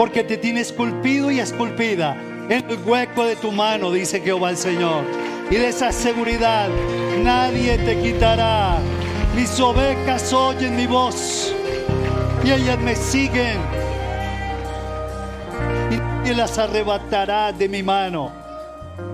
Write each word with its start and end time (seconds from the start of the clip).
porque 0.00 0.24
te 0.24 0.38
tiene 0.38 0.60
esculpido 0.60 1.30
y 1.30 1.40
esculpida 1.40 2.16
en 2.48 2.70
el 2.70 2.78
hueco 2.86 3.26
de 3.26 3.36
tu 3.36 3.52
mano, 3.52 3.92
dice 3.92 4.22
Jehová 4.22 4.48
el 4.48 4.56
Señor. 4.56 5.04
Y 5.50 5.56
de 5.56 5.68
esa 5.68 5.92
seguridad 5.92 6.70
nadie 7.22 7.76
te 7.76 8.00
quitará. 8.00 8.78
Mis 9.36 9.60
ovejas 9.60 10.32
oyen 10.32 10.74
mi 10.74 10.86
voz 10.86 11.54
y 12.42 12.50
ellas 12.50 12.78
me 12.78 12.96
siguen 12.96 13.58
y 16.24 16.32
las 16.32 16.56
arrebatará 16.56 17.52
de 17.52 17.68
mi 17.68 17.82
mano. 17.82 18.32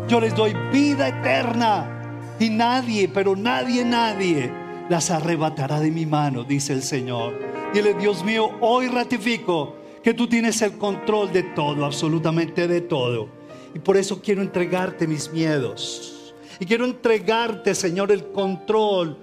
Yo 0.06 0.20
les 0.20 0.36
doy 0.36 0.54
vida 0.72 1.08
eterna 1.08 2.36
y 2.38 2.48
nadie, 2.48 3.08
pero 3.08 3.34
nadie, 3.34 3.84
nadie 3.84 4.52
las 4.88 5.10
arrebatará 5.10 5.80
de 5.80 5.90
mi 5.90 6.06
mano, 6.06 6.44
dice 6.44 6.74
el 6.74 6.84
Señor. 6.84 7.34
Dile, 7.74 7.94
Dios 7.94 8.22
mío, 8.22 8.52
hoy 8.60 8.86
ratifico 8.86 9.84
que 10.06 10.14
tú 10.14 10.28
tienes 10.28 10.62
el 10.62 10.78
control 10.78 11.32
de 11.32 11.42
todo, 11.42 11.84
absolutamente 11.84 12.68
de 12.68 12.80
todo. 12.80 13.28
Y 13.74 13.80
por 13.80 13.96
eso 13.96 14.22
quiero 14.22 14.40
entregarte 14.40 15.04
mis 15.04 15.32
miedos. 15.32 16.32
Y 16.60 16.64
quiero 16.64 16.84
entregarte, 16.84 17.74
Señor, 17.74 18.12
el 18.12 18.28
control 18.28 19.18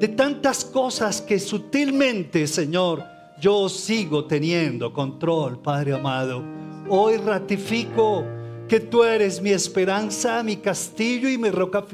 de 0.00 0.08
tantas 0.08 0.64
cosas 0.64 1.20
que 1.22 1.38
sutilmente, 1.38 2.48
Señor, 2.48 3.04
yo 3.40 3.68
sigo 3.68 4.24
teniendo 4.24 4.92
control, 4.92 5.60
Padre 5.60 5.92
amado. 5.92 6.42
Hoy 6.88 7.16
ratifico 7.18 8.24
que 8.66 8.80
tú 8.80 9.04
eres 9.04 9.40
mi 9.40 9.50
esperanza, 9.50 10.42
mi 10.42 10.56
castillo 10.56 11.28
y 11.28 11.38
mi 11.38 11.50
roca, 11.50 11.86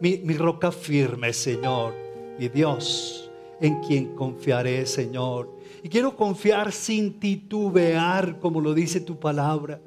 mi 0.00 0.36
roca 0.36 0.72
firme, 0.72 1.32
Señor, 1.32 1.94
mi 2.36 2.48
Dios, 2.48 3.30
en 3.60 3.80
quien 3.82 4.16
confiaré, 4.16 4.84
Señor. 4.86 5.55
Y 5.82 5.88
quiero 5.88 6.16
confiar 6.16 6.72
sin 6.72 7.18
titubear, 7.18 8.38
como 8.40 8.60
lo 8.60 8.74
dice 8.74 9.00
tu 9.00 9.18
palabra. 9.18 9.80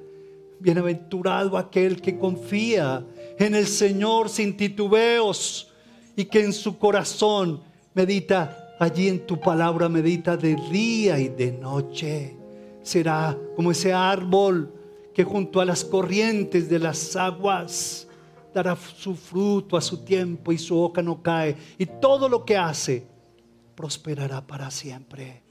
Bienaventurado 0.60 1.58
aquel 1.58 2.02
que 2.02 2.18
confía 2.18 3.06
en 3.38 3.56
el 3.56 3.66
Señor 3.66 4.30
sin 4.30 4.58
titubeos 4.58 5.72
y 6.16 6.26
que 6.26 6.44
en 6.44 6.54
su 6.54 6.78
corazón 6.78 7.62
medita 7.94 8.76
allí 8.80 9.08
en 9.08 9.26
tu 9.26 9.40
palabra, 9.40 9.90
medita 9.90 10.36
de 10.36 10.56
día 10.72 11.20
y 11.20 11.30
de 11.30 11.52
noche. 11.52 12.36
Será 12.81 13.38
como 13.56 13.72
ese 13.72 13.94
árbol 13.94 14.74
que 15.14 15.24
junto 15.24 15.59
a 15.59 15.66
las 15.66 15.84
corrientes 15.84 16.70
de 16.70 16.80
las 16.80 17.16
aguas 17.16 18.08
dará 18.53 18.76
su 18.76 19.16
fruto 19.16 19.78
a 19.78 19.81
su 19.81 20.03
tiempo 20.03 20.52
y 20.52 20.58
su 20.58 20.80
hoja 20.80 21.02
no 21.02 21.22
cae. 21.22 21.56
Y 21.78 21.86
todo 21.86 22.28
lo 22.28 22.46
que 22.46 22.58
hace 22.58 23.06
prosperará 23.76 24.46
para 24.46 24.72
siempre. 24.72 25.44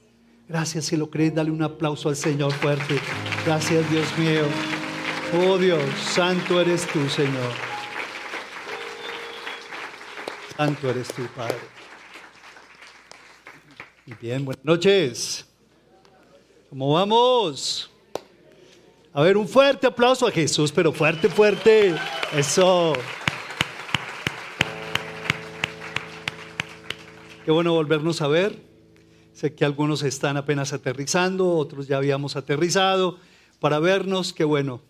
Gracias 0.49 0.85
si 0.85 0.97
lo 0.97 1.11
crees, 1.11 1.35
dale 1.35 1.51
un 1.51 1.61
aplauso 1.61 2.09
al 2.09 2.15
Señor 2.15 2.51
fuerte. 2.51 2.99
Gracias 3.45 3.87
Dios 3.91 4.17
mío. 4.17 4.41
Oh 5.37 5.59
Dios, 5.59 5.83
santo 5.99 6.59
eres 6.59 6.87
tú, 6.87 7.07
Señor. 7.07 7.51
Santo 10.57 10.89
eres 10.89 11.07
tú, 11.09 11.21
Padre. 11.35 11.59
Y 14.07 14.15
bien, 14.15 14.43
buenas 14.43 14.65
noches. 14.65 15.45
¿Cómo 16.71 16.93
vamos? 16.93 17.91
A 19.13 19.21
ver, 19.21 19.37
un 19.37 19.47
fuerte 19.47 19.85
aplauso 19.85 20.25
a 20.25 20.31
Jesús, 20.31 20.71
pero 20.71 20.91
fuerte, 20.91 21.29
fuerte. 21.29 21.95
Eso. 22.35 22.93
Qué 27.45 27.51
bueno 27.51 27.73
volvernos 27.73 28.19
a 28.23 28.27
ver. 28.27 28.68
Sé 29.39 29.53
que 29.53 29.63
algunos 29.63 30.03
están 30.03 30.35
apenas 30.35 30.73
aterrizando, 30.73 31.55
otros 31.55 31.87
ya 31.87 31.95
habíamos 31.95 32.35
aterrizado 32.35 33.17
para 33.61 33.79
vernos. 33.79 34.33
Qué 34.33 34.43
bueno 34.43 34.81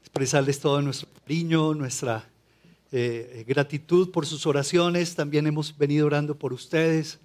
expresarles 0.00 0.60
todo 0.60 0.80
nuestro 0.80 1.10
cariño, 1.20 1.74
nuestra 1.74 2.26
eh, 2.90 3.44
gratitud 3.46 4.10
por 4.10 4.24
sus 4.24 4.46
oraciones. 4.46 5.14
También 5.14 5.46
hemos 5.46 5.76
venido 5.76 6.06
orando 6.06 6.38
por 6.38 6.54
ustedes, 6.54 7.18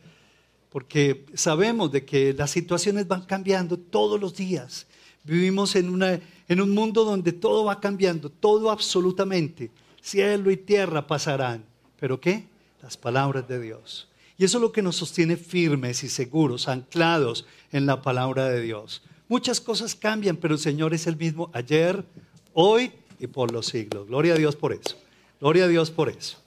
porque 0.70 1.26
sabemos 1.36 1.90
de 1.94 2.04
que 2.04 2.34
las 2.34 2.52
situaciones 2.52 3.08
van 3.08 3.22
cambiando 3.22 3.78
todos 3.78 4.20
los 4.20 4.36
días 4.36 4.88
Vivimos 5.24 5.76
en, 5.78 5.90
una, 5.90 6.20
en 6.50 6.62
un 6.62 6.74
mundo 6.74 7.06
donde 7.06 7.32
todo 7.32 7.64
va 7.64 7.80
cambiando, 7.80 8.30
todo 8.30 8.72
absolutamente. 8.72 9.72
Cielo 10.02 10.52
y 10.52 10.58
tierra 10.58 11.08
pasarán. 11.08 11.64
¿Pero 11.98 12.20
qué? 12.20 12.46
Las 12.82 12.98
palabras 12.98 13.46
de 13.48 13.60
Dios. 13.60 14.08
Y 14.38 14.46
eso 14.46 14.58
es 14.58 14.62
lo 14.62 14.72
que 14.72 14.82
nos 14.82 14.96
sostiene 14.96 15.36
firmes 15.36 16.04
y 16.04 16.10
seguros, 16.10 16.68
anclados 16.68 17.46
en 17.72 17.86
la 17.86 18.02
palabra 18.02 18.48
de 18.50 18.62
Dios. 18.62 19.02
Muchas 19.28 19.60
cosas 19.60 19.96
cambian, 19.96 20.38
pero 20.38 20.54
el 20.54 20.60
Señor 20.60 20.94
es 20.94 21.08
el 21.08 21.18
mismo 21.18 21.50
ayer, 21.54 22.06
hoy 22.54 22.92
y 23.20 23.28
por 23.28 23.52
los 23.52 23.66
siglos. 23.68 24.08
Gloria 24.08 24.36
a 24.36 24.38
Dios 24.38 24.56
por 24.56 24.74
eso. 24.74 24.98
Gloria 25.40 25.66
a 25.66 25.68
Dios 25.68 25.90
por 25.90 26.10
eso. 26.10 26.38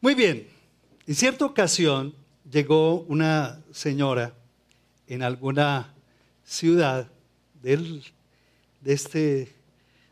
Muy 0.00 0.14
bien. 0.14 0.46
En 1.06 1.14
cierta 1.14 1.44
ocasión 1.44 2.14
llegó 2.50 3.00
una 3.02 3.60
señora 3.72 4.34
en 5.06 5.22
alguna 5.22 5.94
ciudad 6.44 7.08
de, 7.62 8.02
este, 8.84 9.52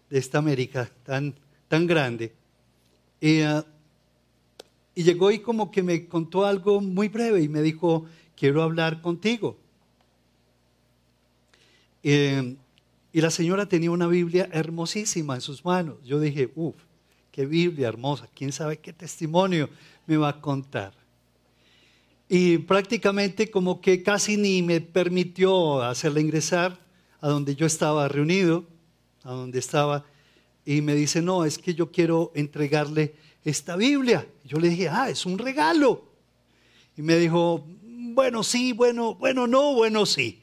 de 0.09 0.19
esta 0.19 0.38
América 0.38 0.91
tan, 1.04 1.34
tan 1.69 1.86
grande. 1.86 2.32
Ah, 3.44 3.65
y 4.96 5.04
llegó 5.04 5.30
y 5.30 5.38
como 5.38 5.70
que 5.70 5.84
me 5.84 6.08
contó 6.08 6.44
algo 6.44 6.80
muy 6.80 7.06
breve 7.06 7.40
y 7.40 7.48
me 7.48 7.62
dijo, 7.62 8.06
quiero 8.34 8.64
hablar 8.64 9.00
contigo. 9.00 9.56
Eh, 12.02 12.56
y 13.12 13.20
la 13.20 13.30
señora 13.30 13.66
tenía 13.66 13.92
una 13.92 14.08
Biblia 14.08 14.48
hermosísima 14.50 15.36
en 15.36 15.40
sus 15.40 15.64
manos. 15.64 15.98
Yo 16.04 16.18
dije, 16.18 16.50
uff, 16.56 16.74
qué 17.30 17.46
Biblia 17.46 17.86
hermosa, 17.86 18.28
quién 18.34 18.50
sabe 18.50 18.78
qué 18.78 18.92
testimonio 18.92 19.70
me 20.08 20.16
va 20.16 20.30
a 20.30 20.40
contar 20.40 21.06
y 22.28 22.58
prácticamente 22.58 23.50
como 23.50 23.80
que 23.80 24.02
casi 24.02 24.36
ni 24.36 24.62
me 24.62 24.80
permitió 24.80 25.82
hacerla 25.82 26.20
ingresar 26.20 26.78
a 27.20 27.28
donde 27.28 27.54
yo 27.54 27.66
estaba 27.66 28.08
reunido, 28.08 28.64
a 29.22 29.32
donde 29.32 29.58
estaba, 29.58 30.04
y 30.66 30.82
me 30.82 30.97
dice, 30.97 31.22
no, 31.22 31.44
es 31.44 31.59
que 31.59 31.75
yo 31.75 31.93
quiero 31.93 32.32
entregarle 32.34 33.15
esta 33.44 33.77
Biblia. 33.77 34.27
Yo 34.44 34.59
le 34.59 34.69
dije, 34.69 34.88
ah, 34.88 35.09
es 35.09 35.25
un 35.25 35.38
regalo. 35.38 36.04
Y 36.97 37.03
me 37.03 37.16
dijo, 37.16 37.65
bueno, 37.82 38.43
sí, 38.43 38.72
bueno, 38.72 39.15
bueno, 39.15 39.47
no, 39.47 39.75
bueno, 39.75 40.04
sí. 40.04 40.41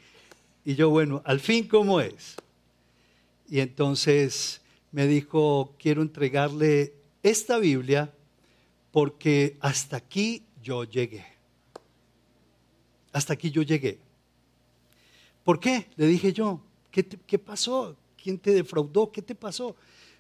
Y 0.64 0.76
yo, 0.76 0.90
bueno, 0.90 1.22
al 1.26 1.42
fin, 1.42 1.68
¿cómo 1.68 2.00
es? 2.00 2.38
Y 3.50 3.60
entonces 3.60 4.62
me 4.94 5.08
dijo, 5.08 5.76
quiero 5.78 6.02
entregarle 6.02 6.94
esta 7.22 7.58
Biblia 7.58 8.14
porque 8.92 9.58
hasta 9.60 9.98
aquí 9.98 10.46
yo 10.64 10.86
llegué. 10.86 11.26
Hasta 13.12 13.34
aquí 13.34 13.52
yo 13.52 13.62
llegué. 13.62 14.00
¿Por 15.44 15.60
qué? 15.60 15.88
Le 15.98 16.08
dije 16.08 16.32
yo, 16.32 16.62
¿qué, 16.92 17.06
¿qué, 17.06 17.38
pasó? 17.38 17.98
¿Quién 18.16 18.40
te 18.40 18.52
defraudó? 18.52 19.12
¿Qué 19.12 19.22
te 19.22 19.36
pasó? 19.36 19.76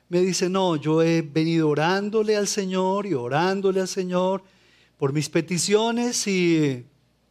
Me 0.09 0.22
dice, 0.22 0.50
no, 0.50 0.75
yo 0.75 1.02
he 1.02 1.22
venido 1.22 1.69
orándole 1.69 2.36
al 2.36 2.47
Señor 2.47 3.06
y 3.06 3.14
orándole 3.14 3.81
al 3.81 3.88
Señor 3.88 4.44
por 4.97 5.12
mis 5.12 5.30
peticiones 5.30 6.28
y, 6.28 6.86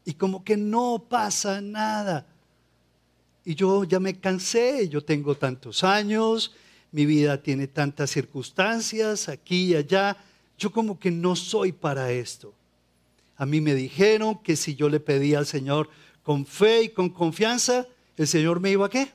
y 0.04 0.14
como 0.14 0.42
que 0.44 0.56
no 0.56 1.04
pasa 1.08 1.60
nada. 1.60 2.26
Y 3.44 3.54
yo 3.54 3.84
ya 3.84 4.00
me 4.00 4.18
cansé, 4.18 4.88
yo 4.88 5.02
tengo 5.04 5.36
tantos 5.36 5.84
años, 5.84 6.52
mi 6.92 7.06
vida 7.06 7.42
tiene 7.42 7.66
tantas 7.66 8.10
circunstancias 8.10 9.28
aquí 9.28 9.70
y 9.70 9.76
allá, 9.76 10.16
yo 10.58 10.70
como 10.70 10.98
que 10.98 11.10
no 11.10 11.34
soy 11.34 11.72
para 11.72 12.12
esto. 12.12 12.54
A 13.36 13.46
mí 13.46 13.60
me 13.60 13.74
dijeron 13.74 14.38
que 14.38 14.54
si 14.56 14.76
yo 14.76 14.88
le 14.88 15.00
pedía 15.00 15.38
al 15.38 15.46
Señor 15.46 15.88
con 16.22 16.46
fe 16.46 16.84
y 16.84 16.88
con 16.90 17.08
confianza, 17.10 17.86
el 18.16 18.28
Señor 18.28 18.60
me 18.60 18.70
iba 18.70 18.86
a 18.86 18.90
qué? 18.90 19.10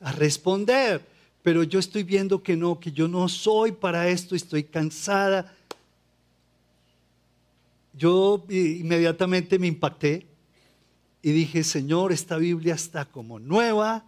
A 0.00 0.12
responder. 0.12 1.00
Pero 1.44 1.62
yo 1.62 1.78
estoy 1.78 2.02
viendo 2.02 2.42
que 2.42 2.56
no, 2.56 2.80
que 2.80 2.90
yo 2.90 3.06
no 3.06 3.28
soy 3.28 3.70
para 3.70 4.08
esto, 4.08 4.34
estoy 4.34 4.64
cansada. 4.64 5.54
Yo 7.92 8.44
inmediatamente 8.48 9.58
me 9.58 9.66
impacté 9.66 10.26
y 11.22 11.30
dije, 11.32 11.62
Señor, 11.62 12.12
esta 12.12 12.38
Biblia 12.38 12.74
está 12.74 13.04
como 13.04 13.38
nueva, 13.38 14.06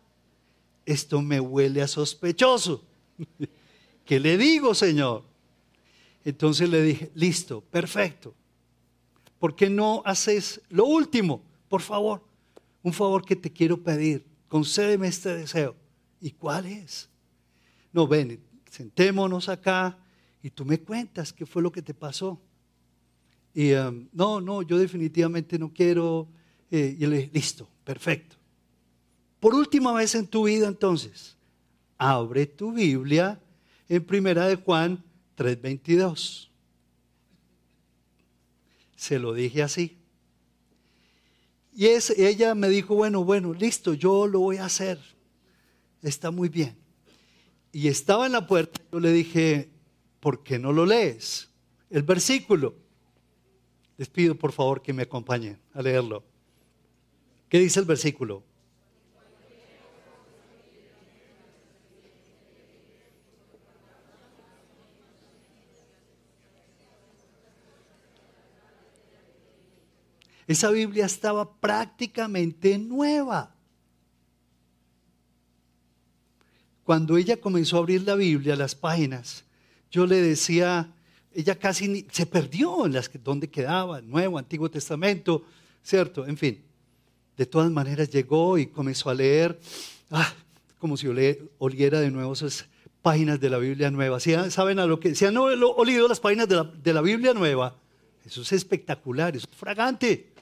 esto 0.87 1.21
me 1.21 1.39
huele 1.39 1.83
a 1.83 1.87
sospechoso. 1.87 2.83
¿Qué 4.07 4.19
le 4.19 4.39
digo, 4.39 4.75
Señor? 4.75 5.23
Entonces 6.25 6.69
le 6.71 6.83
dije, 6.83 7.13
listo, 7.15 7.61
perfecto. 7.61 8.35
¿por 9.39 9.55
qué 9.55 9.69
no 9.69 10.03
haces 10.05 10.61
lo 10.71 10.87
último? 10.87 11.43
Por 11.69 11.83
favor, 11.83 12.23
un 12.83 12.95
favor 12.95 13.25
que 13.25 13.37
te 13.37 13.53
quiero 13.53 13.77
pedir, 13.83 14.25
concédeme 14.49 15.09
este 15.09 15.37
deseo. 15.37 15.75
¿Y 16.21 16.31
cuál 16.31 16.67
es? 16.67 17.11
No, 17.97 18.07
ven, 18.07 18.39
sentémonos 18.71 19.49
acá 19.49 19.97
y 20.43 20.51
tú 20.51 20.67
me 20.67 20.79
cuentas 20.79 21.33
qué 21.33 21.47
fue 21.47 21.63
lo 21.63 21.73
que 21.73 21.81
te 21.81 21.95
pasó. 21.95 22.39
Y 23.55 23.73
um, 23.73 24.07
no, 24.13 24.39
no, 24.39 24.61
yo 24.61 24.77
definitivamente 24.77 25.59
no 25.59 25.73
quiero. 25.73 26.29
Eh, 26.71 26.95
y 27.01 27.07
le 27.07 27.31
listo, 27.33 27.67
perfecto. 27.85 28.37
Por 29.41 29.55
última 29.55 29.95
vez 29.95 30.15
en 30.15 30.27
tu 30.27 30.45
vida 30.45 30.69
entonces, 30.69 31.39
abre 31.97 32.45
tu 32.45 32.71
Biblia 32.71 33.41
en 33.89 34.05
Primera 34.05 34.47
de 34.47 34.57
Juan 34.57 35.03
3:22. 35.35 36.51
Se 38.95 39.19
lo 39.19 39.33
dije 39.33 39.63
así. 39.63 39.97
Y 41.75 41.87
es, 41.87 42.11
ella 42.11 42.55
me 42.55 42.69
dijo, 42.69 42.95
bueno, 42.95 43.25
bueno, 43.25 43.55
listo, 43.55 43.95
yo 43.95 44.27
lo 44.27 44.41
voy 44.41 44.59
a 44.59 44.67
hacer. 44.67 45.01
Está 46.03 46.31
muy 46.31 46.51
bien. 46.51 46.86
Y 47.77 47.89
estaba 47.89 48.25
en 48.25 48.33
la 48.33 48.47
puerta, 48.47 48.81
yo 48.91 49.01
le 49.01 49.13
dije, 49.13 49.71
¿por 50.21 50.43
qué 50.43 50.59
no 50.59 50.73
lo 50.73 50.87
lees? 50.87 51.51
El 51.91 52.05
versículo. 52.05 52.75
Les 53.99 54.09
pido 54.09 54.35
por 54.35 54.53
favor 54.53 54.81
que 54.81 54.95
me 54.95 55.03
acompañen 55.03 55.61
a 55.75 55.83
leerlo. 55.83 56.25
¿Qué 57.51 57.59
dice 57.59 57.79
el 57.81 57.85
versículo? 57.85 58.43
Esa 70.47 70.71
Biblia 70.71 71.05
estaba 71.05 71.61
prácticamente 71.61 72.79
nueva. 72.79 73.56
Cuando 76.87 77.17
ella 77.17 77.37
comenzó 77.37 77.75
a 77.75 77.79
abrir 77.81 78.03
la 78.03 78.15
Biblia, 78.15 78.55
las 78.55 78.77
páginas, 78.77 79.43
yo 79.91 80.07
le 80.07 80.23
decía, 80.23 80.89
ella 81.35 81.59
casi 81.59 82.07
se 82.13 82.27
perdió 82.27 82.87
en 82.87 82.93
las 82.93 83.09
que, 83.09 83.19
donde 83.19 83.51
quedaba, 83.51 84.01
Nuevo, 84.03 84.39
Antiguo 84.39 84.71
Testamento, 84.71 85.43
¿cierto? 85.83 86.25
En 86.29 86.37
fin, 86.37 86.63
de 87.37 87.45
todas 87.45 87.73
maneras 87.73 88.09
llegó 88.09 88.57
y 88.57 88.69
comenzó 88.69 89.11
a 89.11 89.15
leer, 89.15 89.59
ah, 90.13 90.33
como 90.79 90.97
si 90.97 91.09
oliera 91.59 91.99
de 91.99 92.13
nuevo 92.13 92.35
esas 92.35 92.67
páginas 93.03 93.41
de 93.41 93.51
la 93.51 93.59
Biblia 93.59 93.91
nueva. 93.91 94.21
¿Saben 94.21 94.79
a 94.79 94.87
lo 94.87 95.01
que? 95.01 95.17
¿Se 95.17 95.27
han 95.27 95.37
olido 95.37 96.07
las 96.07 96.21
páginas 96.21 96.49
de 96.49 96.55
la, 96.55 96.63
de 96.63 96.93
la 96.93 97.01
Biblia 97.01 97.35
nueva? 97.35 97.75
Eso 98.25 98.43
es 98.43 98.53
espectacular, 98.53 99.35
eso 99.35 99.49
es 99.51 99.57
fragante. 99.57 100.33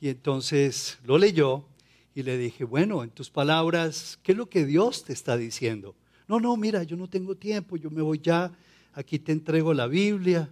Y 0.00 0.08
entonces 0.08 0.96
lo 1.04 1.18
leyó 1.18 1.66
y 2.14 2.22
le 2.22 2.38
dije, 2.38 2.64
bueno, 2.64 3.02
en 3.02 3.10
tus 3.10 3.28
palabras, 3.28 4.18
¿qué 4.22 4.32
es 4.32 4.38
lo 4.38 4.48
que 4.48 4.64
Dios 4.64 5.04
te 5.04 5.12
está 5.12 5.36
diciendo? 5.36 5.96
No, 6.28 6.38
no, 6.38 6.56
mira, 6.56 6.82
yo 6.84 6.96
no 6.96 7.08
tengo 7.08 7.34
tiempo, 7.34 7.76
yo 7.76 7.90
me 7.90 8.02
voy 8.02 8.20
ya, 8.22 8.52
aquí 8.92 9.18
te 9.18 9.32
entrego 9.32 9.74
la 9.74 9.86
Biblia. 9.86 10.48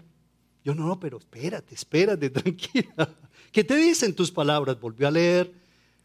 Yo 0.65 0.75
no, 0.75 0.87
no, 0.87 0.99
pero 0.99 1.19
espérate, 1.19 1.75
espérate, 1.75 2.31
tranquila. 2.31 3.09
¿Qué 3.53 3.65
te 3.65 3.77
dicen 3.77 4.15
tus 4.15 4.31
palabras? 4.31 4.81
Volvió 4.81 5.09
a 5.09 5.11
leer 5.11 5.53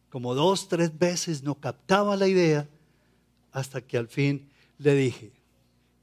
como 0.09 0.35
dos, 0.35 0.69
tres 0.69 0.97
veces, 0.97 1.43
no 1.43 1.55
captaba 1.55 2.15
la 2.15 2.27
idea, 2.27 2.67
hasta 3.51 3.81
que 3.81 3.97
al 3.97 4.07
fin 4.07 4.47
le 4.77 4.95
dije, 4.95 5.31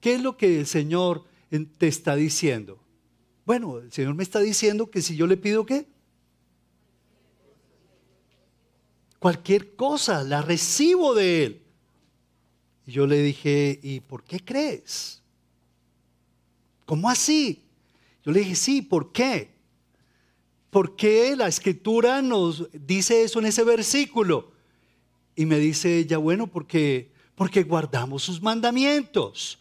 ¿qué 0.00 0.14
es 0.14 0.22
lo 0.22 0.36
que 0.36 0.58
el 0.58 0.66
Señor 0.66 1.24
te 1.78 1.86
está 1.86 2.16
diciendo? 2.16 2.78
Bueno, 3.46 3.78
el 3.78 3.92
Señor 3.92 4.14
me 4.14 4.22
está 4.22 4.40
diciendo 4.40 4.90
que 4.90 5.00
si 5.00 5.16
yo 5.16 5.26
le 5.26 5.36
pido 5.36 5.64
qué, 5.64 5.86
cualquier 9.24 9.74
cosa, 9.74 10.22
la 10.22 10.42
recibo 10.42 11.14
de 11.14 11.44
Él. 11.46 11.62
Y 12.86 12.92
yo 12.92 13.06
le 13.06 13.22
dije, 13.22 13.80
¿y 13.82 14.00
por 14.00 14.22
qué 14.22 14.38
crees? 14.38 15.22
¿Cómo 16.84 17.08
así? 17.08 17.64
Yo 18.22 18.32
le 18.32 18.40
dije, 18.40 18.54
sí, 18.54 18.82
¿por 18.82 19.12
qué? 19.12 19.54
¿Por 20.68 20.94
qué 20.94 21.34
la 21.36 21.48
escritura 21.48 22.20
nos 22.20 22.68
dice 22.70 23.22
eso 23.22 23.38
en 23.38 23.46
ese 23.46 23.64
versículo? 23.64 24.52
Y 25.34 25.46
me 25.46 25.58
dice 25.58 26.00
ella, 26.00 26.18
bueno, 26.18 26.46
porque, 26.46 27.10
porque 27.34 27.62
guardamos 27.62 28.24
sus 28.24 28.42
mandamientos. 28.42 29.58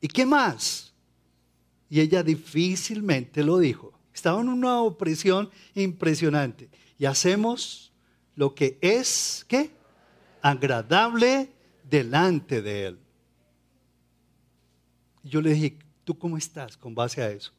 ¿Y 0.00 0.06
qué 0.06 0.24
más? 0.24 0.94
Y 1.90 1.98
ella 1.98 2.22
difícilmente 2.22 3.42
lo 3.42 3.58
dijo. 3.58 3.92
Estaba 4.14 4.40
en 4.40 4.50
una 4.50 4.82
opresión 4.82 5.50
impresionante. 5.74 6.70
Y 6.96 7.06
hacemos 7.06 7.90
lo 8.36 8.54
que 8.54 8.78
es, 8.80 9.44
¿qué? 9.48 9.70
Agradable 10.42 11.50
delante 11.88 12.62
de 12.62 12.86
Él. 12.86 12.98
Yo 15.22 15.40
le 15.40 15.54
dije, 15.54 15.78
¿tú 16.04 16.18
cómo 16.18 16.36
estás 16.36 16.76
con 16.76 16.94
base 16.94 17.22
a 17.22 17.30
eso? 17.30 17.52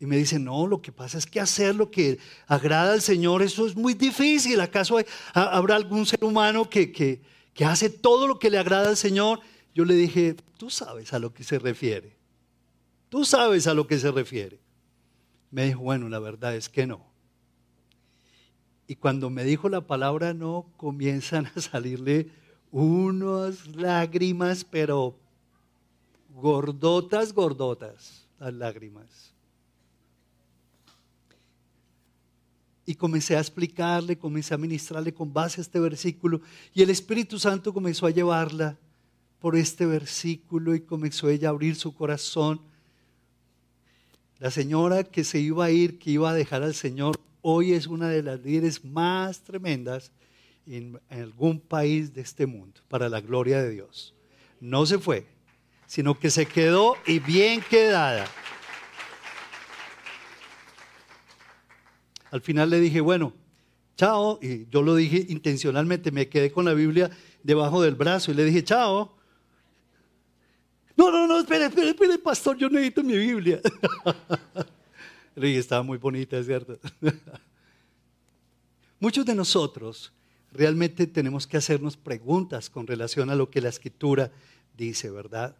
Y 0.00 0.06
me 0.06 0.16
dice, 0.16 0.38
no, 0.38 0.66
lo 0.66 0.82
que 0.82 0.92
pasa 0.92 1.16
es 1.16 1.24
que 1.24 1.40
hacer 1.40 1.74
lo 1.74 1.90
que 1.90 2.18
agrada 2.46 2.92
al 2.92 3.00
Señor, 3.00 3.42
eso 3.42 3.66
es 3.66 3.74
muy 3.76 3.94
difícil. 3.94 4.60
¿Acaso 4.60 4.98
habrá 5.32 5.76
algún 5.76 6.04
ser 6.04 6.22
humano 6.22 6.68
que, 6.68 6.92
que, 6.92 7.22
que 7.54 7.64
hace 7.64 7.88
todo 7.88 8.26
lo 8.26 8.38
que 8.38 8.50
le 8.50 8.58
agrada 8.58 8.88
al 8.88 8.96
Señor? 8.96 9.40
Yo 9.74 9.84
le 9.84 9.94
dije, 9.94 10.36
tú 10.58 10.68
sabes 10.68 11.12
a 11.12 11.18
lo 11.18 11.32
que 11.32 11.44
se 11.44 11.58
refiere. 11.58 12.16
Tú 13.08 13.24
sabes 13.24 13.66
a 13.66 13.74
lo 13.74 13.86
que 13.86 13.98
se 13.98 14.10
refiere. 14.10 14.58
Me 15.50 15.66
dijo, 15.66 15.80
bueno, 15.80 16.08
la 16.08 16.18
verdad 16.18 16.54
es 16.56 16.68
que 16.68 16.86
no. 16.86 17.13
Y 18.86 18.96
cuando 18.96 19.30
me 19.30 19.44
dijo 19.44 19.68
la 19.68 19.80
palabra 19.80 20.34
no, 20.34 20.66
comienzan 20.76 21.46
a 21.54 21.60
salirle 21.60 22.28
unas 22.70 23.66
lágrimas, 23.68 24.64
pero 24.64 25.16
gordotas, 26.34 27.32
gordotas, 27.32 28.26
las 28.38 28.52
lágrimas. 28.52 29.32
Y 32.86 32.96
comencé 32.96 33.36
a 33.36 33.40
explicarle, 33.40 34.18
comencé 34.18 34.52
a 34.52 34.58
ministrarle 34.58 35.14
con 35.14 35.32
base 35.32 35.60
a 35.60 35.62
este 35.62 35.80
versículo. 35.80 36.42
Y 36.74 36.82
el 36.82 36.90
Espíritu 36.90 37.38
Santo 37.38 37.72
comenzó 37.72 38.06
a 38.06 38.10
llevarla 38.10 38.76
por 39.40 39.56
este 39.56 39.86
versículo 39.86 40.74
y 40.74 40.80
comenzó 40.80 41.30
ella 41.30 41.48
a 41.48 41.50
abrir 41.50 41.76
su 41.76 41.94
corazón. 41.94 42.60
La 44.38 44.50
señora 44.50 45.04
que 45.04 45.24
se 45.24 45.38
iba 45.38 45.64
a 45.64 45.70
ir, 45.70 45.98
que 45.98 46.10
iba 46.10 46.28
a 46.28 46.34
dejar 46.34 46.62
al 46.62 46.74
Señor, 46.74 47.18
hoy 47.46 47.74
es 47.74 47.86
una 47.86 48.08
de 48.08 48.22
las 48.22 48.40
líderes 48.40 48.82
más 48.82 49.42
tremendas 49.42 50.10
en, 50.66 50.98
algún 51.10 51.60
país 51.60 52.14
de 52.14 52.22
este 52.22 52.46
mundo, 52.46 52.80
para 52.88 53.10
la 53.10 53.20
gloria 53.20 53.62
de 53.62 53.68
Dios. 53.68 54.14
No 54.60 54.86
se 54.86 54.98
fue, 54.98 55.26
sino 55.86 56.18
que 56.18 56.30
se 56.30 56.46
quedó 56.46 56.96
y 57.06 57.18
bien 57.18 57.60
quedada. 57.60 58.26
Al 62.30 62.40
final 62.40 62.70
le 62.70 62.80
dije, 62.80 63.02
bueno, 63.02 63.34
chao, 63.94 64.38
y 64.40 64.66
yo 64.70 64.80
lo 64.80 64.94
dije 64.94 65.26
intencionalmente, 65.28 66.10
me 66.10 66.30
quedé 66.30 66.50
con 66.50 66.64
la 66.64 66.72
Biblia 66.72 67.10
debajo 67.42 67.82
del 67.82 67.94
brazo 67.94 68.30
y 68.30 68.34
le 68.34 68.44
dije, 68.46 68.64
chao. 68.64 69.14
No, 70.96 71.10
no, 71.10 71.26
no, 71.26 71.40
espere, 71.40 71.66
espere, 71.66 71.90
espere, 71.90 72.18
pastor, 72.18 72.56
yo 72.56 72.70
necesito 72.70 73.02
mi 73.02 73.18
Biblia. 73.18 73.60
Estaba 75.36 75.82
muy 75.82 75.98
bonita, 75.98 76.38
es 76.38 76.46
cierto. 76.46 76.78
Muchos 79.00 79.26
de 79.26 79.34
nosotros 79.34 80.12
realmente 80.52 81.06
tenemos 81.06 81.46
que 81.46 81.56
hacernos 81.56 81.96
preguntas 81.96 82.70
con 82.70 82.86
relación 82.86 83.28
a 83.30 83.34
lo 83.34 83.50
que 83.50 83.60
la 83.60 83.68
escritura 83.68 84.30
dice, 84.76 85.10
¿verdad? 85.10 85.56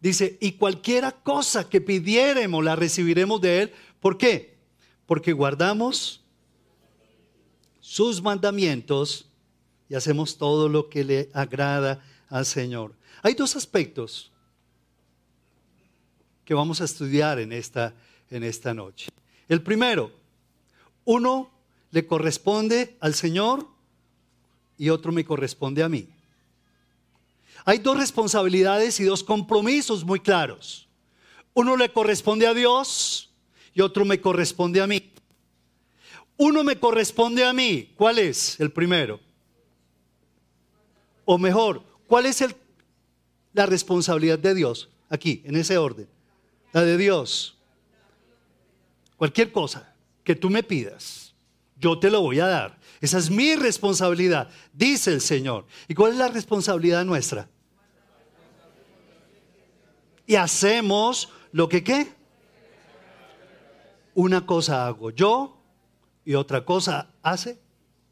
Dice, 0.00 0.36
y 0.40 0.52
cualquiera 0.52 1.12
cosa 1.12 1.68
que 1.68 1.80
pidiéremos 1.80 2.64
la 2.64 2.76
recibiremos 2.76 3.40
de 3.40 3.62
Él. 3.62 3.72
¿Por 4.00 4.18
qué? 4.18 4.58
Porque 5.06 5.32
guardamos 5.32 6.22
sus 7.80 8.20
mandamientos 8.20 9.28
y 9.88 9.94
hacemos 9.94 10.36
todo 10.36 10.68
lo 10.68 10.88
que 10.88 11.04
le 11.04 11.30
agrada 11.32 12.04
al 12.28 12.44
Señor. 12.44 12.94
Hay 13.22 13.34
dos 13.34 13.56
aspectos 13.56 14.30
que 16.44 16.54
vamos 16.54 16.80
a 16.80 16.84
estudiar 16.84 17.38
en 17.38 17.52
esta 17.52 17.94
en 18.30 18.44
esta 18.44 18.74
noche. 18.74 19.08
El 19.48 19.62
primero, 19.62 20.12
uno 21.04 21.50
le 21.90 22.06
corresponde 22.06 22.96
al 23.00 23.14
Señor 23.14 23.66
y 24.76 24.90
otro 24.90 25.12
me 25.12 25.24
corresponde 25.24 25.82
a 25.82 25.88
mí. 25.88 26.08
Hay 27.64 27.78
dos 27.78 27.98
responsabilidades 27.98 29.00
y 29.00 29.04
dos 29.04 29.24
compromisos 29.24 30.04
muy 30.04 30.20
claros. 30.20 30.88
Uno 31.54 31.76
le 31.76 31.92
corresponde 31.92 32.46
a 32.46 32.54
Dios 32.54 33.30
y 33.74 33.80
otro 33.80 34.04
me 34.04 34.20
corresponde 34.20 34.80
a 34.80 34.86
mí. 34.86 35.12
Uno 36.36 36.62
me 36.62 36.78
corresponde 36.78 37.44
a 37.44 37.52
mí. 37.52 37.92
¿Cuál 37.96 38.20
es 38.20 38.58
el 38.60 38.70
primero? 38.70 39.20
O 41.24 41.36
mejor, 41.36 41.82
¿cuál 42.06 42.26
es 42.26 42.40
el, 42.40 42.54
la 43.52 43.66
responsabilidad 43.66 44.38
de 44.38 44.54
Dios? 44.54 44.88
Aquí, 45.10 45.42
en 45.44 45.56
ese 45.56 45.76
orden. 45.76 46.08
La 46.72 46.82
de 46.82 46.96
Dios. 46.96 47.57
Cualquier 49.18 49.50
cosa 49.50 49.92
que 50.22 50.36
tú 50.36 50.48
me 50.48 50.62
pidas, 50.62 51.34
yo 51.76 51.98
te 51.98 52.08
lo 52.08 52.20
voy 52.20 52.38
a 52.38 52.46
dar. 52.46 52.78
Esa 53.00 53.18
es 53.18 53.30
mi 53.30 53.56
responsabilidad, 53.56 54.48
dice 54.72 55.12
el 55.12 55.20
Señor. 55.20 55.66
¿Y 55.88 55.94
cuál 55.94 56.12
es 56.12 56.18
la 56.18 56.28
responsabilidad 56.28 57.04
nuestra? 57.04 57.48
Y 60.24 60.36
hacemos 60.36 61.30
lo 61.50 61.68
que 61.68 61.82
qué. 61.82 62.12
Una 64.14 64.46
cosa 64.46 64.86
hago 64.86 65.10
yo 65.10 65.60
y 66.24 66.34
otra 66.34 66.64
cosa 66.64 67.10
hace 67.20 67.58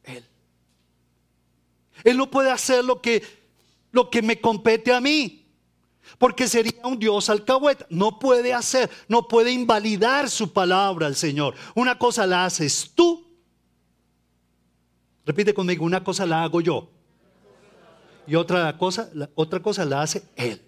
Él. 0.02 0.24
Él 2.02 2.16
no 2.16 2.28
puede 2.28 2.50
hacer 2.50 2.84
lo 2.84 3.00
que, 3.00 3.22
lo 3.92 4.10
que 4.10 4.22
me 4.22 4.40
compete 4.40 4.92
a 4.92 5.00
mí. 5.00 5.45
Porque 6.18 6.48
sería 6.48 6.86
un 6.86 6.98
Dios 6.98 7.28
alcahueta. 7.28 7.86
No 7.90 8.18
puede 8.18 8.54
hacer, 8.54 8.90
no 9.08 9.28
puede 9.28 9.52
invalidar 9.52 10.30
su 10.30 10.52
palabra 10.52 11.06
al 11.06 11.16
Señor. 11.16 11.54
Una 11.74 11.98
cosa 11.98 12.26
la 12.26 12.44
haces 12.44 12.92
tú. 12.94 13.26
Repite 15.24 15.52
conmigo, 15.52 15.84
una 15.84 16.02
cosa 16.02 16.24
la 16.24 16.44
hago 16.44 16.60
yo. 16.60 16.88
Y 18.26 18.34
otra 18.34 18.76
cosa, 18.76 19.10
otra 19.34 19.60
cosa 19.60 19.84
la 19.84 20.02
hace 20.02 20.22
Él. 20.36 20.62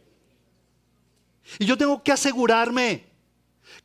Y 1.58 1.64
yo 1.64 1.78
tengo 1.78 2.02
que 2.02 2.12
asegurarme 2.12 3.06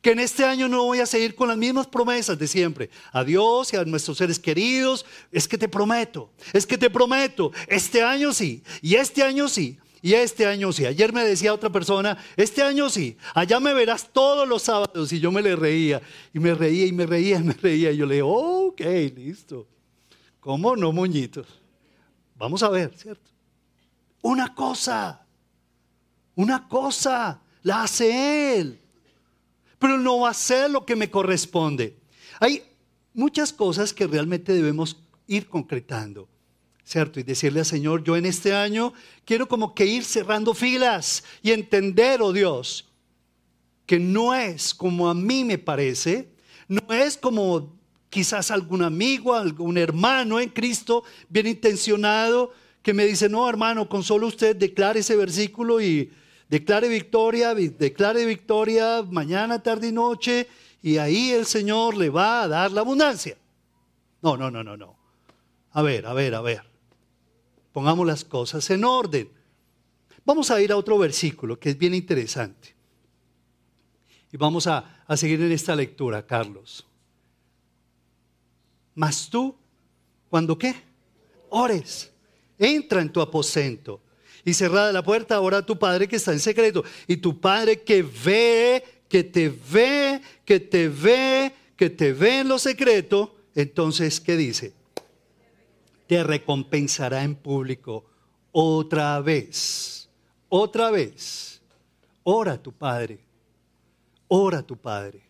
que 0.00 0.12
en 0.12 0.20
este 0.20 0.44
año 0.44 0.68
no 0.68 0.84
voy 0.84 1.00
a 1.00 1.06
seguir 1.06 1.34
con 1.34 1.48
las 1.48 1.56
mismas 1.56 1.86
promesas 1.86 2.38
de 2.38 2.46
siempre. 2.46 2.90
A 3.12 3.24
Dios 3.24 3.72
y 3.72 3.76
a 3.76 3.84
nuestros 3.84 4.18
seres 4.18 4.38
queridos. 4.38 5.04
Es 5.32 5.48
que 5.48 5.58
te 5.58 5.68
prometo, 5.68 6.30
es 6.52 6.66
que 6.66 6.78
te 6.78 6.90
prometo. 6.90 7.52
Este 7.66 8.02
año 8.02 8.32
sí, 8.32 8.62
y 8.82 8.96
este 8.96 9.22
año 9.22 9.48
sí, 9.48 9.78
y 10.04 10.14
este 10.14 10.46
año 10.46 10.72
sí. 10.72 10.86
Ayer 10.86 11.12
me 11.12 11.24
decía 11.24 11.52
otra 11.52 11.70
persona, 11.70 12.16
este 12.36 12.62
año 12.62 12.88
sí, 12.90 13.16
allá 13.34 13.58
me 13.58 13.74
verás 13.74 14.10
todos 14.12 14.46
los 14.46 14.62
sábados. 14.62 15.12
Y 15.12 15.18
yo 15.18 15.32
me 15.32 15.42
le 15.42 15.56
reía, 15.56 16.00
y 16.32 16.38
me 16.38 16.54
reía, 16.54 16.86
y 16.86 16.92
me 16.92 17.06
reía, 17.06 17.38
y 17.38 17.42
me 17.44 17.54
reía. 17.54 17.90
Y 17.90 17.96
yo 17.96 18.06
le 18.06 18.16
digo, 18.16 18.68
ok, 18.68 18.80
listo. 19.16 19.66
¿Cómo 20.38 20.76
no, 20.76 20.92
moñitos? 20.92 21.46
Vamos 22.36 22.62
a 22.62 22.68
ver, 22.68 22.92
¿cierto? 22.96 23.30
Una 24.22 24.54
cosa, 24.54 25.26
una 26.34 26.68
cosa 26.68 27.40
la 27.62 27.82
hace 27.82 28.58
Él 28.58 28.80
pero 29.84 29.98
no 29.98 30.20
va 30.20 30.30
a 30.30 30.34
ser 30.34 30.70
lo 30.70 30.86
que 30.86 30.96
me 30.96 31.10
corresponde. 31.10 31.94
Hay 32.40 32.62
muchas 33.12 33.52
cosas 33.52 33.92
que 33.92 34.06
realmente 34.06 34.54
debemos 34.54 34.96
ir 35.26 35.46
concretando, 35.46 36.26
¿cierto? 36.84 37.20
Y 37.20 37.22
decirle 37.22 37.60
al 37.60 37.66
Señor, 37.66 38.04
yo 38.04 38.16
en 38.16 38.26
este 38.26 38.54
año 38.54 38.92
quiero 39.24 39.48
como 39.48 39.74
que 39.74 39.86
ir 39.86 40.04
cerrando 40.04 40.54
filas 40.54 41.24
y 41.42 41.52
entender, 41.52 42.22
oh 42.22 42.32
Dios, 42.32 42.86
que 43.86 43.98
no 43.98 44.34
es 44.34 44.74
como 44.74 45.08
a 45.08 45.14
mí 45.14 45.44
me 45.44 45.58
parece, 45.58 46.28
no 46.68 46.82
es 46.92 47.16
como 47.16 47.76
quizás 48.10 48.50
algún 48.50 48.82
amigo, 48.82 49.34
algún 49.34 49.76
hermano 49.76 50.40
en 50.40 50.48
Cristo 50.48 51.04
bien 51.28 51.46
intencionado 51.46 52.52
que 52.82 52.94
me 52.94 53.06
dice, 53.06 53.28
no 53.28 53.48
hermano, 53.48 53.88
con 53.88 54.02
solo 54.02 54.26
usted 54.26 54.54
declare 54.56 55.00
ese 55.00 55.16
versículo 55.16 55.80
y 55.80 56.10
Declare 56.48 56.88
victoria, 56.88 57.54
declare 57.54 58.24
victoria 58.26 59.02
mañana, 59.02 59.62
tarde 59.62 59.88
y 59.88 59.92
noche, 59.92 60.46
y 60.82 60.98
ahí 60.98 61.30
el 61.30 61.46
Señor 61.46 61.96
le 61.96 62.10
va 62.10 62.42
a 62.42 62.48
dar 62.48 62.70
la 62.70 62.82
abundancia. 62.82 63.36
No, 64.20 64.36
no, 64.36 64.50
no, 64.50 64.62
no, 64.62 64.76
no. 64.76 64.96
A 65.72 65.82
ver, 65.82 66.06
a 66.06 66.12
ver, 66.12 66.34
a 66.34 66.42
ver. 66.42 66.62
Pongamos 67.74 68.06
las 68.06 68.24
cosas 68.24 68.70
en 68.70 68.84
orden. 68.84 69.28
Vamos 70.24 70.48
a 70.52 70.62
ir 70.62 70.70
a 70.70 70.76
otro 70.76 70.96
versículo 70.96 71.58
que 71.58 71.70
es 71.70 71.76
bien 71.76 71.92
interesante. 71.92 72.72
Y 74.30 74.36
vamos 74.36 74.68
a, 74.68 75.02
a 75.04 75.16
seguir 75.16 75.42
en 75.42 75.50
esta 75.50 75.74
lectura, 75.74 76.24
Carlos. 76.24 76.86
Mas 78.94 79.28
tú, 79.28 79.56
cuando 80.30 80.56
qué? 80.56 80.72
Ores, 81.50 82.12
entra 82.60 83.02
en 83.02 83.12
tu 83.12 83.20
aposento 83.20 84.00
y 84.44 84.54
cerrada 84.54 84.92
la 84.92 85.02
puerta, 85.02 85.34
ahora 85.34 85.66
tu 85.66 85.76
Padre 85.76 86.06
que 86.06 86.14
está 86.14 86.32
en 86.32 86.38
secreto. 86.38 86.84
Y 87.08 87.16
tu 87.16 87.40
Padre 87.40 87.82
que 87.82 88.04
ve, 88.04 88.84
que 89.08 89.24
te 89.24 89.48
ve, 89.48 90.22
que 90.44 90.60
te 90.60 90.88
ve, 90.88 91.52
que 91.76 91.90
te 91.90 92.12
ve 92.12 92.38
en 92.38 92.48
lo 92.48 92.60
secreto, 92.60 93.34
entonces, 93.56 94.20
¿qué 94.20 94.36
dice? 94.36 94.74
Te 96.06 96.22
recompensará 96.22 97.22
en 97.22 97.34
público 97.34 98.04
otra 98.52 99.20
vez, 99.20 100.08
otra 100.48 100.90
vez. 100.90 101.62
Ora 102.22 102.52
a 102.52 102.62
tu 102.62 102.72
Padre, 102.72 103.20
ora 104.28 104.58
a 104.58 104.62
tu 104.62 104.76
Padre. 104.76 105.22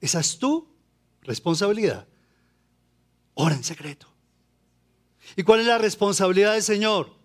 Esa 0.00 0.20
es 0.20 0.38
tu 0.38 0.66
responsabilidad. 1.22 2.06
Ora 3.34 3.54
en 3.54 3.64
secreto. 3.64 4.06
¿Y 5.36 5.42
cuál 5.42 5.60
es 5.60 5.66
la 5.66 5.78
responsabilidad 5.78 6.54
del 6.54 6.62
Señor? 6.62 7.22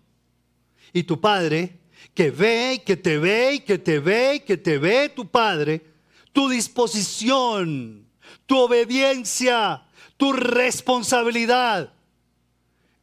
y 0.92 1.02
tu 1.02 1.20
Padre, 1.20 1.78
que 2.14 2.30
ve 2.30 2.74
y 2.74 2.78
que 2.80 2.96
te 2.96 3.18
ve 3.18 3.54
y 3.54 3.60
que 3.60 3.78
te 3.78 3.98
ve 3.98 4.36
y 4.36 4.40
que 4.40 4.56
te 4.56 4.78
ve 4.78 5.08
tu 5.08 5.28
Padre, 5.28 5.84
tu 6.32 6.48
disposición, 6.48 8.06
tu 8.46 8.58
obediencia, 8.58 9.82
tu 10.16 10.32
responsabilidad, 10.32 11.92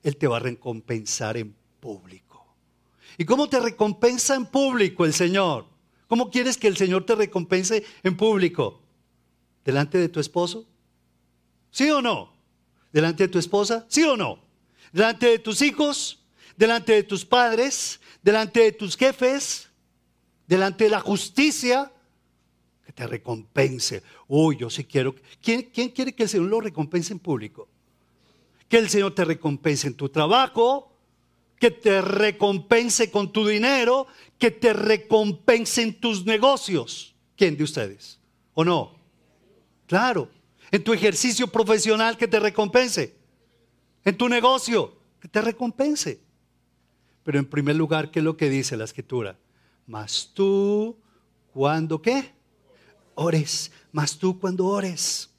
Él 0.05 0.15
te 0.15 0.27
va 0.27 0.38
a 0.38 0.39
recompensar 0.39 1.35
en 1.35 1.53
público. 1.81 2.45
¿Y 3.17 3.25
cómo 3.25 3.50
te 3.50 3.59
recompensa 3.59 4.35
en 4.35 4.45
público 4.45 5.03
el 5.03 5.13
Señor? 5.13 5.65
¿Cómo 6.07 6.31
quieres 6.31 6.57
que 6.57 6.67
el 6.67 6.77
Señor 6.77 7.05
te 7.05 7.15
recompense 7.15 7.83
en 8.03 8.15
público? 8.15 8.81
¿Delante 9.65 9.97
de 9.97 10.07
tu 10.07 10.21
esposo? 10.21 10.65
¿Sí 11.71 11.89
o 11.89 12.01
no? 12.01 12.31
¿Delante 12.93 13.24
de 13.24 13.29
tu 13.29 13.39
esposa? 13.39 13.85
¿Sí 13.89 14.03
o 14.03 14.15
no? 14.15 14.39
¿Delante 14.93 15.25
de 15.25 15.39
tus 15.39 15.62
hijos? 15.62 16.21
delante 16.55 16.93
de 16.93 17.03
tus 17.03 17.25
padres, 17.25 18.00
delante 18.21 18.62
de 18.62 18.71
tus 18.71 18.95
jefes, 18.95 19.69
delante 20.47 20.85
de 20.85 20.89
la 20.89 21.00
justicia, 21.00 21.91
que 22.85 22.91
te 22.91 23.07
recompense. 23.07 24.03
Uy, 24.27 24.57
yo 24.57 24.69
sí 24.69 24.83
quiero. 24.83 25.15
¿Quién, 25.41 25.63
¿Quién 25.74 25.89
quiere 25.89 26.13
que 26.13 26.24
el 26.24 26.29
Señor 26.29 26.47
lo 26.47 26.62
recompense 26.62 27.13
en 27.13 27.19
público? 27.19 27.67
Que 28.67 28.77
el 28.77 28.89
Señor 28.89 29.13
te 29.13 29.25
recompense 29.25 29.88
en 29.88 29.95
tu 29.95 30.10
trabajo, 30.10 30.91
que 31.60 31.72
te 31.72 32.01
recompense 32.01 33.12
con 33.12 33.31
tu 33.31 33.48
dinero, 33.48 34.07
que 34.38 34.51
te 34.51 34.74
recompense 34.74 35.81
en 35.81 36.00
tus 36.00 36.25
negocios. 36.25 37.15
¿Quién 37.36 37.57
de 37.57 37.63
ustedes? 37.63 38.19
¿O 38.53 38.63
no? 38.63 38.95
Claro. 39.88 40.29
En 40.72 40.84
tu 40.84 40.93
ejercicio 40.93 41.48
profesional 41.48 42.17
que 42.17 42.27
te 42.27 42.39
recompense. 42.39 43.15
En 44.03 44.17
tu 44.17 44.27
negocio 44.27 44.95
que 45.19 45.27
te 45.27 45.41
recompense. 45.41 46.19
Pero 47.24 47.39
en 47.39 47.45
primer 47.45 47.75
lugar, 47.75 48.12
¿qué 48.12 48.19
es 48.19 48.25
lo 48.25 48.38
que 48.38 48.50
dice 48.50 48.77
la 48.77 48.84
escritura? 48.84 49.38
Mas 49.88 50.31
tú, 50.34 50.98
cuando 51.53 52.01
qué? 52.01 52.34
Ores, 53.15 53.72
mas 53.91 54.17
tú 54.17 54.39
cuando 54.39 54.65
ores. 54.65 55.29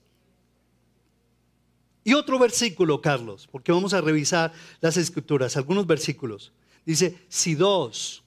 Y 2.06 2.14
otro 2.14 2.38
versículo, 2.38 3.02
Carlos, 3.02 3.48
porque 3.50 3.72
vamos 3.72 3.92
a 3.92 4.00
revisar 4.00 4.52
las 4.80 4.96
escrituras, 4.96 5.56
algunos 5.56 5.88
versículos. 5.88 6.52
Dice, 6.84 7.18
si 7.28 7.56
dos, 7.56 8.22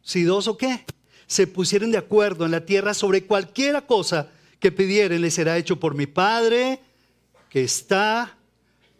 si 0.00 0.22
dos 0.22 0.48
o 0.48 0.56
qué, 0.56 0.82
se 1.26 1.46
pusieren 1.46 1.90
de 1.90 1.98
acuerdo 1.98 2.46
en 2.46 2.52
la 2.52 2.64
tierra 2.64 2.94
sobre 2.94 3.26
cualquiera 3.26 3.86
cosa 3.86 4.30
que 4.58 4.72
pidieren, 4.72 5.20
le 5.20 5.30
será 5.30 5.58
hecho 5.58 5.78
por 5.78 5.94
mi 5.94 6.06
Padre 6.06 6.80
que 7.50 7.64
está 7.64 8.38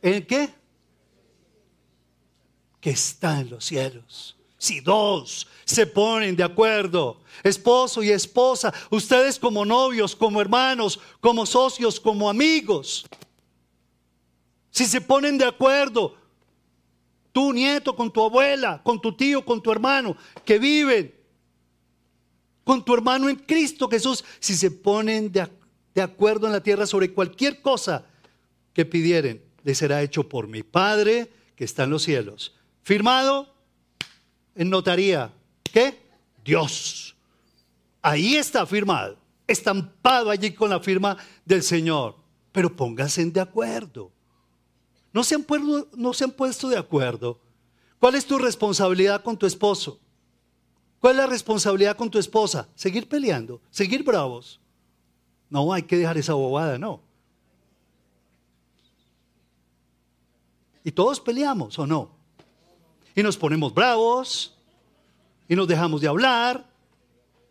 en 0.02 0.26
qué? 0.26 0.50
que 2.83 2.90
está 2.90 3.40
en 3.40 3.49
los 3.49 3.64
cielos. 3.64 4.37
Si 4.59 4.81
dos 4.81 5.49
se 5.64 5.87
ponen 5.87 6.37
de 6.37 6.45
acuerdo, 6.45 7.23
esposo 7.43 8.02
y 8.02 8.11
esposa, 8.11 8.75
ustedes 8.90 9.38
como 9.38 9.64
novios, 9.64 10.14
como 10.14 10.38
hermanos, 10.38 11.00
como 11.21 11.47
socios, 11.47 11.99
como 11.99 12.28
amigos, 12.28 13.07
si 14.78 14.87
se 14.87 15.00
ponen 15.00 15.37
de 15.37 15.44
acuerdo, 15.44 16.14
tu 17.32 17.52
nieto 17.52 17.97
con 17.97 18.12
tu 18.12 18.23
abuela, 18.23 18.80
con 18.85 19.00
tu 19.00 19.12
tío, 19.12 19.44
con 19.44 19.61
tu 19.61 19.73
hermano, 19.73 20.16
que 20.44 20.56
viven 20.61 21.12
con 22.62 22.85
tu 22.85 22.94
hermano 22.94 23.28
en 23.28 23.35
Cristo 23.35 23.88
Jesús, 23.88 24.25
si 24.38 24.54
se 24.54 24.70
ponen 24.70 25.32
de, 25.32 26.00
acuerdo 26.00 26.47
en 26.47 26.52
la 26.52 26.62
tierra 26.62 26.87
sobre 26.87 27.12
cualquier 27.12 27.61
cosa 27.61 28.06
que 28.73 28.85
pidieren, 28.85 29.42
les 29.64 29.78
será 29.78 30.00
hecho 30.00 30.28
por 30.28 30.47
mi 30.47 30.62
Padre 30.62 31.28
que 31.56 31.64
está 31.64 31.82
en 31.82 31.90
los 31.90 32.04
cielos. 32.04 32.54
Firmado 32.85 33.52
en 34.54 34.70
notaría. 34.70 35.32
¿Qué? 35.64 35.99
Dios. 36.44 37.16
Ahí 38.00 38.37
está 38.37 38.64
firmado, 38.64 39.18
estampado 39.49 40.30
allí 40.30 40.52
con 40.52 40.70
la 40.70 40.78
firma 40.78 41.16
del 41.44 41.64
Señor. 41.64 42.14
Pero 42.52 42.76
pónganse 42.76 43.25
de 43.25 43.40
acuerdo. 43.40 44.12
No 45.18 45.25
se, 45.25 45.34
han 45.34 45.42
puesto, 45.42 45.88
no 45.96 46.14
se 46.14 46.22
han 46.22 46.30
puesto 46.30 46.68
de 46.68 46.78
acuerdo. 46.78 47.40
¿Cuál 47.98 48.14
es 48.14 48.25
tu 48.25 48.38
responsabilidad 48.38 49.20
con 49.25 49.37
tu 49.37 49.46
esposo? 49.46 49.98
¿Cuál 51.00 51.14
es 51.14 51.16
la 51.16 51.26
responsabilidad 51.26 51.96
con 51.96 52.08
tu 52.08 52.20
esposa? 52.20 52.68
Seguir 52.76 53.08
peleando, 53.08 53.60
seguir 53.68 54.04
bravos. 54.04 54.60
No, 55.50 55.72
hay 55.72 55.82
que 55.82 55.96
dejar 55.96 56.16
esa 56.18 56.34
bobada, 56.34 56.78
no. 56.78 57.00
Y 60.84 60.92
todos 60.92 61.18
peleamos, 61.18 61.76
¿o 61.80 61.84
no? 61.84 62.10
y 63.16 63.20
nos 63.25 63.37
ponemos 63.37 63.75
bravos 63.75 64.54
y 65.48 65.56
nos 65.56 65.66
dejamos 65.66 66.00
de 66.00 66.06
hablar. 66.06 66.64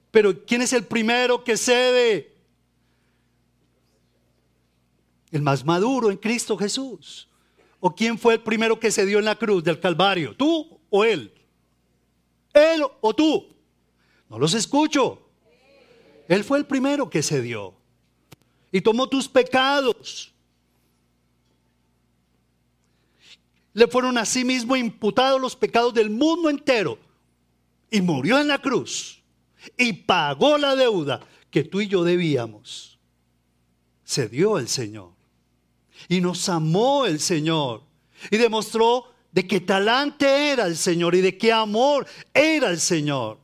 Pero 0.09 0.45
¿quién 0.45 0.61
es 0.61 0.71
el 0.71 0.85
primero 0.85 1.43
que 1.43 1.57
cede? 1.57 2.33
El 5.31 5.41
más 5.41 5.65
maduro 5.65 6.09
en 6.09 6.15
Cristo 6.15 6.57
Jesús. 6.57 7.26
¿O 7.79 7.93
quién 7.93 8.17
fue 8.17 8.35
el 8.35 8.41
primero 8.41 8.79
que 8.79 8.91
se 8.91 9.05
dio 9.05 9.19
en 9.19 9.25
la 9.25 9.35
cruz 9.35 9.63
del 9.63 9.79
Calvario? 9.79 10.35
¿Tú 10.35 10.79
o 10.89 11.03
él? 11.03 11.33
¿Él 12.53 12.83
o 13.01 13.13
tú? 13.13 13.55
No 14.29 14.39
los 14.39 14.53
escucho. 14.53 15.29
Él 16.27 16.43
fue 16.43 16.57
el 16.57 16.65
primero 16.65 17.09
que 17.09 17.21
se 17.21 17.41
dio. 17.41 17.75
Y 18.71 18.81
tomó 18.81 19.07
tus 19.07 19.27
pecados. 19.27 20.33
Le 23.73 23.87
fueron 23.87 24.17
a 24.17 24.25
sí 24.25 24.43
mismo 24.43 24.75
imputados 24.75 25.39
los 25.39 25.55
pecados 25.55 25.93
del 25.93 26.09
mundo 26.09 26.49
entero. 26.49 26.97
Y 27.91 28.01
murió 28.01 28.39
en 28.39 28.47
la 28.47 28.59
cruz. 28.59 29.21
Y 29.77 29.93
pagó 29.93 30.57
la 30.57 30.75
deuda 30.75 31.21
que 31.51 31.63
tú 31.63 31.79
y 31.79 31.87
yo 31.87 32.03
debíamos. 32.03 32.99
Se 34.03 34.27
dio 34.27 34.57
el 34.57 34.67
Señor. 34.67 35.16
Y 36.07 36.21
nos 36.21 36.47
amó 36.49 37.05
el 37.05 37.19
Señor. 37.19 37.83
Y 38.31 38.37
demostró 38.37 39.05
de 39.31 39.45
qué 39.45 39.59
talante 39.59 40.51
era 40.51 40.65
el 40.65 40.77
Señor 40.77 41.15
y 41.15 41.21
de 41.21 41.37
qué 41.37 41.51
amor 41.51 42.07
era 42.33 42.69
el 42.69 42.79
Señor. 42.79 43.37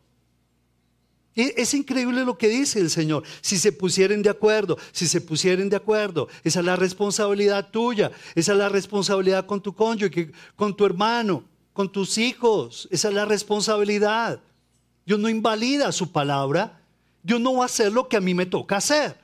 Es 1.36 1.74
increíble 1.74 2.24
lo 2.24 2.38
que 2.38 2.48
dice 2.48 2.80
el 2.80 2.92
Señor. 2.92 3.24
Si 3.42 3.58
se 3.58 3.72
pusieren 3.72 4.22
de 4.22 4.30
acuerdo, 4.30 4.78
si 4.92 5.08
se 5.08 5.20
pusieren 5.20 5.68
de 5.68 5.76
acuerdo, 5.76 6.28
esa 6.44 6.60
es 6.60 6.66
la 6.66 6.76
responsabilidad 6.76 7.72
tuya, 7.72 8.12
esa 8.36 8.52
es 8.52 8.58
la 8.58 8.70
responsabilidad 8.70 9.48
con 9.48 9.60
tu 9.60 9.74
cónyuge, 9.74 10.32
con 10.56 10.76
tu 10.76 10.86
hermano, 10.86 11.44
con 11.74 11.92
tus 11.92 12.20
hijos, 12.20 12.88
esa 12.92 13.08
es 13.08 13.14
la 13.16 13.26
responsabilidad. 13.26 14.42
Dios 15.06 15.20
no 15.20 15.28
invalida 15.28 15.92
su 15.92 16.12
palabra, 16.12 16.80
Dios 17.24 17.42
no 17.42 17.56
va 17.56 17.64
a 17.64 17.66
hacer 17.66 17.92
lo 17.92 18.08
que 18.08 18.18
a 18.18 18.22
mí 18.22 18.36
me 18.36 18.46
toca 18.46 18.78
hacer. 18.78 19.23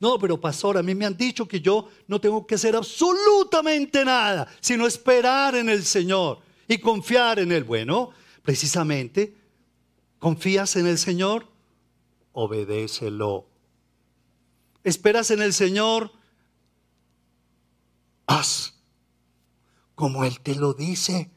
No, 0.00 0.18
pero 0.18 0.40
pastor, 0.40 0.76
a 0.76 0.82
mí 0.82 0.94
me 0.94 1.06
han 1.06 1.16
dicho 1.16 1.48
que 1.48 1.60
yo 1.60 1.88
no 2.06 2.20
tengo 2.20 2.46
que 2.46 2.56
hacer 2.56 2.76
absolutamente 2.76 4.04
nada, 4.04 4.46
sino 4.60 4.86
esperar 4.86 5.54
en 5.54 5.68
el 5.68 5.84
Señor 5.84 6.40
y 6.68 6.78
confiar 6.78 7.38
en 7.38 7.52
Él. 7.52 7.64
Bueno, 7.64 8.10
precisamente 8.42 9.34
¿Confías 10.18 10.76
en 10.76 10.86
el 10.86 10.98
Señor? 10.98 11.46
Obedécelo. 12.32 13.46
¿Esperas 14.82 15.30
en 15.30 15.42
el 15.42 15.52
Señor? 15.52 16.12
Haz 18.26 18.74
como 19.94 20.24
Él 20.24 20.40
te 20.40 20.54
lo 20.54 20.74
dice. 20.74 21.30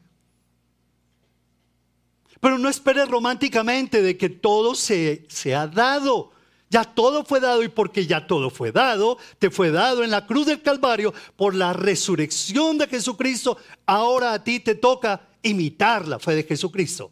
Pero 2.40 2.58
no 2.58 2.68
esperes 2.68 3.08
románticamente 3.08 4.02
de 4.02 4.16
que 4.16 4.28
todo 4.28 4.74
se, 4.74 5.26
se 5.28 5.54
ha 5.54 5.66
dado. 5.66 6.32
Ya 6.70 6.84
todo 6.84 7.24
fue 7.24 7.40
dado 7.40 7.64
y 7.64 7.68
porque 7.68 8.06
ya 8.06 8.28
todo 8.28 8.48
fue 8.48 8.70
dado, 8.70 9.18
te 9.40 9.50
fue 9.50 9.72
dado 9.72 10.04
en 10.04 10.10
la 10.10 10.24
cruz 10.24 10.46
del 10.46 10.62
Calvario 10.62 11.12
por 11.34 11.56
la 11.56 11.72
resurrección 11.72 12.78
de 12.78 12.86
Jesucristo. 12.86 13.58
Ahora 13.84 14.32
a 14.32 14.44
ti 14.44 14.60
te 14.60 14.76
toca 14.76 15.20
imitar 15.42 16.06
la 16.06 16.20
fe 16.20 16.36
de 16.36 16.44
Jesucristo. 16.44 17.10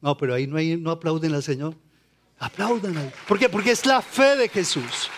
No, 0.00 0.16
pero 0.16 0.32
ahí 0.32 0.46
no, 0.46 0.56
no 0.78 0.90
aplauden 0.90 1.34
al 1.34 1.42
Señor. 1.42 1.74
Aplaudan. 2.38 3.12
¿Por 3.28 3.38
qué? 3.38 3.50
Porque 3.50 3.72
es 3.72 3.84
la 3.84 4.00
fe 4.00 4.36
de 4.36 4.48
Jesús. 4.48 5.10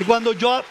Y 0.00 0.04
cuando 0.04 0.32
yo, 0.32 0.62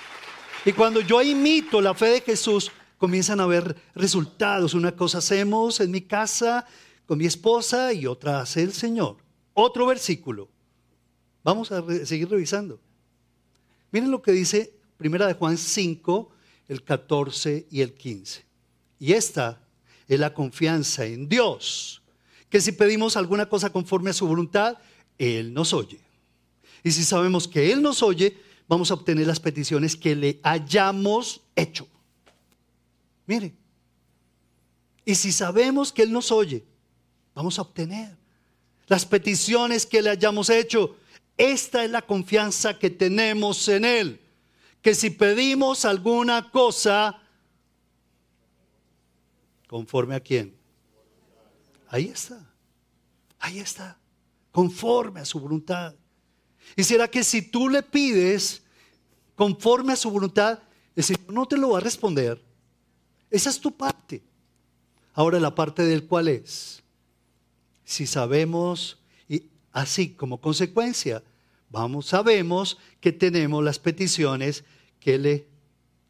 y 0.66 0.74
cuando 0.74 1.00
yo 1.00 1.22
imito 1.22 1.80
la 1.80 1.94
fe 1.94 2.08
de 2.08 2.22
Jesús, 2.22 2.72
comienzan 2.98 3.40
a 3.40 3.44
haber 3.44 3.76
resultados. 3.96 4.74
Una 4.74 4.92
cosa 4.92 5.20
hacemos 5.20 5.80
en 5.80 5.92
mi 5.92 6.02
casa 6.02 6.66
con 7.06 7.18
mi 7.18 7.26
esposa 7.26 7.94
y 7.94 8.06
otra 8.06 8.42
hace 8.42 8.64
el 8.64 8.74
Señor. 8.74 9.18
Otro 9.54 9.86
versículo. 9.86 10.50
Vamos 11.44 11.72
a 11.72 11.84
seguir 12.06 12.30
revisando. 12.30 12.80
Miren 13.92 14.12
lo 14.12 14.22
que 14.22 14.32
dice 14.32 14.74
Primera 14.98 15.28
de 15.28 15.34
Juan 15.34 15.58
5, 15.58 16.30
el 16.68 16.84
14 16.84 17.68
y 17.72 17.82
el 17.82 17.94
15. 17.94 18.46
Y 19.00 19.14
esta 19.14 19.62
es 20.08 20.20
la 20.20 20.34
confianza 20.34 21.06
en 21.06 21.30
Dios 21.30 22.00
que 22.50 22.60
si 22.60 22.72
pedimos 22.72 23.16
alguna 23.16 23.48
cosa 23.48 23.70
conforme 23.70 24.10
a 24.10 24.14
su 24.14 24.28
voluntad, 24.28 24.78
Él 25.18 25.54
nos 25.54 25.74
oye. 25.74 26.00
Y 26.84 26.92
si 26.92 27.04
sabemos 27.04 27.48
que 27.48 27.72
Él 27.72 27.82
nos 27.82 28.02
oye, 28.02 28.38
vamos 28.68 28.90
a 28.90 28.96
obtener 28.96 29.28
las 29.28 29.40
peticiones 29.40 29.96
que 29.96 30.16
le 30.16 30.40
hayamos 30.44 31.42
hecho. 31.56 31.88
Mire, 33.28 33.54
y 35.06 35.16
si 35.16 35.32
sabemos 35.32 35.94
que 35.94 36.04
Él 36.04 36.12
nos 36.12 36.32
oye, 36.32 36.64
vamos 37.36 37.60
a 37.60 37.62
obtener 37.62 38.18
las 38.88 39.06
peticiones 39.06 39.86
que 39.86 40.02
le 40.02 40.10
hayamos 40.10 40.50
hecho. 40.50 40.96
Esta 41.40 41.86
es 41.86 41.90
la 41.90 42.02
confianza 42.02 42.78
que 42.78 42.90
tenemos 42.90 43.66
en 43.70 43.86
Él. 43.86 44.20
Que 44.82 44.94
si 44.94 45.10
pedimos 45.10 45.86
alguna 45.86 46.52
cosa, 46.52 47.18
conforme 49.66 50.16
a 50.16 50.20
quién? 50.20 50.54
Ahí 51.88 52.10
está. 52.10 52.46
Ahí 53.40 53.60
está. 53.60 53.98
Conforme 54.52 55.22
a 55.22 55.26
su 55.26 55.40
voluntad. 55.40 55.96
Y 56.76 56.84
será 56.84 57.08
que 57.08 57.24
si 57.24 57.42
tú 57.42 57.70
le 57.70 57.84
pides 57.84 58.62
conforme 59.34 59.94
a 59.94 59.96
su 59.96 60.12
voluntad, 60.12 60.60
el 60.94 61.06
Señor 61.06 61.32
no 61.32 61.46
te 61.46 61.56
lo 61.56 61.70
va 61.70 61.78
a 61.78 61.82
responder. 61.82 62.44
Esa 63.32 63.50
es 63.50 63.62
tu 63.62 63.72
parte. 63.72 64.22
Ahora 65.14 65.40
la 65.40 65.56
parte 65.56 65.84
del 65.84 66.06
cual 66.06 66.28
es. 66.28 66.84
Si 67.86 68.06
sabemos 68.06 69.00
y 69.30 69.46
así 69.72 70.10
como 70.10 70.42
consecuencia, 70.42 71.24
vamos, 71.70 72.08
sabemos 72.08 72.78
que 73.00 73.12
tenemos 73.12 73.64
las 73.64 73.80
peticiones 73.80 74.64
que 75.00 75.18
le 75.18 75.48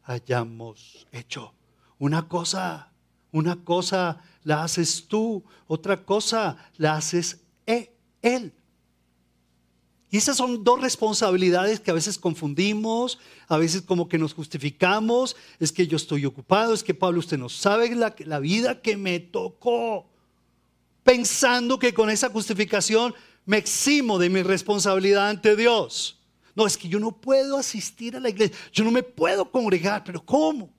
hayamos 0.04 1.06
hecho. 1.12 1.54
Una 1.98 2.28
cosa, 2.28 2.92
una 3.32 3.62
cosa 3.64 4.22
la 4.42 4.64
haces 4.64 5.06
tú, 5.06 5.44
otra 5.66 6.04
cosa 6.04 6.56
la 6.76 6.96
haces 6.96 7.40
e, 7.66 7.92
él. 8.22 8.52
Y 10.10 10.16
esas 10.16 10.36
son 10.36 10.64
dos 10.64 10.80
responsabilidades 10.80 11.78
que 11.78 11.92
a 11.92 11.94
veces 11.94 12.18
confundimos, 12.18 13.20
a 13.46 13.56
veces 13.58 13.82
como 13.82 14.08
que 14.08 14.18
nos 14.18 14.34
justificamos, 14.34 15.36
es 15.60 15.70
que 15.70 15.86
yo 15.86 15.96
estoy 15.96 16.26
ocupado, 16.26 16.74
es 16.74 16.82
que 16.82 16.94
Pablo 16.94 17.20
usted 17.20 17.38
no 17.38 17.48
sabe 17.48 17.94
la, 17.94 18.16
la 18.18 18.40
vida 18.40 18.82
que 18.82 18.96
me 18.96 19.20
tocó, 19.20 20.08
pensando 21.04 21.78
que 21.78 21.94
con 21.94 22.10
esa 22.10 22.28
justificación 22.28 23.14
me 23.44 23.56
eximo 23.56 24.18
de 24.18 24.28
mi 24.28 24.42
responsabilidad 24.42 25.28
ante 25.28 25.56
Dios. 25.56 26.18
No, 26.54 26.66
es 26.66 26.76
que 26.76 26.88
yo 26.88 26.98
no 26.98 27.12
puedo 27.12 27.56
asistir 27.56 28.16
a 28.16 28.20
la 28.20 28.28
iglesia, 28.28 28.56
yo 28.72 28.84
no 28.84 28.90
me 28.90 29.02
puedo 29.02 29.50
congregar, 29.50 30.02
pero 30.04 30.24
¿cómo? 30.24 30.72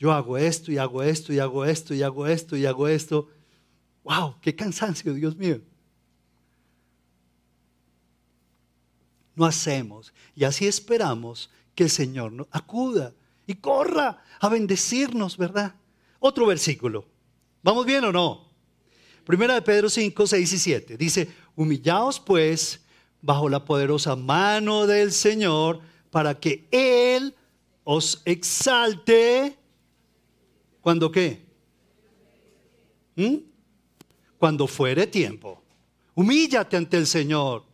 yo 0.00 0.10
hago 0.12 0.38
esto 0.38 0.72
y 0.72 0.78
hago 0.78 1.02
esto 1.02 1.30
y 1.30 1.38
hago 1.38 1.62
esto 1.66 1.94
y 1.94 2.02
hago 2.02 2.26
esto 2.26 2.56
y 2.56 2.64
hago 2.64 2.88
esto. 2.88 3.28
¡Wow! 4.02 4.36
¡Qué 4.40 4.56
cansancio, 4.56 5.12
Dios 5.12 5.36
mío! 5.36 5.60
No 9.36 9.44
hacemos 9.44 10.14
y 10.34 10.44
así 10.44 10.66
esperamos 10.66 11.50
que 11.74 11.84
el 11.84 11.90
Señor 11.90 12.32
nos 12.32 12.46
acuda 12.50 13.12
y 13.46 13.56
corra 13.56 14.24
a 14.40 14.48
bendecirnos, 14.48 15.36
¿verdad? 15.36 15.74
Otro 16.20 16.46
versículo. 16.46 17.04
¿Vamos 17.62 17.84
bien 17.84 18.04
o 18.04 18.12
no? 18.12 18.48
Primera 19.24 19.54
de 19.54 19.62
Pedro 19.62 19.90
5, 19.90 20.26
6 20.26 20.52
y 20.52 20.58
7. 20.58 20.96
Dice, 20.96 21.28
humillaos 21.56 22.20
pues 22.20 22.80
bajo 23.20 23.48
la 23.48 23.64
poderosa 23.64 24.14
mano 24.14 24.86
del 24.86 25.10
Señor 25.10 25.80
para 26.10 26.38
que 26.38 26.68
Él 26.70 27.34
os 27.82 28.22
exalte 28.24 29.58
¿Cuándo 30.80 31.10
qué? 31.10 31.40
¿Mm? 33.16 33.36
Cuando 34.38 34.66
fuere 34.66 35.06
tiempo. 35.06 35.62
Humíllate 36.14 36.76
ante 36.76 36.96
el 36.96 37.06
Señor, 37.06 37.64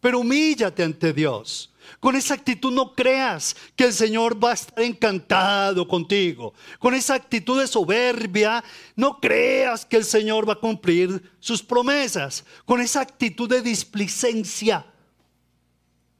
pero 0.00 0.20
humíllate 0.20 0.82
ante 0.82 1.12
Dios. 1.12 1.72
Con 2.00 2.16
esa 2.16 2.34
actitud 2.34 2.72
no 2.72 2.94
creas 2.94 3.56
que 3.74 3.84
el 3.84 3.92
Señor 3.92 4.42
va 4.42 4.50
a 4.50 4.54
estar 4.54 4.82
encantado 4.82 5.86
contigo. 5.86 6.54
Con 6.78 6.94
esa 6.94 7.14
actitud 7.14 7.60
de 7.60 7.66
soberbia, 7.66 8.62
no 8.94 9.20
creas 9.20 9.84
que 9.84 9.96
el 9.96 10.04
Señor 10.04 10.48
va 10.48 10.54
a 10.54 10.60
cumplir 10.60 11.32
sus 11.40 11.62
promesas. 11.62 12.44
Con 12.64 12.80
esa 12.80 13.00
actitud 13.00 13.48
de 13.48 13.62
displicencia, 13.62 14.86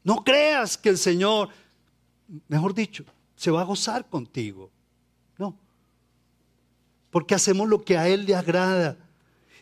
no 0.05 0.23
creas 0.25 0.77
que 0.77 0.91
el 0.91 0.99
Señor, 0.99 1.49
mejor 2.49 2.75
dicho, 2.75 3.05
se 3.35 3.51
va 3.51 3.63
a 3.63 3.65
gozar 3.65 4.09
contigo 4.09 4.71
porque 7.17 7.35
hacemos 7.35 7.67
lo 7.67 7.83
que 7.83 7.97
a 7.97 8.09
Él 8.09 8.27
le 8.27 8.35
agrada. 8.35 8.99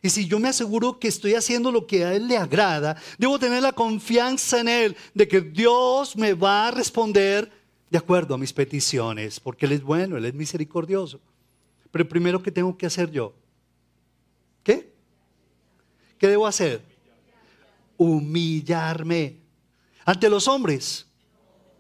Y 0.04 0.10
si 0.10 0.26
yo 0.26 0.38
me 0.38 0.48
aseguro 0.48 0.98
que 1.00 1.08
estoy 1.08 1.32
haciendo 1.32 1.72
lo 1.72 1.86
que 1.86 2.04
a 2.04 2.12
Él 2.12 2.28
le 2.28 2.36
agrada, 2.36 2.94
debo 3.16 3.38
tener 3.38 3.62
la 3.62 3.72
confianza 3.72 4.60
en 4.60 4.68
Él 4.68 4.96
de 5.14 5.26
que 5.26 5.40
Dios 5.40 6.14
me 6.14 6.34
va 6.34 6.68
a 6.68 6.70
responder 6.72 7.50
de 7.88 7.96
acuerdo 7.96 8.34
a 8.34 8.38
mis 8.38 8.52
peticiones, 8.52 9.40
porque 9.40 9.64
Él 9.64 9.72
es 9.72 9.82
bueno, 9.82 10.18
Él 10.18 10.26
es 10.26 10.34
misericordioso. 10.34 11.20
Pero 11.90 12.06
primero, 12.06 12.42
¿qué 12.42 12.52
tengo 12.52 12.76
que 12.76 12.84
hacer 12.84 13.10
yo? 13.10 13.32
¿Qué? 14.62 14.92
¿Qué 16.18 16.28
debo 16.28 16.46
hacer? 16.46 16.82
Humillarme. 17.96 19.38
¿Ante 20.04 20.28
los 20.28 20.46
hombres? 20.48 21.06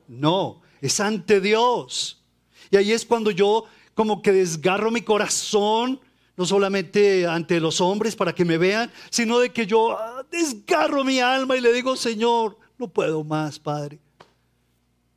No, 0.08 0.62
es 0.80 0.98
ante 0.98 1.42
Dios. 1.42 2.22
Y 2.70 2.78
ahí 2.78 2.90
es 2.90 3.04
cuando 3.04 3.30
yo 3.30 3.66
como 3.94 4.22
que 4.22 4.32
desgarro 4.32 4.90
mi 4.90 5.02
corazón, 5.02 6.00
no 6.36 6.44
solamente 6.44 7.26
ante 7.26 7.60
los 7.60 7.80
hombres 7.80 8.16
para 8.16 8.34
que 8.34 8.44
me 8.44 8.58
vean, 8.58 8.90
sino 9.10 9.38
de 9.38 9.52
que 9.52 9.66
yo 9.66 9.92
ah, 9.92 10.24
desgarro 10.30 11.04
mi 11.04 11.20
alma 11.20 11.56
y 11.56 11.60
le 11.60 11.72
digo, 11.72 11.96
Señor, 11.96 12.58
no 12.78 12.88
puedo 12.88 13.22
más, 13.22 13.58
Padre. 13.58 13.98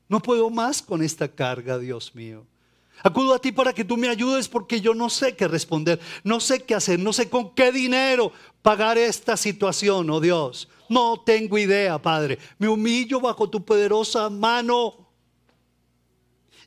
No 0.08 0.22
puedo 0.22 0.50
más 0.50 0.82
con 0.82 1.02
esta 1.02 1.28
carga, 1.28 1.78
Dios 1.80 2.14
mío. 2.16 2.46
Acudo 3.04 3.34
a 3.34 3.40
ti 3.40 3.52
para 3.52 3.74
que 3.74 3.84
tú 3.84 3.96
me 3.98 4.10
ayudes 4.10 4.48
porque 4.48 4.82
yo 4.82 4.94
no 4.94 5.10
sé 5.10 5.36
qué 5.36 5.48
responder, 5.48 6.00
no 6.24 6.40
sé 6.40 6.64
qué 6.64 6.74
hacer, 6.74 7.00
no 7.00 7.14
sé 7.14 7.30
con 7.30 7.54
qué 7.54 7.72
dinero 7.72 8.32
pagar 8.62 8.98
esta 8.98 9.38
situación, 9.38 10.10
oh 10.10 10.20
Dios. 10.20 10.68
No 10.90 11.22
tengo 11.26 11.58
idea, 11.58 12.02
Padre. 12.02 12.40
Me 12.58 12.68
humillo 12.68 13.20
bajo 13.20 13.50
tu 13.50 13.64
poderosa 13.64 14.30
mano. 14.30 15.08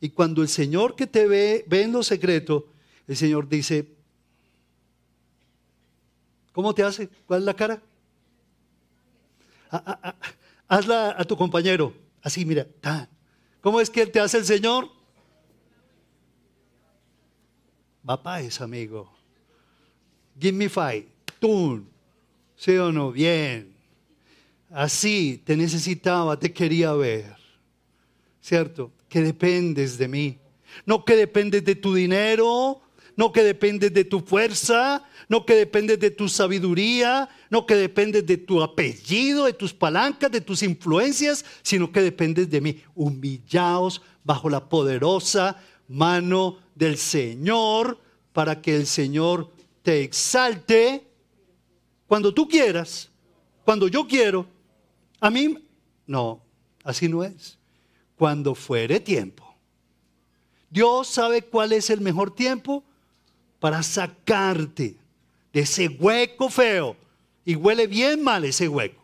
Y 0.01 0.11
cuando 0.11 0.43
el 0.43 0.49
Señor 0.49 0.95
que 0.95 1.07
te 1.07 1.27
ve, 1.27 1.65
ve 1.67 1.83
en 1.83 1.93
lo 1.93 2.03
secreto, 2.03 2.69
el 3.07 3.17
Señor 3.17 3.49
dice, 3.49 4.00
¿cómo 6.53 6.75
te 6.75 6.83
hace? 6.83 7.09
¿Cuál 7.27 7.41
es 7.41 7.47
la 7.47 7.55
cara? 7.55 7.83
Ah, 9.71 9.83
ah, 9.87 10.01
ah, 10.03 10.17
hazla 10.69 11.15
a 11.17 11.25
tu 11.25 11.37
compañero. 11.37 11.95
Así, 12.23 12.45
mira. 12.45 12.67
¿Cómo 13.61 13.81
es 13.81 13.91
que 13.91 14.07
te 14.07 14.21
hace 14.21 14.39
el 14.39 14.45
Señor? 14.45 14.89
Va 18.09 18.41
es 18.41 18.61
amigo. 18.61 19.13
Give 20.39 20.57
me 20.57 20.69
five. 20.69 21.07
Tun. 21.39 21.89
¿Sí 22.57 22.77
o 22.77 22.91
no? 22.91 23.13
Bien. 23.13 23.75
Así 24.71 25.43
te 25.45 25.57
necesitaba, 25.57 26.39
te 26.39 26.53
quería 26.53 26.93
ver. 26.93 27.37
¿Cierto? 28.41 28.93
Que 29.09 29.21
dependes 29.21 29.99
de 29.99 30.09
mí. 30.09 30.39
No 30.87 31.05
que 31.05 31.17
dependes 31.17 31.65
de 31.65 31.75
tu 31.75 31.95
dinero, 31.95 32.81
no 33.21 33.33
que 33.33 33.43
dependes 33.43 33.93
de 33.93 34.05
tu 34.07 34.21
fuerza, 34.21 35.05
no 35.29 35.45
que 35.45 35.55
dependes 35.55 36.01
de 36.01 36.11
tu 36.11 36.27
sabiduría, 36.27 37.29
no 37.51 37.67
que 37.67 37.75
dependes 37.75 38.25
de 38.25 38.39
tu 38.39 38.63
apellido, 38.63 39.45
de 39.45 39.53
tus 39.53 39.75
palancas, 39.75 40.33
de 40.33 40.41
tus 40.41 40.63
influencias, 40.63 41.45
sino 41.61 41.93
que 41.93 42.01
dependes 42.01 42.49
de 42.49 42.63
mí. 42.63 42.83
Humillaos 42.95 44.01
bajo 44.25 44.49
la 44.49 44.67
poderosa 44.71 45.61
mano 45.87 46.61
del 46.75 46.97
Señor 46.97 48.01
para 48.33 48.63
que 48.63 48.75
el 48.75 48.87
Señor 48.87 49.51
te 49.83 50.01
exalte 50.01 51.07
cuando 52.07 52.33
tú 52.33 52.49
quieras, 52.49 53.11
cuando 53.67 53.87
yo 53.87 54.09
quiero. 54.09 54.47
A 55.21 55.29
mí, 55.29 55.59
no, 56.07 56.43
así 56.85 57.07
no 57.07 57.23
es. 57.23 57.59
Cuando 58.17 58.55
fuere 58.55 58.99
tiempo. 58.99 59.55
Dios 60.71 61.07
sabe 61.07 61.43
cuál 61.43 61.75
es 61.75 61.91
el 61.91 62.01
mejor 62.01 62.35
tiempo 62.35 62.83
para 63.61 63.83
sacarte 63.83 64.97
de 65.53 65.61
ese 65.61 65.89
hueco 65.89 66.49
feo. 66.49 66.97
Y 67.45 67.55
huele 67.55 67.87
bien 67.87 68.23
mal 68.23 68.45
ese 68.45 68.69
hueco. 68.69 69.03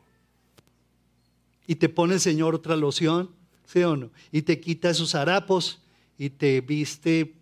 Y 1.67 1.77
te 1.77 1.89
pone 1.89 2.15
el 2.15 2.21
Señor 2.21 2.55
otra 2.55 2.77
loción, 2.77 3.31
¿sí 3.67 3.83
o 3.83 3.97
no? 3.97 4.11
Y 4.33 4.43
te 4.43 4.61
quita 4.61 4.91
esos 4.91 5.15
harapos 5.15 5.81
y 6.19 6.31
te 6.31 6.61
viste 6.61 7.35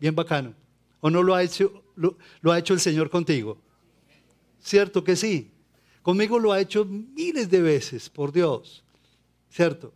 bien 0.00 0.14
bacano. 0.14 0.54
¿O 1.00 1.10
no 1.10 1.22
lo 1.22 1.34
ha 1.34 1.42
hecho, 1.42 1.82
lo, 1.96 2.16
ha 2.52 2.58
hecho 2.58 2.74
el 2.74 2.80
Señor 2.80 3.10
contigo? 3.10 3.58
¿Cierto 4.60 5.04
que 5.04 5.14
sí? 5.14 5.50
Conmigo 6.02 6.38
lo 6.38 6.52
ha 6.52 6.60
hecho 6.60 6.84
miles 6.84 7.48
de 7.50 7.62
veces, 7.62 8.08
por 8.08 8.32
Dios. 8.32 8.82
¿Cierto? 9.50 9.92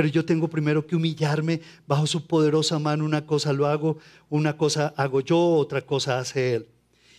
Pero 0.00 0.08
yo 0.08 0.24
tengo 0.24 0.48
primero 0.48 0.86
que 0.86 0.96
humillarme 0.96 1.60
bajo 1.86 2.06
su 2.06 2.26
poderosa 2.26 2.78
mano. 2.78 3.04
Una 3.04 3.26
cosa 3.26 3.52
lo 3.52 3.66
hago, 3.66 3.98
una 4.30 4.56
cosa 4.56 4.94
hago 4.96 5.20
yo, 5.20 5.38
otra 5.38 5.82
cosa 5.82 6.18
hace 6.18 6.54
Él. 6.54 6.68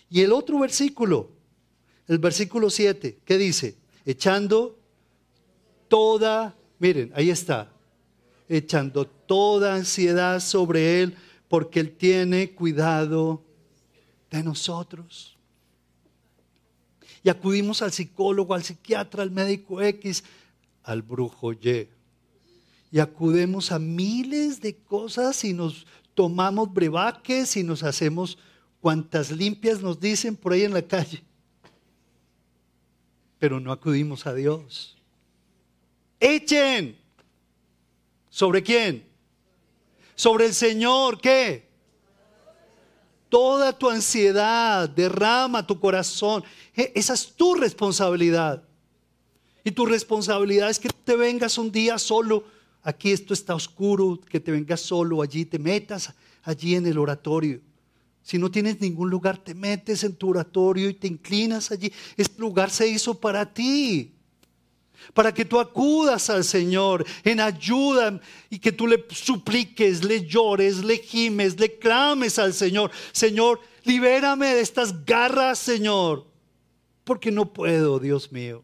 Y 0.09 0.21
el 0.21 0.31
otro 0.31 0.57
versículo, 0.57 1.29
el 2.07 2.17
versículo 2.17 2.71
7, 2.71 3.19
¿qué 3.23 3.37
dice? 3.37 3.77
Echando 4.03 4.79
toda, 5.89 6.55
miren, 6.79 7.11
ahí 7.13 7.29
está, 7.29 7.71
echando 8.49 9.05
toda 9.05 9.75
ansiedad 9.75 10.39
sobre 10.39 11.03
Él, 11.03 11.15
porque 11.49 11.81
Él 11.81 11.91
tiene 11.95 12.49
cuidado 12.55 13.43
de 14.31 14.41
nosotros. 14.41 15.37
Y 17.21 17.29
acudimos 17.29 17.83
al 17.83 17.91
psicólogo, 17.91 18.55
al 18.55 18.63
psiquiatra, 18.63 19.21
al 19.21 19.29
médico 19.29 19.83
X, 19.83 20.23
al 20.81 21.03
brujo 21.03 21.53
Y. 21.53 22.00
Y 22.91 22.99
acudemos 22.99 23.71
a 23.71 23.79
miles 23.79 24.59
de 24.59 24.75
cosas 24.75 25.43
y 25.45 25.53
nos 25.53 25.87
tomamos 26.13 26.71
brebaques 26.73 27.55
y 27.55 27.63
nos 27.63 27.83
hacemos 27.83 28.37
cuantas 28.81 29.31
limpias 29.31 29.81
nos 29.81 29.99
dicen 29.99 30.35
por 30.35 30.53
ahí 30.53 30.63
en 30.63 30.73
la 30.73 30.81
calle. 30.81 31.23
Pero 33.39 33.59
no 33.59 33.71
acudimos 33.71 34.27
a 34.27 34.33
Dios. 34.33 34.97
Echen. 36.19 36.97
¿Sobre 38.29 38.61
quién? 38.61 39.05
Sobre 40.15 40.45
el 40.45 40.53
Señor, 40.53 41.19
¿qué? 41.19 41.69
Toda 43.29 43.77
tu 43.77 43.89
ansiedad, 43.89 44.87
derrama 44.87 45.65
tu 45.65 45.79
corazón. 45.79 46.43
E, 46.75 46.91
esa 46.95 47.13
es 47.13 47.33
tu 47.33 47.55
responsabilidad. 47.55 48.63
Y 49.63 49.71
tu 49.71 49.85
responsabilidad 49.85 50.69
es 50.69 50.79
que 50.79 50.89
te 50.89 51.15
vengas 51.15 51.57
un 51.57 51.71
día 51.71 51.97
solo. 51.97 52.43
Aquí 52.83 53.11
esto 53.11 53.33
está 53.33 53.55
oscuro, 53.55 54.19
que 54.29 54.39
te 54.39 54.51
vengas 54.51 54.81
solo 54.81 55.21
allí, 55.21 55.45
te 55.45 55.59
metas 55.59 56.13
allí 56.43 56.75
en 56.75 56.87
el 56.87 56.97
oratorio. 56.97 57.61
Si 58.23 58.37
no 58.37 58.49
tienes 58.51 58.79
ningún 58.81 59.09
lugar, 59.09 59.37
te 59.37 59.53
metes 59.53 60.03
en 60.03 60.15
tu 60.15 60.29
oratorio 60.29 60.89
y 60.89 60.93
te 60.93 61.07
inclinas 61.07 61.71
allí. 61.71 61.91
Este 62.17 62.39
lugar 62.39 62.69
se 62.69 62.87
hizo 62.87 63.19
para 63.19 63.51
ti 63.51 64.13
para 65.13 65.33
que 65.33 65.45
tú 65.45 65.59
acudas 65.59 66.29
al 66.29 66.43
Señor 66.43 67.05
en 67.23 67.39
ayuda 67.39 68.19
y 68.49 68.59
que 68.59 68.71
tú 68.71 68.87
le 68.87 69.05
supliques, 69.09 70.03
le 70.03 70.25
llores, 70.25 70.83
le 70.83 70.97
gimes, 70.97 71.59
le 71.59 71.77
clames 71.77 72.39
al 72.39 72.53
Señor. 72.53 72.91
Señor, 73.11 73.59
libérame 73.83 74.47
de 74.47 74.61
estas 74.61 75.05
garras, 75.05 75.59
Señor, 75.59 76.27
porque 77.03 77.31
no 77.31 77.51
puedo, 77.51 77.99
Dios 77.99 78.31
mío. 78.31 78.63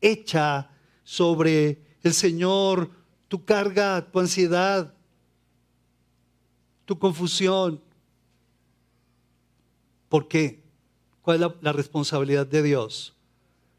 Echa 0.00 0.70
sobre 1.04 1.82
el 2.02 2.14
Señor 2.14 2.90
tu 3.28 3.44
carga, 3.44 4.10
tu 4.10 4.18
ansiedad, 4.18 4.94
tu 6.84 6.98
confusión. 6.98 7.80
¿Por 10.08 10.26
qué? 10.26 10.62
¿Cuál 11.20 11.42
es 11.42 11.50
la, 11.60 11.72
responsabilidad 11.72 12.46
de 12.46 12.62
Dios? 12.62 13.14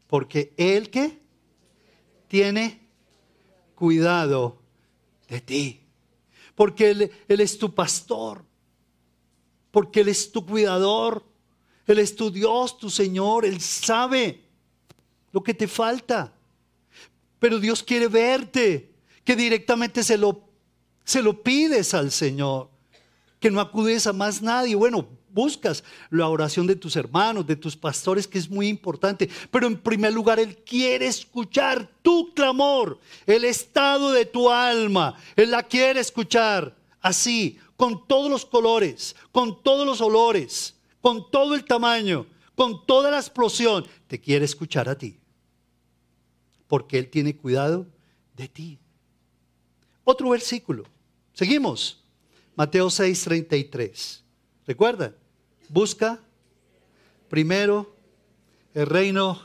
Porque 0.06 0.54
Él 0.56 0.88
que 0.90 1.18
tiene 2.28 2.80
cuidado 3.74 4.58
de 5.28 5.40
ti. 5.40 5.80
Porque 6.54 6.90
él, 6.90 7.10
él, 7.26 7.40
es 7.40 7.58
tu 7.58 7.74
pastor. 7.74 8.44
Porque 9.70 10.00
Él 10.00 10.08
es 10.08 10.30
tu 10.30 10.46
cuidador. 10.46 11.24
Él 11.86 11.98
es 11.98 12.14
tu 12.14 12.30
Dios, 12.30 12.78
tu 12.78 12.90
Señor. 12.90 13.44
Él 13.44 13.60
sabe 13.60 14.44
lo 15.32 15.42
que 15.42 15.54
te 15.54 15.66
falta. 15.66 16.32
Pero 17.40 17.58
Dios 17.58 17.82
quiere 17.82 18.06
verte. 18.06 18.89
Que 19.30 19.36
directamente 19.36 20.02
se 20.02 20.18
lo, 20.18 20.42
se 21.04 21.22
lo 21.22 21.40
pides 21.40 21.94
al 21.94 22.10
Señor. 22.10 22.68
Que 23.38 23.48
no 23.48 23.60
acudes 23.60 24.08
a 24.08 24.12
más 24.12 24.42
nadie. 24.42 24.74
Bueno, 24.74 25.06
buscas 25.28 25.84
la 26.10 26.26
oración 26.26 26.66
de 26.66 26.74
tus 26.74 26.96
hermanos, 26.96 27.46
de 27.46 27.54
tus 27.54 27.76
pastores, 27.76 28.26
que 28.26 28.38
es 28.38 28.50
muy 28.50 28.66
importante. 28.66 29.30
Pero 29.52 29.68
en 29.68 29.78
primer 29.78 30.12
lugar, 30.12 30.40
Él 30.40 30.56
quiere 30.56 31.06
escuchar 31.06 31.88
tu 32.02 32.34
clamor, 32.34 32.98
el 33.24 33.44
estado 33.44 34.10
de 34.10 34.26
tu 34.26 34.50
alma. 34.50 35.14
Él 35.36 35.52
la 35.52 35.62
quiere 35.62 36.00
escuchar 36.00 36.76
así, 37.00 37.56
con 37.76 38.08
todos 38.08 38.28
los 38.28 38.44
colores, 38.44 39.14
con 39.30 39.62
todos 39.62 39.86
los 39.86 40.00
olores, 40.00 40.74
con 41.00 41.30
todo 41.30 41.54
el 41.54 41.64
tamaño, 41.64 42.26
con 42.56 42.84
toda 42.84 43.12
la 43.12 43.18
explosión. 43.18 43.86
Te 44.08 44.20
quiere 44.20 44.44
escuchar 44.44 44.88
a 44.88 44.98
ti. 44.98 45.20
Porque 46.66 46.98
Él 46.98 47.08
tiene 47.08 47.36
cuidado 47.36 47.86
de 48.34 48.48
ti. 48.48 48.80
Otro 50.10 50.30
versículo. 50.30 50.86
Seguimos. 51.34 52.02
Mateo 52.56 52.88
6:33. 52.90 54.22
¿Recuerda? 54.66 55.14
Busca 55.68 56.18
primero 57.28 57.94
el 58.74 58.86
reino 58.86 59.40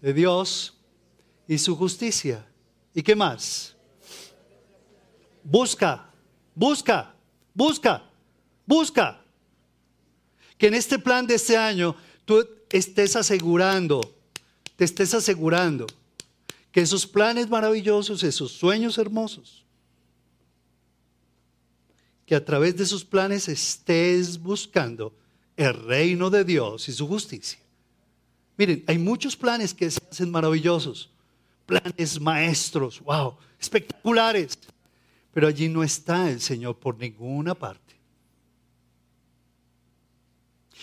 de 0.00 0.14
Dios 0.14 0.72
y 1.46 1.58
su 1.58 1.76
justicia. 1.76 2.46
¿Y 2.94 3.02
qué 3.02 3.14
más? 3.14 3.76
Busca, 5.44 6.10
busca, 6.54 7.14
busca, 7.52 8.02
busca. 8.64 9.20
Que 10.56 10.68
en 10.68 10.74
este 10.74 10.98
plan 10.98 11.26
de 11.26 11.34
este 11.34 11.58
año 11.58 11.94
tú 12.24 12.48
estés 12.70 13.14
asegurando, 13.14 14.00
te 14.76 14.86
estés 14.86 15.12
asegurando 15.12 15.86
que 16.72 16.80
esos 16.80 17.06
planes 17.06 17.48
maravillosos, 17.48 18.22
esos 18.22 18.52
sueños 18.52 18.98
hermosos, 18.98 19.64
que 22.26 22.34
a 22.34 22.44
través 22.44 22.76
de 22.76 22.84
esos 22.84 23.04
planes 23.04 23.48
estés 23.48 24.38
buscando 24.38 25.12
el 25.56 25.74
reino 25.74 26.30
de 26.30 26.44
Dios 26.44 26.88
y 26.88 26.92
su 26.92 27.08
justicia. 27.08 27.58
Miren, 28.56 28.84
hay 28.86 28.98
muchos 28.98 29.36
planes 29.36 29.74
que 29.74 29.90
se 29.90 30.00
hacen 30.10 30.30
maravillosos, 30.30 31.10
planes 31.66 32.20
maestros, 32.20 33.00
wow, 33.00 33.36
espectaculares, 33.58 34.58
pero 35.32 35.48
allí 35.48 35.68
no 35.68 35.82
está 35.82 36.30
el 36.30 36.40
Señor 36.40 36.78
por 36.78 36.98
ninguna 36.98 37.54
parte. 37.54 37.89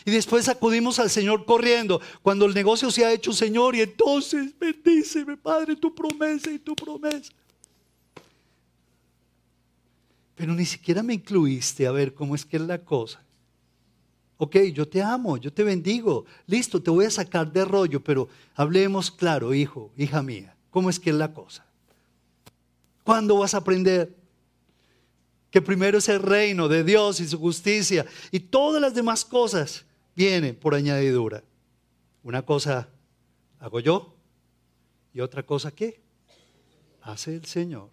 Y 0.05 0.11
después 0.11 0.47
acudimos 0.47 0.99
al 0.99 1.09
Señor 1.09 1.45
corriendo 1.45 2.01
cuando 2.21 2.45
el 2.45 2.53
negocio 2.53 2.91
se 2.91 3.05
ha 3.05 3.11
hecho 3.11 3.33
Señor 3.33 3.75
y 3.75 3.81
entonces 3.81 4.53
bendíceme 4.57 5.37
Padre 5.37 5.75
tu 5.75 5.93
promesa 5.93 6.51
y 6.51 6.59
tu 6.59 6.75
promesa. 6.75 7.31
Pero 10.35 10.53
ni 10.53 10.65
siquiera 10.65 11.01
me 11.01 11.15
incluiste 11.15 11.87
a 11.87 11.91
ver 11.91 12.13
cómo 12.13 12.35
es 12.35 12.45
que 12.45 12.57
es 12.57 12.63
la 12.63 12.77
cosa. 12.77 13.21
Ok, 14.37 14.55
yo 14.71 14.87
te 14.87 15.01
amo, 15.01 15.37
yo 15.37 15.51
te 15.51 15.63
bendigo. 15.63 16.25
Listo, 16.45 16.81
te 16.81 16.91
voy 16.91 17.05
a 17.05 17.11
sacar 17.11 17.51
de 17.51 17.65
rollo, 17.65 18.03
pero 18.03 18.29
hablemos 18.53 19.09
claro, 19.09 19.53
hijo, 19.53 19.91
hija 19.97 20.21
mía, 20.21 20.55
¿cómo 20.69 20.91
es 20.91 20.99
que 20.99 21.09
es 21.09 21.15
la 21.15 21.33
cosa? 21.33 21.65
¿Cuándo 23.03 23.37
vas 23.37 23.55
a 23.55 23.57
aprender? 23.57 24.15
Que 25.49 25.59
primero 25.59 25.97
es 25.97 26.07
el 26.07 26.21
reino 26.21 26.67
de 26.67 26.83
Dios 26.83 27.19
y 27.19 27.27
su 27.27 27.39
justicia 27.39 28.05
y 28.31 28.39
todas 28.39 28.79
las 28.79 28.93
demás 28.93 29.25
cosas 29.25 29.85
viene 30.17 30.55
por 30.55 30.73
añadidura. 30.73 31.43
Una 32.23 32.41
cosa 32.41 32.89
hago 33.59 33.79
yo 33.79 34.15
y 35.13 35.19
otra 35.19 35.43
cosa 35.43 35.69
¿qué? 35.69 36.01
Hace 37.03 37.35
el 37.35 37.45
Señor. 37.45 37.89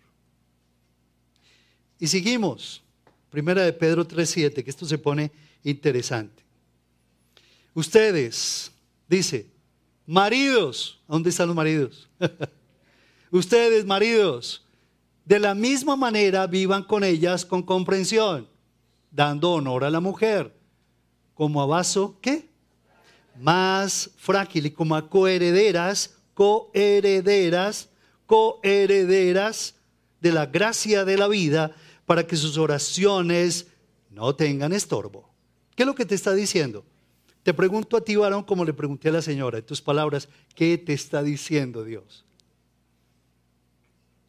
Y 2.00 2.06
seguimos. 2.06 2.82
Primera 3.28 3.62
de 3.62 3.72
Pedro 3.72 4.06
3.7, 4.06 4.64
que 4.64 4.70
esto 4.70 4.86
se 4.86 4.96
pone 4.96 5.30
interesante. 5.64 6.42
Ustedes, 7.74 8.72
dice, 9.08 9.50
maridos, 10.06 11.00
¿dónde 11.06 11.30
están 11.30 11.48
los 11.48 11.56
maridos? 11.56 12.08
Ustedes, 13.32 13.84
maridos, 13.84 14.64
de 15.24 15.40
la 15.40 15.54
misma 15.54 15.96
manera 15.96 16.46
vivan 16.46 16.84
con 16.84 17.02
ellas 17.02 17.44
con 17.44 17.62
comprensión, 17.62 18.48
dando 19.10 19.52
honor 19.52 19.84
a 19.84 19.90
la 19.90 20.00
mujer 20.00 20.63
como 21.34 21.60
a 21.60 21.66
vaso, 21.66 22.18
¿qué? 22.20 22.48
Más 23.38 24.10
frágil 24.16 24.66
y 24.66 24.70
como 24.70 24.94
a 24.96 25.08
coherederas, 25.08 26.16
coherederas, 26.34 27.88
coherederas 28.26 29.74
de 30.20 30.32
la 30.32 30.46
gracia 30.46 31.04
de 31.04 31.18
la 31.18 31.28
vida 31.28 31.72
para 32.06 32.26
que 32.26 32.36
sus 32.36 32.56
oraciones 32.56 33.66
no 34.10 34.34
tengan 34.34 34.72
estorbo. 34.72 35.28
¿Qué 35.74 35.82
es 35.82 35.86
lo 35.86 35.94
que 35.94 36.06
te 36.06 36.14
está 36.14 36.32
diciendo? 36.32 36.84
Te 37.42 37.52
pregunto 37.52 37.96
a 37.96 38.00
ti, 38.00 38.16
varón, 38.16 38.44
como 38.44 38.64
le 38.64 38.72
pregunté 38.72 39.10
a 39.10 39.12
la 39.12 39.22
señora, 39.22 39.58
en 39.58 39.66
tus 39.66 39.82
palabras, 39.82 40.28
¿qué 40.54 40.78
te 40.78 40.94
está 40.94 41.22
diciendo 41.22 41.84
Dios? 41.84 42.24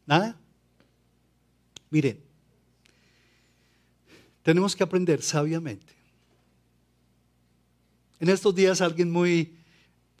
¿Nada? 0.04 0.36
Miren, 1.88 2.20
tenemos 4.42 4.76
que 4.76 4.82
aprender 4.82 5.22
sabiamente 5.22 5.95
en 8.20 8.28
estos 8.28 8.54
días 8.54 8.80
alguien 8.80 9.10
muy, 9.10 9.56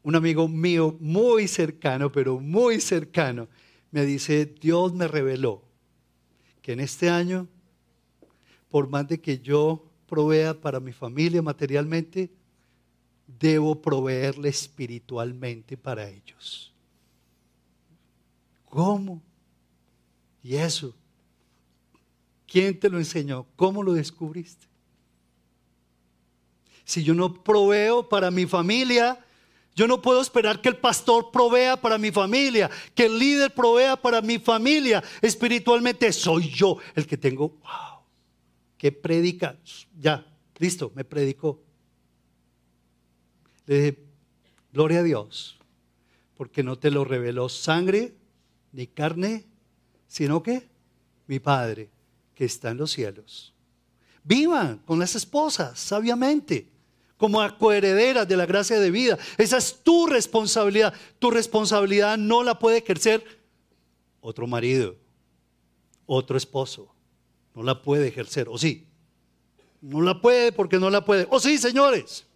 un 0.02 0.14
amigo 0.14 0.48
mío 0.48 0.96
muy 1.00 1.48
cercano, 1.48 2.12
pero 2.12 2.38
muy 2.38 2.80
cercano, 2.80 3.48
me 3.90 4.04
dice, 4.04 4.46
Dios 4.46 4.92
me 4.94 5.08
reveló 5.08 5.62
que 6.62 6.72
en 6.72 6.80
este 6.80 7.08
año, 7.08 7.46
por 8.68 8.88
más 8.88 9.08
de 9.08 9.20
que 9.20 9.38
yo 9.38 9.84
provea 10.06 10.60
para 10.60 10.80
mi 10.80 10.92
familia 10.92 11.40
materialmente, 11.40 12.30
debo 13.26 13.80
proveerle 13.80 14.48
espiritualmente 14.48 15.76
para 15.76 16.08
ellos. 16.08 16.72
¿Cómo? 18.68 19.22
¿Y 20.42 20.56
eso? 20.56 20.94
¿Quién 22.46 22.78
te 22.78 22.88
lo 22.88 22.98
enseñó? 22.98 23.46
¿Cómo 23.56 23.82
lo 23.82 23.94
descubriste? 23.94 24.66
Si 26.86 27.02
yo 27.02 27.14
no 27.14 27.34
proveo 27.42 28.08
para 28.08 28.30
mi 28.30 28.46
familia, 28.46 29.18
yo 29.74 29.88
no 29.88 30.00
puedo 30.00 30.20
esperar 30.22 30.62
que 30.62 30.68
el 30.68 30.76
pastor 30.76 31.32
provea 31.32 31.78
para 31.78 31.98
mi 31.98 32.12
familia, 32.12 32.70
que 32.94 33.06
el 33.06 33.18
líder 33.18 33.52
provea 33.52 34.00
para 34.00 34.22
mi 34.22 34.38
familia. 34.38 35.02
Espiritualmente 35.20 36.12
soy 36.12 36.48
yo 36.48 36.78
el 36.94 37.04
que 37.04 37.16
tengo, 37.16 37.48
wow, 37.48 38.00
que 38.78 38.92
predica. 38.92 39.58
Ya, 39.98 40.24
listo, 40.58 40.92
me 40.94 41.04
predicó. 41.04 41.60
Le 43.66 43.74
dije, 43.74 43.98
gloria 44.72 45.00
a 45.00 45.02
Dios, 45.02 45.58
porque 46.36 46.62
no 46.62 46.78
te 46.78 46.92
lo 46.92 47.04
reveló 47.04 47.48
sangre 47.48 48.14
ni 48.70 48.86
carne, 48.86 49.44
sino 50.06 50.40
que 50.40 50.68
mi 51.26 51.40
Padre 51.40 51.90
que 52.32 52.44
está 52.44 52.70
en 52.70 52.76
los 52.76 52.92
cielos. 52.92 53.52
Vivan 54.22 54.78
con 54.86 55.00
las 55.00 55.16
esposas 55.16 55.80
sabiamente 55.80 56.75
como 57.16 57.40
coherederas 57.58 58.28
de 58.28 58.36
la 58.36 58.46
gracia 58.46 58.78
de 58.78 58.90
vida. 58.90 59.18
Esa 59.38 59.56
es 59.58 59.80
tu 59.82 60.06
responsabilidad. 60.06 60.92
Tu 61.18 61.30
responsabilidad 61.30 62.18
no 62.18 62.42
la 62.42 62.58
puede 62.58 62.78
ejercer 62.78 63.24
otro 64.20 64.46
marido, 64.46 64.96
otro 66.04 66.36
esposo. 66.36 66.92
No 67.54 67.62
la 67.62 67.80
puede 67.80 68.08
ejercer, 68.08 68.48
¿o 68.50 68.58
sí? 68.58 68.86
No 69.80 70.02
la 70.02 70.20
puede 70.20 70.52
porque 70.52 70.78
no 70.78 70.90
la 70.90 71.04
puede. 71.04 71.26
¿O 71.30 71.40
sí, 71.40 71.56
señores? 71.58 72.26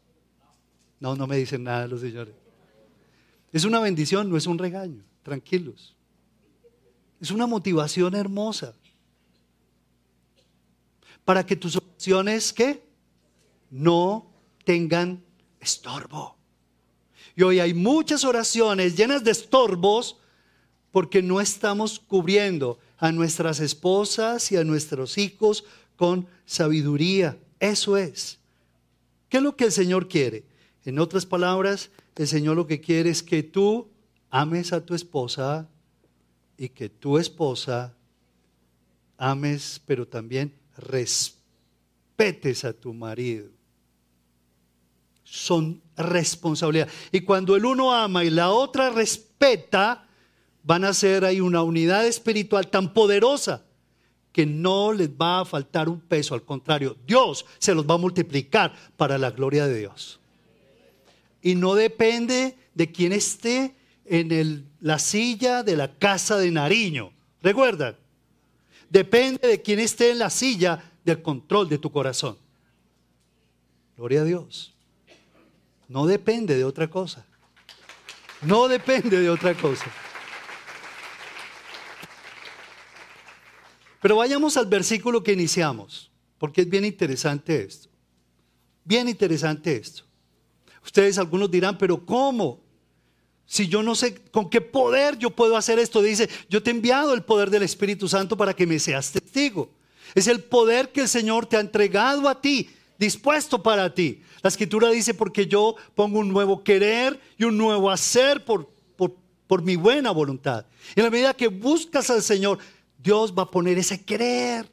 No, 0.98 1.14
no 1.14 1.26
me 1.26 1.36
dicen 1.36 1.64
nada 1.64 1.86
los 1.86 2.00
señores. 2.00 2.34
Es 3.52 3.64
una 3.64 3.80
bendición, 3.80 4.30
no 4.30 4.36
es 4.36 4.46
un 4.46 4.58
regaño. 4.58 5.04
Tranquilos. 5.22 5.94
Es 7.20 7.30
una 7.30 7.46
motivación 7.46 8.14
hermosa. 8.14 8.74
Para 11.24 11.44
que 11.44 11.56
tus 11.56 11.76
opciones, 11.76 12.52
¿qué? 12.52 12.82
No 13.68 14.29
tengan 14.64 15.22
estorbo. 15.60 16.36
Y 17.36 17.42
hoy 17.42 17.60
hay 17.60 17.74
muchas 17.74 18.24
oraciones 18.24 18.96
llenas 18.96 19.24
de 19.24 19.30
estorbos 19.30 20.16
porque 20.90 21.22
no 21.22 21.40
estamos 21.40 22.00
cubriendo 22.00 22.78
a 22.98 23.12
nuestras 23.12 23.60
esposas 23.60 24.50
y 24.52 24.56
a 24.56 24.64
nuestros 24.64 25.16
hijos 25.18 25.64
con 25.96 26.26
sabiduría. 26.44 27.38
Eso 27.60 27.96
es. 27.96 28.38
¿Qué 29.28 29.36
es 29.36 29.42
lo 29.42 29.56
que 29.56 29.64
el 29.64 29.72
Señor 29.72 30.08
quiere? 30.08 30.44
En 30.84 30.98
otras 30.98 31.24
palabras, 31.24 31.90
el 32.16 32.26
Señor 32.26 32.56
lo 32.56 32.66
que 32.66 32.80
quiere 32.80 33.10
es 33.10 33.22
que 33.22 33.42
tú 33.42 33.88
ames 34.30 34.72
a 34.72 34.84
tu 34.84 34.94
esposa 34.94 35.68
y 36.58 36.68
que 36.70 36.88
tu 36.88 37.16
esposa 37.16 37.94
ames, 39.16 39.80
pero 39.86 40.06
también 40.08 40.52
respetes 40.76 42.64
a 42.64 42.72
tu 42.72 42.92
marido 42.92 43.59
son 45.30 45.80
responsabilidad. 45.96 46.88
Y 47.12 47.20
cuando 47.20 47.54
el 47.54 47.64
uno 47.64 47.94
ama 47.94 48.24
y 48.24 48.30
la 48.30 48.50
otra 48.50 48.90
respeta, 48.90 50.08
van 50.64 50.84
a 50.84 50.92
ser 50.92 51.24
ahí 51.24 51.40
una 51.40 51.62
unidad 51.62 52.04
espiritual 52.04 52.68
tan 52.68 52.92
poderosa 52.92 53.64
que 54.32 54.44
no 54.44 54.92
les 54.92 55.08
va 55.08 55.40
a 55.40 55.44
faltar 55.44 55.88
un 55.88 56.00
peso, 56.00 56.34
al 56.34 56.42
contrario, 56.42 56.96
Dios 57.06 57.46
se 57.58 57.74
los 57.74 57.86
va 57.86 57.94
a 57.94 57.98
multiplicar 57.98 58.74
para 58.96 59.18
la 59.18 59.30
gloria 59.30 59.66
de 59.68 59.78
Dios. 59.78 60.18
Y 61.42 61.54
no 61.54 61.74
depende 61.74 62.56
de 62.74 62.90
quién 62.90 63.12
esté 63.12 63.76
en 64.04 64.68
la 64.80 64.98
silla 64.98 65.62
de 65.62 65.76
la 65.76 65.92
casa 65.96 66.38
de 66.38 66.50
Nariño. 66.50 67.12
¿Recuerdan? 67.40 67.96
Depende 68.88 69.46
de 69.46 69.62
quién 69.62 69.78
esté 69.78 70.10
en 70.10 70.18
la 70.18 70.30
silla 70.30 70.92
del 71.04 71.22
control 71.22 71.68
de 71.68 71.78
tu 71.78 71.90
corazón. 71.90 72.36
Gloria 73.96 74.22
a 74.22 74.24
Dios. 74.24 74.74
No 75.90 76.06
depende 76.06 76.56
de 76.56 76.64
otra 76.64 76.88
cosa. 76.88 77.26
No 78.42 78.68
depende 78.68 79.18
de 79.18 79.28
otra 79.28 79.54
cosa. 79.54 79.86
Pero 84.00 84.14
vayamos 84.14 84.56
al 84.56 84.66
versículo 84.66 85.20
que 85.20 85.32
iniciamos, 85.32 86.08
porque 86.38 86.60
es 86.60 86.70
bien 86.70 86.84
interesante 86.84 87.60
esto. 87.60 87.88
Bien 88.84 89.08
interesante 89.08 89.76
esto. 89.76 90.04
Ustedes 90.84 91.18
algunos 91.18 91.50
dirán, 91.50 91.76
pero 91.76 92.06
¿cómo? 92.06 92.60
Si 93.44 93.66
yo 93.66 93.82
no 93.82 93.96
sé 93.96 94.14
con 94.30 94.48
qué 94.48 94.60
poder 94.60 95.18
yo 95.18 95.30
puedo 95.30 95.56
hacer 95.56 95.80
esto, 95.80 96.00
dice, 96.00 96.30
yo 96.48 96.62
te 96.62 96.70
he 96.70 96.72
enviado 96.72 97.14
el 97.14 97.24
poder 97.24 97.50
del 97.50 97.64
Espíritu 97.64 98.08
Santo 98.08 98.36
para 98.36 98.54
que 98.54 98.64
me 98.64 98.78
seas 98.78 99.10
testigo. 99.10 99.72
Es 100.14 100.28
el 100.28 100.40
poder 100.44 100.92
que 100.92 101.00
el 101.00 101.08
Señor 101.08 101.46
te 101.46 101.56
ha 101.56 101.60
entregado 101.60 102.28
a 102.28 102.40
ti 102.40 102.70
dispuesto 103.00 103.62
para 103.62 103.92
ti. 103.92 104.22
La 104.42 104.48
escritura 104.48 104.90
dice, 104.90 105.14
porque 105.14 105.46
yo 105.46 105.74
pongo 105.94 106.20
un 106.20 106.28
nuevo 106.28 106.62
querer 106.62 107.18
y 107.38 107.44
un 107.44 107.56
nuevo 107.56 107.90
hacer 107.90 108.44
por, 108.44 108.70
por 109.46 109.62
mi 109.62 109.74
buena 109.74 110.12
voluntad. 110.12 110.66
En 110.94 111.02
la 111.02 111.10
medida 111.10 111.34
que 111.34 111.48
buscas 111.48 112.08
al 112.10 112.22
Señor, 112.22 112.58
Dios 112.98 113.34
va 113.36 113.42
a 113.44 113.50
poner 113.50 113.78
ese 113.78 114.04
querer. 114.04 114.70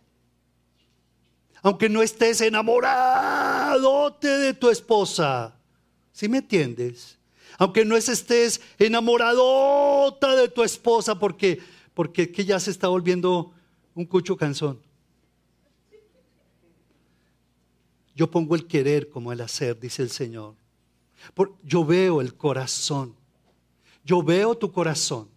Aunque 1.64 1.90
no 1.90 2.04
estés 2.04 2.42
enamorado 2.42 4.16
de 4.22 4.54
tu 4.54 4.70
esposa. 4.70 5.56
¿Sí 6.12 6.30
me 6.30 6.38
entiendes? 6.38 7.18
Aunque 7.58 7.86
no 7.86 7.98
estés 7.98 8.62
enamoradota 8.78 10.36
de 10.36 10.50
tu 10.50 10.64
esposa 10.64 11.18
porque, 11.18 11.60
porque 11.94 12.32
que 12.32 12.46
ya 12.46 12.60
se 12.60 12.72
está 12.72 12.88
volviendo 12.88 13.52
un 13.96 14.06
cucho 14.06 14.38
canzón. 14.38 14.80
Yo 18.18 18.32
pongo 18.32 18.56
el 18.56 18.66
querer 18.66 19.10
como 19.10 19.32
el 19.32 19.40
hacer, 19.42 19.80
dice 19.80 20.02
el 20.02 20.10
Señor. 20.10 20.56
yo 21.64 21.86
veo 21.86 22.20
el 22.20 22.34
corazón. 22.34 23.14
Yo 24.04 24.24
veo 24.24 24.58
tu 24.58 24.72
corazón. 24.72 25.30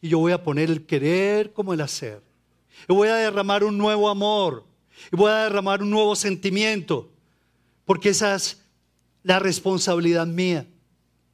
Y 0.00 0.08
yo 0.08 0.18
voy 0.18 0.32
a 0.32 0.42
poner 0.42 0.70
el 0.70 0.86
querer 0.86 1.52
como 1.52 1.74
el 1.74 1.82
hacer. 1.82 2.22
Y 2.88 2.94
voy 2.94 3.08
a 3.08 3.16
derramar 3.16 3.62
un 3.62 3.76
nuevo 3.76 4.08
amor. 4.08 4.64
Y 5.12 5.16
voy 5.16 5.30
a 5.30 5.42
derramar 5.42 5.82
un 5.82 5.90
nuevo 5.90 6.16
sentimiento. 6.16 7.10
Porque 7.84 8.08
esa 8.08 8.34
es 8.34 8.58
la 9.22 9.38
responsabilidad 9.38 10.26
mía. 10.26 10.66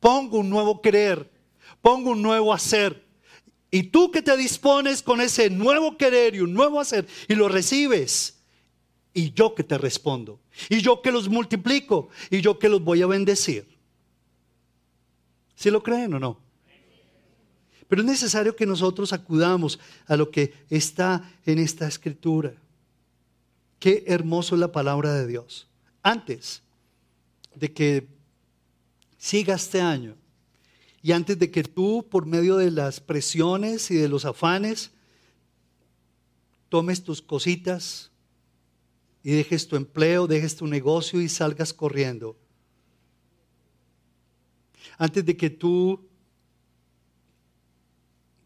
Pongo 0.01 0.39
un 0.39 0.51
nuevo 0.51 0.83
querer. 0.83 1.31
Pongo 1.81 2.11
un 2.11 2.21
nuevo 2.21 2.53
hacer. 2.53 3.01
Y 3.71 3.85
tú 3.85 4.11
que 4.11 4.23
te 4.23 4.37
dispones 4.37 5.03
con 5.03 5.21
ese 5.21 5.51
nuevo 5.51 5.97
querer 5.97 6.35
y 6.35 6.41
un 6.41 6.53
nuevo 6.53 6.81
hacer 6.81 7.07
y 7.29 7.37
lo 7.37 7.49
recibes 7.49 8.42
y 9.14 9.33
yo 9.33 9.55
que 9.55 9.64
te 9.64 9.79
respondo, 9.79 10.40
y 10.68 10.81
yo 10.81 11.03
que 11.03 11.12
los 11.12 11.29
multiplico, 11.29 12.09
y 12.31 12.40
yo 12.40 12.59
que 12.59 12.68
los 12.68 12.83
voy 12.83 13.03
a 13.03 13.07
bendecir. 13.07 13.66
¿Sí 15.55 15.70
lo 15.70 15.83
creen 15.83 16.14
o 16.14 16.18
no? 16.18 16.40
Pero 17.88 18.03
es 18.03 18.09
necesario 18.09 18.57
que 18.57 18.64
nosotros 18.64 19.12
acudamos 19.12 19.79
a 20.07 20.16
lo 20.16 20.31
que 20.31 20.55
está 20.70 21.31
en 21.44 21.59
esta 21.59 21.87
escritura. 21.87 22.55
Qué 23.79 24.05
hermoso 24.07 24.55
es 24.55 24.61
la 24.61 24.72
palabra 24.72 25.12
de 25.12 25.27
Dios. 25.27 25.66
Antes 26.03 26.62
de 27.55 27.72
que 27.72 28.07
siga 29.18 29.57
este 29.57 29.81
año 29.81 30.14
y 31.03 31.12
antes 31.12 31.38
de 31.38 31.51
que 31.51 31.64
tú, 31.64 32.07
por 32.09 32.25
medio 32.25 32.57
de 32.57 32.70
las 32.70 33.01
presiones 33.01 33.90
y 33.90 33.96
de 33.96 34.09
los 34.09 34.25
afanes, 34.25 34.92
tomes 36.68 37.03
tus 37.03 37.20
cositas, 37.20 38.12
y 39.23 39.33
dejes 39.33 39.69
tu 39.69 39.77
empleo, 39.77 40.27
dejes 40.27 40.57
tu 40.57 40.67
negocio 40.67 41.21
y 41.21 41.29
salgas 41.29 41.73
corriendo. 41.73 42.37
Antes 44.99 45.25
de 45.25 45.37
que 45.37 45.51
tú 45.51 46.09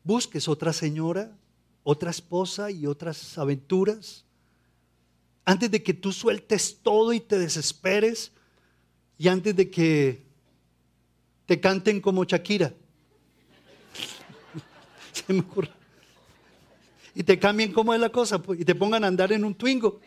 busques 0.04 0.48
otra 0.48 0.72
señora, 0.72 1.36
otra 1.82 2.10
esposa 2.10 2.70
y 2.70 2.86
otras 2.86 3.38
aventuras. 3.38 4.24
Antes 5.44 5.70
de 5.70 5.82
que 5.82 5.94
tú 5.94 6.12
sueltes 6.12 6.78
todo 6.82 7.12
y 7.12 7.20
te 7.20 7.38
desesperes. 7.38 8.32
Y 9.18 9.28
antes 9.28 9.54
de 9.54 9.70
que 9.70 10.26
te 11.46 11.60
canten 11.60 12.00
como 12.00 12.24
Shakira. 12.24 12.74
Se 15.12 15.32
me 15.32 15.40
ocurre. 15.40 15.70
Y 17.14 17.22
te 17.22 17.38
cambien 17.38 17.72
cómo 17.72 17.94
es 17.94 18.00
la 18.00 18.10
cosa 18.10 18.42
pues, 18.42 18.60
y 18.60 18.64
te 18.64 18.74
pongan 18.74 19.04
a 19.04 19.06
andar 19.06 19.32
en 19.32 19.44
un 19.44 19.54
Twingo. 19.54 20.00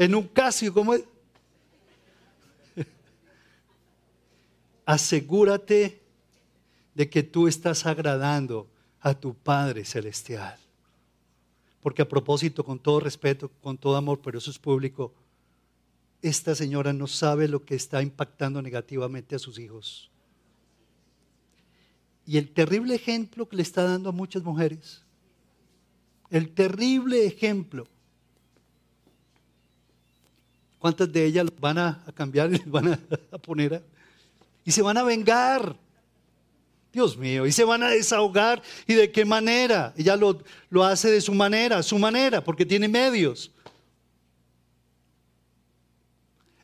En 0.00 0.14
un 0.14 0.26
Casio, 0.28 0.72
como 0.72 0.94
es? 0.94 1.04
Asegúrate 4.86 6.00
de 6.94 7.10
que 7.10 7.22
tú 7.22 7.46
estás 7.46 7.84
agradando 7.84 8.66
a 9.02 9.12
tu 9.12 9.34
Padre 9.34 9.84
Celestial. 9.84 10.58
Porque 11.82 12.00
a 12.00 12.08
propósito, 12.08 12.64
con 12.64 12.78
todo 12.78 12.98
respeto, 13.00 13.50
con 13.60 13.76
todo 13.76 13.94
amor, 13.94 14.20
pero 14.22 14.38
eso 14.38 14.50
es 14.50 14.58
público, 14.58 15.12
esta 16.22 16.54
señora 16.54 16.94
no 16.94 17.06
sabe 17.06 17.46
lo 17.46 17.66
que 17.66 17.74
está 17.74 18.02
impactando 18.02 18.62
negativamente 18.62 19.36
a 19.36 19.38
sus 19.38 19.58
hijos. 19.58 20.10
Y 22.24 22.38
el 22.38 22.48
terrible 22.54 22.94
ejemplo 22.94 23.46
que 23.46 23.56
le 23.56 23.62
está 23.62 23.82
dando 23.82 24.08
a 24.08 24.12
muchas 24.12 24.42
mujeres, 24.42 25.02
el 26.30 26.54
terrible 26.54 27.26
ejemplo 27.26 27.86
¿Cuántas 30.80 31.12
de 31.12 31.26
ellas 31.26 31.46
van 31.60 31.76
a, 31.76 32.02
cambiar 32.14 32.52
y 32.54 32.58
van 32.66 32.94
a, 32.94 33.38
poner 33.38 33.84
y 34.64 34.72
se 34.72 34.80
van 34.80 34.96
a 34.96 35.02
vengar? 35.02 35.76
Dios 36.90 37.16
mío, 37.16 37.46
y 37.46 37.52
se 37.52 37.64
van 37.64 37.82
a 37.82 37.90
desahogar. 37.90 38.62
¿Y 38.86 38.94
de 38.94 39.12
qué 39.12 39.24
manera? 39.26 39.92
Ella 39.96 40.16
lo, 40.16 40.42
lo 40.70 40.82
hace 40.82 41.10
de 41.10 41.20
su 41.20 41.34
manera, 41.34 41.82
su 41.82 41.98
manera, 41.98 42.42
porque 42.42 42.64
tiene 42.64 42.88
medios. 42.88 43.52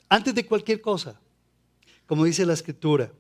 Antes 0.09 0.35
de 0.35 0.47
cualquier 0.47 0.81
cosa, 0.81 1.21
como 2.07 2.25
dice 2.25 2.47
la 2.47 2.55
escritura, 2.55 3.13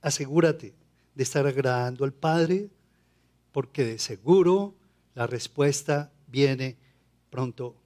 asegúrate 0.00 0.74
de 1.14 1.22
estar 1.22 1.46
agradando 1.46 2.04
al 2.04 2.14
Padre, 2.14 2.70
porque 3.52 3.84
de 3.84 3.98
seguro 3.98 4.74
la 5.14 5.26
respuesta 5.26 6.10
viene 6.28 6.76
pronto 7.28 7.76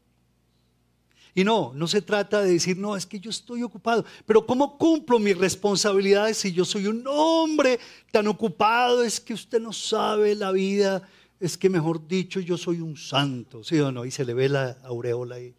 y 1.34 1.44
no, 1.44 1.72
no 1.74 1.86
se 1.88 2.02
trata 2.02 2.42
de 2.42 2.52
decir, 2.52 2.76
no, 2.76 2.94
es 2.94 3.06
que 3.06 3.18
yo 3.18 3.30
estoy 3.30 3.62
ocupado, 3.62 4.04
pero 4.26 4.44
¿cómo 4.44 4.76
cumplo 4.76 5.18
mis 5.18 5.36
responsabilidades 5.36 6.36
si 6.36 6.52
yo 6.52 6.64
soy 6.64 6.86
un 6.86 7.04
hombre 7.06 7.80
tan 8.10 8.26
ocupado? 8.26 9.02
Es 9.02 9.18
que 9.18 9.32
usted 9.32 9.60
no 9.60 9.72
sabe 9.72 10.34
la 10.34 10.52
vida, 10.52 11.08
es 11.40 11.56
que 11.56 11.70
mejor 11.70 12.06
dicho, 12.06 12.38
yo 12.38 12.58
soy 12.58 12.80
un 12.80 12.98
santo, 12.98 13.64
¿sí 13.64 13.80
o 13.80 13.90
no? 13.90 14.04
Y 14.04 14.10
se 14.10 14.26
le 14.26 14.34
ve 14.34 14.50
la 14.50 14.78
aureola 14.84 15.36
ahí. 15.36 15.54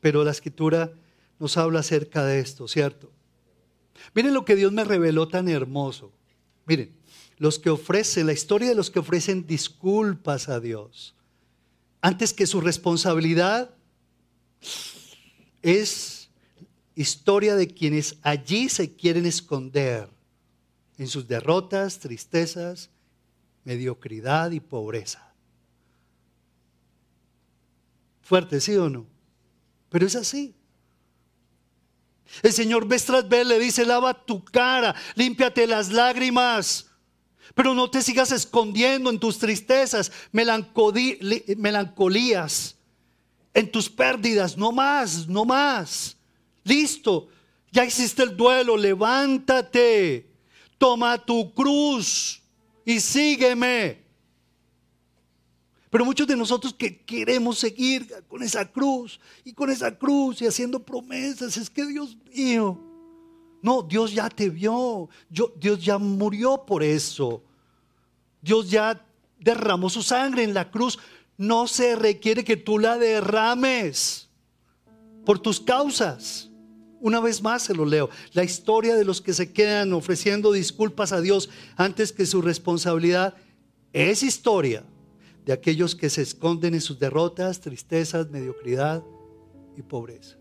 Pero 0.00 0.24
la 0.24 0.32
escritura 0.32 0.92
nos 1.38 1.56
habla 1.56 1.80
acerca 1.80 2.24
de 2.24 2.40
esto, 2.40 2.66
¿cierto? 2.66 3.10
Miren 4.14 4.34
lo 4.34 4.44
que 4.44 4.56
Dios 4.56 4.72
me 4.72 4.82
reveló 4.82 5.28
tan 5.28 5.48
hermoso. 5.48 6.12
Miren, 6.66 6.92
los 7.38 7.60
que 7.60 7.70
ofrecen, 7.70 8.26
la 8.26 8.32
historia 8.32 8.68
de 8.68 8.74
los 8.74 8.90
que 8.90 8.98
ofrecen 8.98 9.46
disculpas 9.46 10.48
a 10.48 10.58
Dios, 10.58 11.14
antes 12.00 12.32
que 12.32 12.48
su 12.48 12.60
responsabilidad 12.60 13.74
es 15.62 16.28
historia 16.94 17.56
de 17.56 17.68
quienes 17.68 18.16
allí 18.22 18.68
se 18.68 18.94
quieren 18.94 19.26
esconder 19.26 20.08
en 20.98 21.08
sus 21.08 21.26
derrotas, 21.26 21.98
tristezas, 21.98 22.90
mediocridad 23.64 24.50
y 24.50 24.60
pobreza. 24.60 25.32
Fuerte, 28.20 28.60
¿sí 28.60 28.76
o 28.76 28.88
no? 28.88 29.06
Pero 29.88 30.06
es 30.06 30.16
así. 30.16 30.54
El 32.42 32.52
Señor 32.52 32.86
vez 32.86 33.04
tras 33.04 33.28
vez 33.28 33.46
le 33.46 33.58
dice, 33.58 33.84
lava 33.84 34.24
tu 34.24 34.44
cara, 34.44 34.94
límpiate 35.16 35.66
las 35.66 35.90
lágrimas, 35.90 36.86
pero 37.54 37.74
no 37.74 37.90
te 37.90 38.00
sigas 38.00 38.32
escondiendo 38.32 39.10
en 39.10 39.18
tus 39.18 39.38
tristezas, 39.38 40.10
melancolías 40.32 42.76
en 43.54 43.70
tus 43.70 43.88
pérdidas, 43.88 44.56
no 44.56 44.72
más, 44.72 45.26
no 45.28 45.44
más. 45.44 46.16
Listo, 46.64 47.28
ya 47.70 47.84
existe 47.84 48.22
el 48.22 48.36
duelo, 48.36 48.76
levántate, 48.76 50.30
toma 50.78 51.18
tu 51.18 51.52
cruz 51.52 52.40
y 52.84 53.00
sígueme. 53.00 54.02
Pero 55.90 56.06
muchos 56.06 56.26
de 56.26 56.36
nosotros 56.36 56.72
que 56.72 57.02
queremos 57.02 57.58
seguir 57.58 58.08
con 58.26 58.42
esa 58.42 58.64
cruz 58.64 59.20
y 59.44 59.52
con 59.52 59.68
esa 59.68 59.96
cruz 59.98 60.40
y 60.40 60.46
haciendo 60.46 60.82
promesas, 60.82 61.56
es 61.58 61.68
que 61.68 61.84
Dios 61.84 62.16
mío, 62.34 62.80
no, 63.60 63.82
Dios 63.82 64.14
ya 64.14 64.30
te 64.30 64.48
vio, 64.48 65.10
Dios 65.28 65.84
ya 65.84 65.98
murió 65.98 66.64
por 66.64 66.82
eso. 66.82 67.42
Dios 68.40 68.70
ya 68.70 69.04
derramó 69.38 69.90
su 69.90 70.02
sangre 70.02 70.44
en 70.44 70.54
la 70.54 70.70
cruz 70.70 70.98
no 71.42 71.66
se 71.66 71.96
requiere 71.96 72.44
que 72.44 72.56
tú 72.56 72.78
la 72.78 72.98
derrames 72.98 74.28
por 75.26 75.40
tus 75.40 75.58
causas. 75.58 76.48
Una 77.00 77.18
vez 77.18 77.42
más 77.42 77.64
se 77.64 77.74
lo 77.74 77.84
leo. 77.84 78.08
La 78.32 78.44
historia 78.44 78.94
de 78.94 79.04
los 79.04 79.20
que 79.20 79.34
se 79.34 79.52
quedan 79.52 79.92
ofreciendo 79.92 80.52
disculpas 80.52 81.10
a 81.10 81.20
Dios 81.20 81.50
antes 81.74 82.12
que 82.12 82.26
su 82.26 82.42
responsabilidad 82.42 83.34
es 83.92 84.22
historia 84.22 84.84
de 85.44 85.52
aquellos 85.52 85.96
que 85.96 86.10
se 86.10 86.22
esconden 86.22 86.74
en 86.74 86.80
sus 86.80 87.00
derrotas, 87.00 87.60
tristezas, 87.60 88.30
mediocridad 88.30 89.02
y 89.76 89.82
pobreza. 89.82 90.36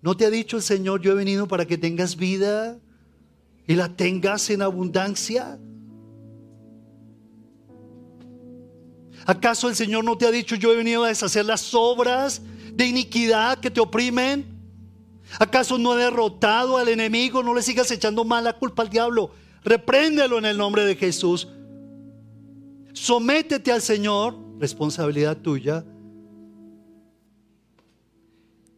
¿No 0.00 0.16
te 0.16 0.24
ha 0.24 0.30
dicho 0.30 0.56
el 0.56 0.62
Señor, 0.62 1.02
yo 1.02 1.12
he 1.12 1.14
venido 1.14 1.46
para 1.46 1.66
que 1.66 1.76
tengas 1.76 2.16
vida 2.16 2.78
y 3.66 3.74
la 3.74 3.94
tengas 3.94 4.48
en 4.48 4.62
abundancia? 4.62 5.58
¿Acaso 9.26 9.68
el 9.68 9.76
Señor 9.76 10.04
no 10.04 10.18
te 10.18 10.26
ha 10.26 10.30
dicho, 10.30 10.54
yo 10.54 10.72
he 10.72 10.76
venido 10.76 11.04
a 11.04 11.08
deshacer 11.08 11.44
las 11.44 11.72
obras 11.74 12.42
de 12.72 12.86
iniquidad 12.86 13.58
que 13.58 13.70
te 13.70 13.80
oprimen? 13.80 14.44
¿Acaso 15.38 15.78
no 15.78 15.98
he 15.98 16.04
derrotado 16.04 16.76
al 16.76 16.88
enemigo? 16.88 17.42
No 17.42 17.54
le 17.54 17.62
sigas 17.62 17.90
echando 17.90 18.24
mala 18.24 18.52
culpa 18.52 18.82
al 18.82 18.90
diablo. 18.90 19.30
Repréndelo 19.64 20.38
en 20.38 20.44
el 20.44 20.58
nombre 20.58 20.84
de 20.84 20.94
Jesús. 20.94 21.48
Sométete 22.92 23.72
al 23.72 23.80
Señor, 23.80 24.36
responsabilidad 24.58 25.38
tuya. 25.38 25.84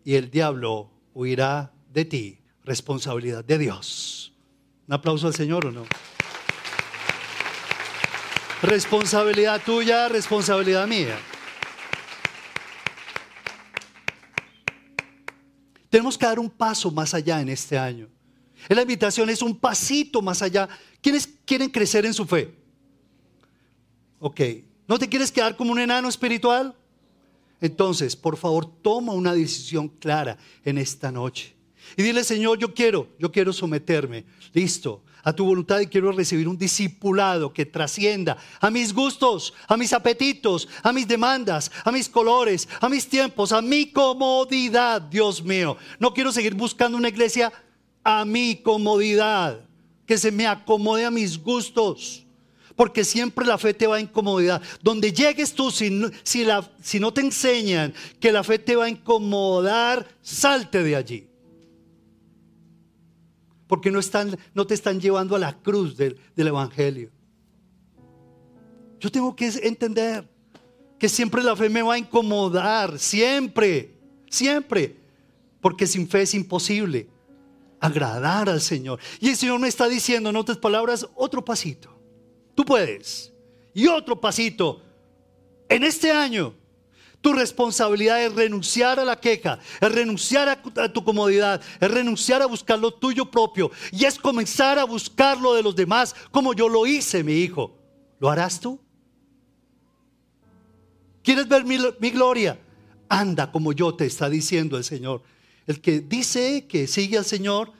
Y 0.04 0.14
el 0.14 0.30
diablo 0.30 0.90
huirá 1.12 1.72
de 1.92 2.04
ti, 2.04 2.38
responsabilidad 2.64 3.44
de 3.44 3.58
Dios. 3.58 4.32
Un 4.86 4.94
aplauso 4.94 5.26
al 5.26 5.34
Señor 5.34 5.66
o 5.66 5.72
no? 5.72 5.82
Responsabilidad 8.62 9.60
tuya, 9.64 10.08
responsabilidad 10.08 10.86
mía. 10.86 11.18
Tenemos 15.90 16.16
que 16.16 16.26
dar 16.26 16.38
un 16.38 16.50
paso 16.50 16.90
más 16.90 17.12
allá 17.12 17.40
en 17.40 17.50
este 17.50 17.76
año. 17.76 18.08
La 18.68 18.82
invitación 18.82 19.28
es 19.30 19.42
un 19.42 19.56
pasito 19.56 20.22
más 20.22 20.42
allá. 20.42 20.68
¿Quiénes 21.00 21.28
quieren 21.44 21.68
crecer 21.68 22.06
en 22.06 22.14
su 22.14 22.24
fe? 22.24 22.54
Ok. 24.18 24.40
¿No 24.88 24.98
te 24.98 25.08
quieres 25.08 25.30
quedar 25.30 25.56
como 25.56 25.72
un 25.72 25.78
enano 25.78 26.08
espiritual? 26.08 26.74
Entonces, 27.60 28.16
por 28.16 28.36
favor, 28.36 28.66
toma 28.82 29.12
una 29.12 29.34
decisión 29.34 29.88
clara 29.88 30.38
en 30.64 30.78
esta 30.78 31.12
noche. 31.12 31.54
Y 31.96 32.02
dile, 32.02 32.24
Señor, 32.24 32.58
yo 32.58 32.72
quiero, 32.74 33.08
yo 33.18 33.30
quiero 33.30 33.52
someterme. 33.52 34.24
Listo 34.52 35.02
a 35.26 35.32
tu 35.32 35.44
voluntad 35.44 35.80
y 35.80 35.88
quiero 35.88 36.12
recibir 36.12 36.46
un 36.46 36.56
discipulado 36.56 37.52
que 37.52 37.66
trascienda 37.66 38.36
a 38.60 38.70
mis 38.70 38.94
gustos, 38.94 39.52
a 39.66 39.76
mis 39.76 39.92
apetitos, 39.92 40.68
a 40.84 40.92
mis 40.92 41.08
demandas, 41.08 41.72
a 41.82 41.90
mis 41.90 42.08
colores, 42.08 42.68
a 42.80 42.88
mis 42.88 43.08
tiempos, 43.08 43.50
a 43.50 43.60
mi 43.60 43.86
comodidad, 43.90 45.02
Dios 45.02 45.42
mío. 45.42 45.76
No 45.98 46.14
quiero 46.14 46.30
seguir 46.30 46.54
buscando 46.54 46.96
una 46.96 47.08
iglesia 47.08 47.52
a 48.04 48.24
mi 48.24 48.54
comodidad, 48.54 49.58
que 50.06 50.16
se 50.16 50.30
me 50.30 50.46
acomode 50.46 51.04
a 51.04 51.10
mis 51.10 51.42
gustos. 51.42 52.24
Porque 52.76 53.02
siempre 53.02 53.44
la 53.44 53.58
fe 53.58 53.74
te 53.74 53.88
va 53.88 53.96
a 53.96 54.00
incomodidad. 54.00 54.62
Donde 54.80 55.12
llegues 55.12 55.52
tú, 55.54 55.72
la, 56.44 56.70
si 56.80 57.00
no 57.00 57.12
te 57.12 57.22
enseñan 57.22 57.92
que 58.20 58.30
la 58.30 58.44
fe 58.44 58.60
te 58.60 58.76
va 58.76 58.84
a 58.84 58.90
incomodar, 58.90 60.06
salte 60.22 60.84
de 60.84 60.94
allí 60.94 61.26
porque 63.66 63.90
no, 63.90 63.98
están, 63.98 64.38
no 64.54 64.66
te 64.66 64.74
están 64.74 65.00
llevando 65.00 65.36
a 65.36 65.38
la 65.38 65.58
cruz 65.58 65.96
del, 65.96 66.18
del 66.34 66.48
Evangelio. 66.48 67.10
Yo 69.00 69.10
tengo 69.10 69.34
que 69.36 69.48
entender 69.62 70.28
que 70.98 71.08
siempre 71.08 71.42
la 71.42 71.56
fe 71.56 71.68
me 71.68 71.82
va 71.82 71.94
a 71.94 71.98
incomodar, 71.98 72.98
siempre, 72.98 73.94
siempre, 74.30 74.96
porque 75.60 75.86
sin 75.86 76.08
fe 76.08 76.22
es 76.22 76.34
imposible 76.34 77.08
agradar 77.80 78.48
al 78.48 78.60
Señor. 78.60 78.98
Y 79.20 79.28
el 79.28 79.36
Señor 79.36 79.60
me 79.60 79.68
está 79.68 79.88
diciendo 79.88 80.30
en 80.30 80.36
otras 80.36 80.58
palabras, 80.58 81.06
otro 81.14 81.44
pasito. 81.44 81.90
Tú 82.54 82.64
puedes. 82.64 83.32
Y 83.74 83.86
otro 83.86 84.20
pasito. 84.20 84.82
En 85.68 85.84
este 85.84 86.10
año 86.10 86.54
tu 87.26 87.32
responsabilidad 87.32 88.22
es 88.22 88.32
renunciar 88.36 89.00
a 89.00 89.04
la 89.04 89.18
queja, 89.18 89.58
es 89.80 89.90
renunciar 89.90 90.48
a, 90.48 90.92
tu 90.92 91.02
comodidad, 91.02 91.60
es 91.80 91.90
renunciar 91.90 92.40
a 92.40 92.46
buscar 92.46 92.78
lo 92.78 92.94
tuyo 92.94 93.28
propio 93.28 93.72
y 93.90 94.04
es 94.04 94.16
comenzar 94.16 94.78
a 94.78 94.84
buscar 94.84 95.36
lo 95.40 95.52
de 95.52 95.64
los 95.64 95.74
demás 95.74 96.14
como 96.30 96.54
yo 96.54 96.68
lo 96.68 96.86
hice, 96.86 97.24
mi 97.24 97.32
hijo. 97.32 97.76
¿Lo 98.20 98.30
harás 98.30 98.60
tú? 98.60 98.78
¿Quieres 101.24 101.48
ver 101.48 101.64
mi, 101.64 101.78
mi 101.98 102.10
gloria? 102.10 102.60
Anda 103.08 103.50
como 103.50 103.72
yo 103.72 103.92
te 103.92 104.06
está 104.06 104.30
diciendo 104.30 104.76
el 104.76 104.84
Señor. 104.84 105.20
El 105.66 105.80
que 105.80 105.98
dice 105.98 106.68
que 106.68 106.86
sigue 106.86 107.18
al 107.18 107.24
Señor, 107.24 107.72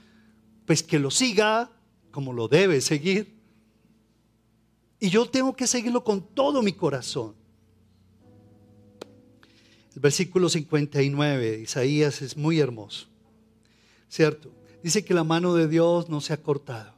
pues 0.66 0.82
que 0.82 0.98
lo 0.98 1.12
siga 1.12 1.70
como 2.10 2.32
lo 2.32 2.48
debe 2.48 2.80
seguir. 2.80 3.38
Y 4.98 5.08
yo 5.08 5.30
tengo 5.30 5.54
que 5.54 5.68
seguirlo 5.68 6.02
con 6.02 6.20
todo 6.34 6.62
mi 6.62 6.72
corazón. 6.72 7.45
Versículo 9.96 10.48
59 10.48 11.50
de 11.52 11.60
Isaías 11.60 12.20
es 12.20 12.36
muy 12.36 12.60
hermoso, 12.60 13.06
¿cierto? 14.08 14.52
Dice 14.82 15.04
que 15.04 15.14
la 15.14 15.24
mano 15.24 15.54
de 15.54 15.68
Dios 15.68 16.10
no 16.10 16.20
se 16.20 16.34
ha 16.34 16.42
cortado. 16.42 16.94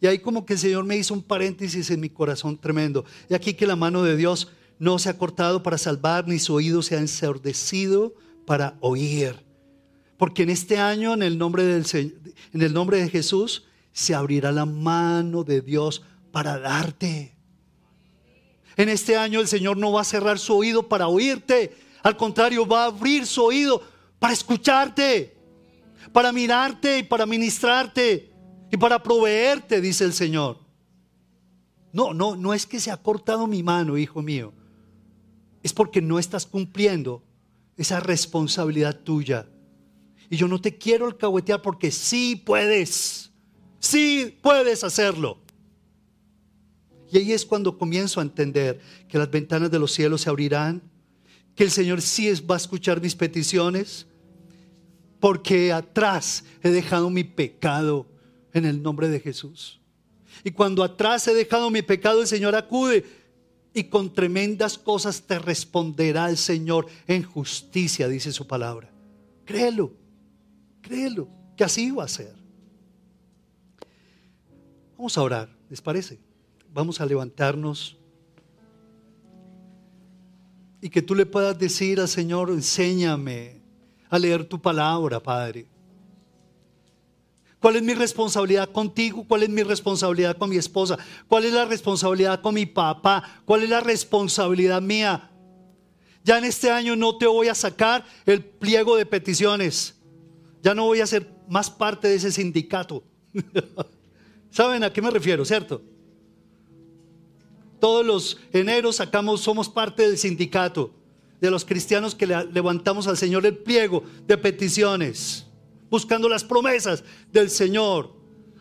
Y 0.00 0.06
ahí 0.06 0.18
como 0.18 0.46
que 0.46 0.54
el 0.54 0.58
Señor 0.58 0.84
me 0.84 0.96
hizo 0.96 1.12
un 1.12 1.22
paréntesis 1.22 1.90
en 1.90 2.00
mi 2.00 2.08
corazón 2.08 2.56
tremendo. 2.56 3.04
Y 3.28 3.34
aquí 3.34 3.52
que 3.52 3.66
la 3.66 3.76
mano 3.76 4.02
de 4.02 4.16
Dios 4.16 4.48
no 4.78 4.98
se 4.98 5.10
ha 5.10 5.18
cortado 5.18 5.62
para 5.62 5.76
salvar, 5.76 6.26
ni 6.26 6.38
su 6.38 6.54
oído 6.54 6.80
se 6.80 6.96
ha 6.96 7.00
ensordecido 7.00 8.14
para 8.46 8.78
oír. 8.80 9.36
Porque 10.16 10.42
en 10.42 10.50
este 10.50 10.78
año, 10.78 11.12
en 11.12 11.22
el 11.22 11.36
nombre, 11.36 11.64
del, 11.64 11.84
en 12.52 12.62
el 12.62 12.72
nombre 12.72 12.96
de 12.96 13.10
Jesús, 13.10 13.64
se 13.92 14.14
abrirá 14.14 14.52
la 14.52 14.64
mano 14.64 15.44
de 15.44 15.60
Dios 15.60 16.02
para 16.32 16.58
darte. 16.58 17.36
En 18.76 18.88
este 18.88 19.18
año 19.18 19.40
el 19.40 19.48
Señor 19.48 19.76
no 19.76 19.92
va 19.92 20.00
a 20.00 20.04
cerrar 20.04 20.38
su 20.38 20.56
oído 20.56 20.88
para 20.88 21.08
oírte, 21.08 21.74
al 22.02 22.16
contrario, 22.16 22.66
va 22.66 22.84
a 22.84 22.86
abrir 22.86 23.26
su 23.26 23.42
oído 23.44 23.82
para 24.18 24.32
escucharte, 24.32 25.36
para 26.12 26.32
mirarte 26.32 26.98
y 26.98 27.02
para 27.02 27.26
ministrarte 27.26 28.32
y 28.70 28.76
para 28.76 29.02
proveerte, 29.02 29.80
dice 29.80 30.04
el 30.04 30.12
Señor. 30.12 30.58
No, 31.92 32.14
no, 32.14 32.36
no 32.36 32.54
es 32.54 32.66
que 32.66 32.80
se 32.80 32.90
ha 32.90 32.96
cortado 32.96 33.46
mi 33.46 33.62
mano, 33.62 33.98
hijo 33.98 34.22
mío. 34.22 34.52
Es 35.62 35.72
porque 35.72 36.00
no 36.00 36.18
estás 36.18 36.46
cumpliendo 36.46 37.22
esa 37.76 38.00
responsabilidad 38.00 39.00
tuya. 39.00 39.48
Y 40.28 40.36
yo 40.36 40.46
no 40.46 40.60
te 40.60 40.78
quiero 40.78 41.06
alcahuetear 41.06 41.60
porque 41.60 41.90
sí 41.90 42.36
puedes. 42.36 43.32
Sí 43.80 44.38
puedes 44.42 44.84
hacerlo. 44.84 45.38
Y 47.10 47.18
ahí 47.18 47.32
es 47.32 47.44
cuando 47.44 47.76
comienzo 47.76 48.20
a 48.20 48.22
entender 48.22 48.80
que 49.08 49.18
las 49.18 49.30
ventanas 49.30 49.70
de 49.70 49.80
los 49.80 49.92
cielos 49.92 50.20
se 50.20 50.30
abrirán 50.30 50.89
que 51.54 51.64
el 51.64 51.70
Señor 51.70 52.00
sí 52.02 52.30
va 52.42 52.54
a 52.54 52.58
escuchar 52.58 53.00
mis 53.00 53.14
peticiones, 53.14 54.06
porque 55.18 55.72
atrás 55.72 56.44
he 56.62 56.70
dejado 56.70 57.10
mi 57.10 57.24
pecado 57.24 58.06
en 58.52 58.64
el 58.64 58.82
nombre 58.82 59.08
de 59.08 59.20
Jesús. 59.20 59.80
Y 60.44 60.52
cuando 60.52 60.82
atrás 60.82 61.26
he 61.28 61.34
dejado 61.34 61.70
mi 61.70 61.82
pecado, 61.82 62.22
el 62.22 62.26
Señor 62.26 62.54
acude 62.54 63.04
y 63.74 63.84
con 63.84 64.12
tremendas 64.12 64.78
cosas 64.78 65.22
te 65.22 65.38
responderá 65.38 66.30
el 66.30 66.36
Señor 66.36 66.86
en 67.06 67.22
justicia, 67.22 68.08
dice 68.08 68.32
su 68.32 68.46
palabra. 68.46 68.90
Créelo, 69.44 69.92
créelo, 70.80 71.28
que 71.56 71.64
así 71.64 71.90
va 71.90 72.04
a 72.04 72.08
ser. 72.08 72.34
Vamos 74.96 75.16
a 75.16 75.22
orar, 75.22 75.48
¿les 75.68 75.80
parece? 75.80 76.18
Vamos 76.72 77.00
a 77.00 77.06
levantarnos 77.06 77.96
y 80.80 80.88
que 80.88 81.02
tú 81.02 81.14
le 81.14 81.26
puedas 81.26 81.58
decir 81.58 82.00
al 82.00 82.08
Señor, 82.08 82.50
enséñame 82.50 83.60
a 84.08 84.18
leer 84.18 84.44
tu 84.44 84.60
palabra, 84.60 85.20
Padre. 85.20 85.66
¿Cuál 87.60 87.76
es 87.76 87.82
mi 87.82 87.92
responsabilidad 87.92 88.70
contigo? 88.70 89.24
¿Cuál 89.28 89.42
es 89.42 89.50
mi 89.50 89.62
responsabilidad 89.62 90.36
con 90.38 90.48
mi 90.48 90.56
esposa? 90.56 90.98
¿Cuál 91.28 91.44
es 91.44 91.52
la 91.52 91.66
responsabilidad 91.66 92.40
con 92.40 92.54
mi 92.54 92.64
papá? 92.64 93.22
¿Cuál 93.44 93.64
es 93.64 93.68
la 93.68 93.80
responsabilidad 93.80 94.80
mía? 94.80 95.30
Ya 96.24 96.38
en 96.38 96.44
este 96.44 96.70
año 96.70 96.96
no 96.96 97.18
te 97.18 97.26
voy 97.26 97.48
a 97.48 97.54
sacar 97.54 98.04
el 98.24 98.42
pliego 98.42 98.96
de 98.96 99.04
peticiones. 99.04 100.00
Ya 100.62 100.74
no 100.74 100.84
voy 100.84 101.00
a 101.00 101.06
ser 101.06 101.30
más 101.48 101.70
parte 101.70 102.08
de 102.08 102.14
ese 102.14 102.32
sindicato. 102.32 103.04
¿Saben 104.50 104.82
a 104.82 104.92
qué 104.92 105.02
me 105.02 105.10
refiero, 105.10 105.44
cierto? 105.44 105.82
Todos 107.80 108.04
los 108.04 108.38
eneros 108.52 108.96
sacamos, 108.96 109.40
somos 109.40 109.68
parte 109.68 110.02
del 110.02 110.18
sindicato 110.18 110.92
de 111.40 111.50
los 111.50 111.64
cristianos 111.64 112.14
que 112.14 112.26
levantamos 112.26 113.06
al 113.06 113.16
Señor 113.16 113.46
el 113.46 113.56
pliego 113.56 114.04
de 114.26 114.36
peticiones, 114.36 115.46
buscando 115.88 116.28
las 116.28 116.44
promesas 116.44 117.02
del 117.32 117.48
Señor, 117.48 118.14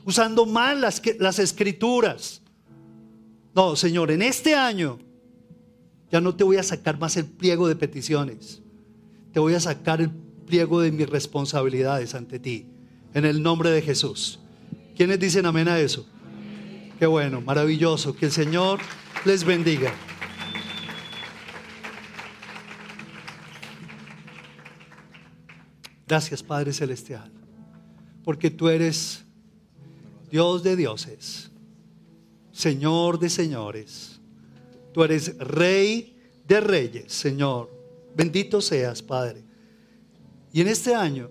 usando 0.06 0.46
mal 0.46 0.80
las, 0.80 1.02
las 1.20 1.40
escrituras. 1.40 2.42
No, 3.54 3.76
Señor, 3.76 4.12
en 4.12 4.22
este 4.22 4.56
año 4.56 4.98
ya 6.10 6.22
no 6.22 6.34
te 6.36 6.44
voy 6.46 6.56
a 6.58 6.64
sacar 6.64 6.98
más 6.98 7.18
el 7.18 7.26
pliego 7.26 7.68
de 7.68 7.76
peticiones, 7.76 8.62
te 9.34 9.40
voy 9.40 9.54
a 9.54 9.60
sacar 9.60 10.00
el 10.00 10.10
pliego 10.48 10.80
de 10.80 10.92
mis 10.92 11.10
responsabilidades 11.10 12.16
ante 12.16 12.40
ti, 12.40 12.66
en 13.14 13.26
el 13.26 13.44
nombre 13.44 13.72
de 13.72 13.82
Jesús. 13.82 14.40
¿Quiénes 14.96 15.20
dicen 15.20 15.46
amén 15.46 15.68
a 15.68 15.80
eso? 15.80 16.06
Qué 16.98 17.06
bueno, 17.06 17.42
maravilloso, 17.42 18.16
que 18.16 18.26
el 18.26 18.32
Señor 18.32 18.80
les 19.26 19.44
bendiga. 19.44 19.94
Gracias 26.08 26.42
Padre 26.42 26.74
Celestial, 26.74 27.32
porque 28.24 28.50
tú 28.50 28.68
eres 28.70 29.24
Dios 30.32 30.64
de 30.64 30.76
dioses, 30.76 31.52
Señor 32.52 33.20
de 33.20 33.30
señores, 33.30 34.20
tú 34.94 35.04
eres 35.04 35.38
Rey 35.38 36.18
de 36.48 36.60
reyes, 36.60 37.14
Señor. 37.14 37.70
Bendito 38.16 38.60
seas, 38.60 39.02
Padre. 39.02 39.44
Y 40.52 40.62
en 40.62 40.68
este 40.68 40.96
año 40.96 41.30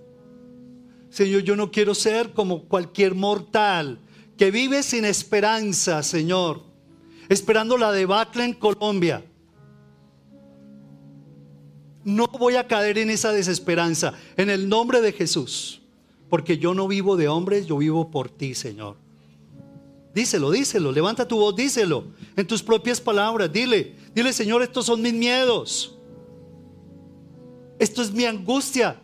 Señor, 1.10 1.42
yo 1.42 1.56
no 1.56 1.70
quiero 1.70 1.94
ser 1.94 2.32
como 2.32 2.64
cualquier 2.64 3.14
mortal 3.14 3.98
que 4.36 4.50
vive 4.50 4.82
sin 4.82 5.04
esperanza, 5.04 6.02
Señor, 6.02 6.62
esperando 7.28 7.76
la 7.76 7.92
debacle 7.92 8.44
en 8.44 8.54
Colombia. 8.54 9.24
No 12.04 12.26
voy 12.26 12.56
a 12.56 12.66
caer 12.66 12.98
en 12.98 13.10
esa 13.10 13.32
desesperanza, 13.32 14.14
en 14.36 14.50
el 14.50 14.68
nombre 14.68 15.00
de 15.00 15.12
Jesús, 15.12 15.82
porque 16.30 16.58
yo 16.58 16.74
no 16.74 16.88
vivo 16.88 17.16
de 17.16 17.28
hombres, 17.28 17.66
yo 17.66 17.78
vivo 17.78 18.10
por 18.10 18.30
ti, 18.30 18.54
Señor. 18.54 18.96
Díselo, 20.14 20.50
díselo, 20.50 20.90
levanta 20.90 21.28
tu 21.28 21.36
voz, 21.36 21.54
díselo 21.54 22.04
en 22.34 22.46
tus 22.46 22.62
propias 22.62 23.00
palabras, 23.00 23.52
dile, 23.52 23.94
dile, 24.14 24.32
Señor, 24.32 24.62
estos 24.62 24.86
son 24.86 25.02
mis 25.02 25.12
miedos. 25.12 25.98
Esto 27.78 28.02
es 28.02 28.12
mi 28.12 28.24
angustia. 28.24 29.00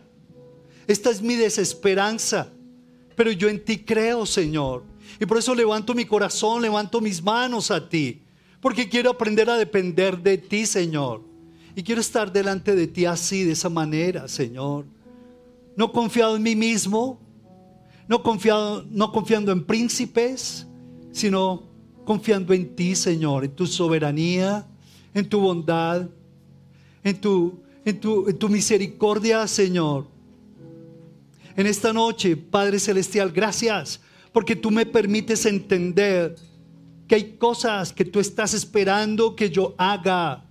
Esta 0.87 1.09
es 1.09 1.21
mi 1.21 1.35
desesperanza. 1.35 2.51
Pero 3.15 3.31
yo 3.31 3.47
en 3.49 3.63
ti 3.63 3.79
creo, 3.79 4.25
Señor. 4.25 4.83
Y 5.19 5.25
por 5.25 5.37
eso 5.37 5.55
levanto 5.55 5.93
mi 5.93 6.05
corazón, 6.05 6.61
levanto 6.61 7.01
mis 7.01 7.21
manos 7.21 7.71
a 7.71 7.87
ti. 7.87 8.21
Porque 8.59 8.89
quiero 8.89 9.11
aprender 9.11 9.49
a 9.49 9.57
depender 9.57 10.17
de 10.17 10.37
ti, 10.37 10.65
Señor. 10.65 11.21
Y 11.75 11.83
quiero 11.83 12.01
estar 12.01 12.31
delante 12.31 12.75
de 12.75 12.87
ti 12.87 13.05
así, 13.05 13.43
de 13.43 13.51
esa 13.51 13.69
manera, 13.69 14.27
Señor. 14.27 14.85
No 15.75 15.91
confiado 15.91 16.35
en 16.35 16.43
mí 16.43 16.55
mismo, 16.55 17.19
no, 18.07 18.23
confiado, 18.23 18.85
no 18.89 19.11
confiando 19.11 19.51
en 19.51 19.63
príncipes, 19.63 20.65
sino 21.11 21.63
confiando 22.05 22.53
en 22.53 22.75
ti, 22.75 22.95
Señor, 22.95 23.43
en 23.43 23.51
tu 23.51 23.67
soberanía, 23.67 24.65
en 25.13 25.27
tu 25.27 25.39
bondad, 25.39 26.07
en 27.03 27.19
tu, 27.19 27.59
en 27.83 27.99
tu, 27.99 28.29
en 28.29 28.37
tu 28.37 28.47
misericordia, 28.47 29.47
Señor. 29.47 30.07
En 31.57 31.67
esta 31.67 31.93
noche, 31.93 32.35
Padre 32.37 32.79
Celestial, 32.79 33.31
gracias 33.31 34.01
porque 34.35 34.57
tú 34.57 34.69
me 34.69 34.85
permites 34.85 35.45
entender 35.45 36.35
que 37.07 37.15
hay 37.15 37.37
cosas 37.37 37.93
que 37.93 38.03
tú 38.03 38.19
estás 38.19 38.53
esperando 38.53 39.33
que 39.33 39.49
yo 39.49 39.73
haga. 39.77 40.43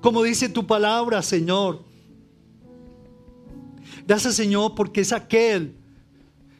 Como 0.00 0.22
dice 0.22 0.48
tu 0.48 0.66
palabra, 0.66 1.20
Señor. 1.20 1.84
Gracias, 4.06 4.36
Señor, 4.36 4.74
porque 4.74 5.02
es 5.02 5.12
aquel 5.12 5.74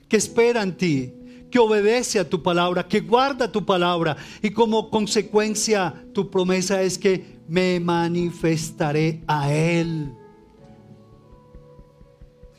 que 0.07 0.19
espera 0.19 0.63
en 0.63 0.77
ti, 0.77 1.15
que 1.51 1.59
obedece 1.59 2.19
a 2.19 2.29
tu 2.29 2.43
palabra, 2.43 2.87
que 2.87 3.01
guarda 3.01 3.51
tu 3.51 3.65
palabra. 3.65 4.19
Y 4.43 4.51
como 4.51 4.91
consecuencia, 4.91 5.95
tu 6.13 6.31
promesa 6.31 6.83
es 6.83 6.99
que 6.99 7.39
me 7.49 7.81
manifestaré 7.81 9.23
a 9.27 9.51
Él. 9.51 10.13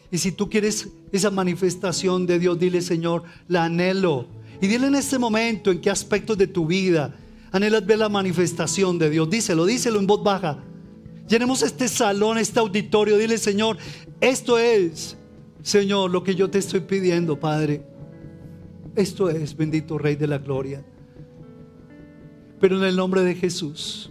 Y 0.09 0.17
si 0.17 0.31
tú 0.31 0.49
quieres 0.49 0.89
esa 1.13 1.29
manifestación 1.29 2.25
de 2.25 2.39
Dios, 2.39 2.59
dile 2.59 2.81
Señor, 2.81 3.23
la 3.47 3.65
anhelo. 3.65 4.27
Y 4.59 4.67
dile 4.67 4.87
en 4.87 4.95
este 4.95 5.19
momento 5.19 5.71
en 5.71 5.79
qué 5.79 5.89
aspectos 5.89 6.37
de 6.37 6.47
tu 6.47 6.65
vida 6.65 7.15
anhelas 7.51 7.85
ver 7.85 7.99
la 7.99 8.09
manifestación 8.09 8.97
de 8.97 9.11
Dios. 9.11 9.29
Díselo, 9.29 9.65
díselo 9.65 9.99
en 9.99 10.07
voz 10.07 10.23
baja. 10.23 10.57
Llenemos 11.29 11.61
este 11.61 11.87
salón, 11.87 12.39
este 12.39 12.59
auditorio. 12.59 13.17
Dile 13.17 13.37
Señor, 13.37 13.77
esto 14.19 14.57
es, 14.57 15.15
Señor, 15.61 16.09
lo 16.09 16.23
que 16.23 16.33
yo 16.33 16.49
te 16.49 16.57
estoy 16.57 16.81
pidiendo, 16.81 17.39
Padre. 17.39 17.85
Esto 18.95 19.29
es, 19.29 19.55
bendito 19.55 19.99
Rey 19.99 20.15
de 20.15 20.27
la 20.27 20.39
Gloria. 20.39 20.83
Pero 22.59 22.77
en 22.77 22.83
el 22.85 22.95
nombre 22.95 23.21
de 23.21 23.35
Jesús, 23.35 24.09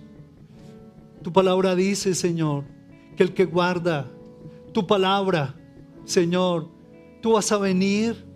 tu 1.22 1.32
palabra 1.32 1.74
dice, 1.74 2.14
Señor, 2.14 2.64
que 3.16 3.24
el 3.24 3.34
que 3.34 3.44
guarda 3.44 4.08
tu 4.72 4.86
palabra, 4.86 5.56
Señor, 6.04 6.68
tú 7.22 7.32
vas 7.32 7.50
a 7.52 7.56
venir 7.56 8.26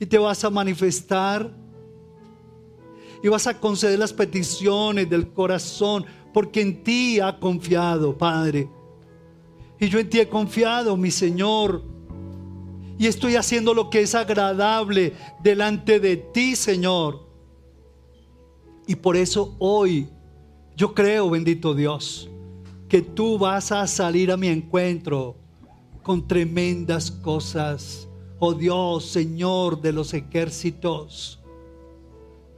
y 0.00 0.06
te 0.06 0.18
vas 0.18 0.42
a 0.42 0.50
manifestar 0.50 1.54
y 3.22 3.28
vas 3.28 3.46
a 3.46 3.58
conceder 3.58 3.98
las 3.98 4.12
peticiones 4.12 5.10
del 5.10 5.32
corazón, 5.32 6.04
porque 6.32 6.60
en 6.60 6.82
ti 6.82 7.20
ha 7.20 7.38
confiado, 7.38 8.16
Padre. 8.16 8.68
Y 9.80 9.88
yo 9.88 9.98
en 9.98 10.08
ti 10.08 10.20
he 10.20 10.28
confiado, 10.28 10.96
mi 10.96 11.10
Señor. 11.10 11.82
Y 12.96 13.06
estoy 13.06 13.36
haciendo 13.36 13.74
lo 13.74 13.90
que 13.90 14.00
es 14.00 14.14
agradable 14.14 15.14
delante 15.42 16.00
de 16.00 16.16
ti, 16.16 16.56
Señor. 16.56 17.28
Y 18.86 18.94
por 18.96 19.16
eso 19.16 19.56
hoy 19.58 20.08
yo 20.76 20.94
creo, 20.94 21.28
bendito 21.30 21.74
Dios, 21.74 22.30
que 22.88 23.02
tú 23.02 23.36
vas 23.36 23.72
a 23.72 23.86
salir 23.86 24.30
a 24.30 24.36
mi 24.36 24.48
encuentro 24.48 25.36
con 26.08 26.26
tremendas 26.26 27.10
cosas. 27.10 28.08
Oh 28.38 28.54
Dios, 28.54 29.04
Señor 29.10 29.82
de 29.82 29.92
los 29.92 30.14
ejércitos. 30.14 31.38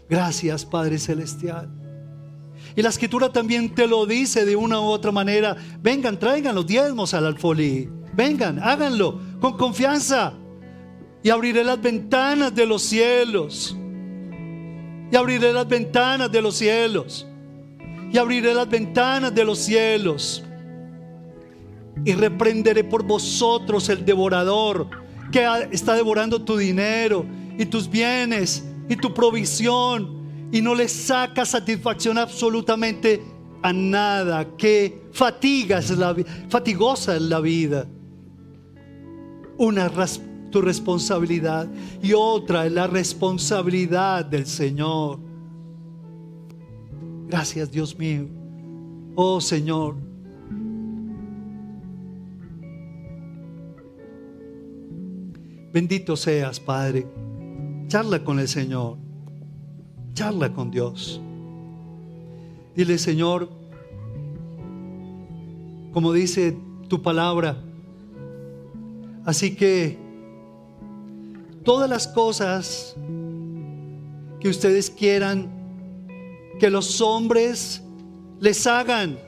Gracias, 0.09 0.65
Padre 0.65 1.01
Celestial. 1.01 1.69
Y 2.77 2.83
la 2.83 2.91
escritura 2.91 3.33
también 3.33 3.75
te 3.75 3.89
lo 3.89 4.07
dice 4.07 4.45
de 4.45 4.55
una 4.55 4.79
u 4.79 4.85
otra 4.85 5.11
manera. 5.11 5.57
Vengan, 5.83 6.17
traigan 6.17 6.55
los 6.55 6.65
diezmos 6.65 7.13
al 7.13 7.27
alfolí. 7.27 7.89
Vengan, 8.13 8.61
háganlo 8.61 9.19
con 9.41 9.57
confianza. 9.57 10.33
Y 11.21 11.31
abriré 11.31 11.65
las 11.65 11.83
ventanas 11.83 12.55
de 12.55 12.67
los 12.67 12.83
cielos. 12.83 13.77
Y 15.11 15.17
abriré 15.17 15.53
las 15.53 15.67
ventanas 15.67 16.31
de 16.31 16.41
los 16.41 16.55
cielos. 16.55 17.27
Y 18.13 18.17
abriré 18.17 18.55
las 18.55 18.71
ventanas 18.71 19.35
de 19.35 19.45
los 19.45 19.59
cielos 19.59 20.45
y 22.05 22.13
reprenderé 22.13 22.85
por 22.85 23.03
vosotros 23.05 23.89
el 23.89 24.05
devorador 24.05 24.89
que 25.31 25.47
está 25.71 25.95
devorando 25.95 26.43
tu 26.43 26.57
dinero 26.57 27.25
y 27.59 27.67
tus 27.67 27.89
bienes 27.89 28.65
y 28.89 28.97
tu 28.97 29.13
provisión 29.15 30.21
y 30.53 30.61
no 30.61 30.75
le 30.75 30.89
saca 30.89 31.45
satisfacción 31.45 32.19
absolutamente 32.19 33.23
a 33.63 33.73
nada, 33.73 34.57
que 34.57 35.09
fatiga 35.13 35.81
la, 35.97 36.17
fatigosa 36.49 37.17
es 37.17 37.23
la 37.23 37.41
vida. 37.41 37.87
Una 39.59 39.87
es 39.87 40.21
tu 40.51 40.61
responsabilidad 40.61 41.69
y 42.03 42.13
otra 42.15 42.67
es 42.67 42.73
la 42.73 42.87
responsabilidad 42.87 44.25
del 44.25 44.47
Señor. 44.47 45.21
Gracias 47.29 47.71
Dios 47.71 47.97
mío. 47.97 48.27
Oh 49.15 49.41
Señor, 49.41 49.97
Bendito 55.73 56.17
seas, 56.17 56.59
Padre. 56.59 57.07
Charla 57.87 58.25
con 58.25 58.39
el 58.39 58.49
Señor. 58.49 58.97
Charla 60.15 60.53
con 60.53 60.71
Dios. 60.71 61.21
Dile, 62.75 62.99
Señor, 62.99 63.49
como 65.93 66.13
dice 66.13 66.57
tu 66.89 67.03
palabra, 67.03 67.57
así 69.25 69.55
que 69.55 69.99
todas 71.65 71.89
las 71.91 72.09
cosas 72.09 72.97
que 74.41 74.49
ustedes 74.49 74.89
quieran 74.91 75.51
que 76.59 76.71
los 76.71 77.01
hombres 77.01 77.83
les 78.41 78.67
hagan, 78.67 79.19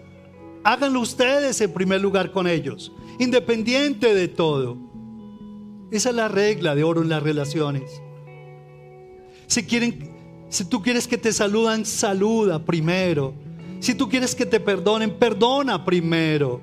háganlo 0.64 1.01
ustedes 1.01 1.61
en 1.61 1.72
primer 1.72 2.01
lugar 2.01 2.30
con 2.30 2.47
ellos, 2.47 2.93
independiente 3.18 4.14
de 4.14 4.28
todo. 4.28 4.91
Esa 5.93 6.09
es 6.09 6.14
la 6.14 6.28
regla 6.28 6.74
de 6.74 6.84
oro 6.84 7.03
en 7.03 7.11
las 7.11 7.22
relaciones. 7.22 8.03
Si 9.47 9.62
si 10.49 10.64
tú 10.64 10.82
quieres 10.82 11.07
que 11.07 11.18
te 11.18 11.32
saludan, 11.32 11.84
saluda 11.84 12.59
primero. 12.64 13.34
Si 13.78 13.95
tú 13.95 14.09
quieres 14.09 14.34
que 14.34 14.47
te 14.47 14.59
perdonen, 14.59 15.18
perdona 15.18 15.84
primero. 15.84 16.62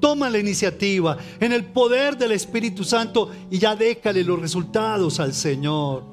Toma 0.00 0.30
la 0.30 0.38
iniciativa 0.38 1.18
en 1.40 1.52
el 1.52 1.64
poder 1.64 2.16
del 2.16 2.30
Espíritu 2.30 2.84
Santo 2.84 3.32
y 3.50 3.58
ya 3.58 3.74
déjale 3.74 4.22
los 4.22 4.40
resultados 4.40 5.18
al 5.18 5.34
Señor. 5.34 6.04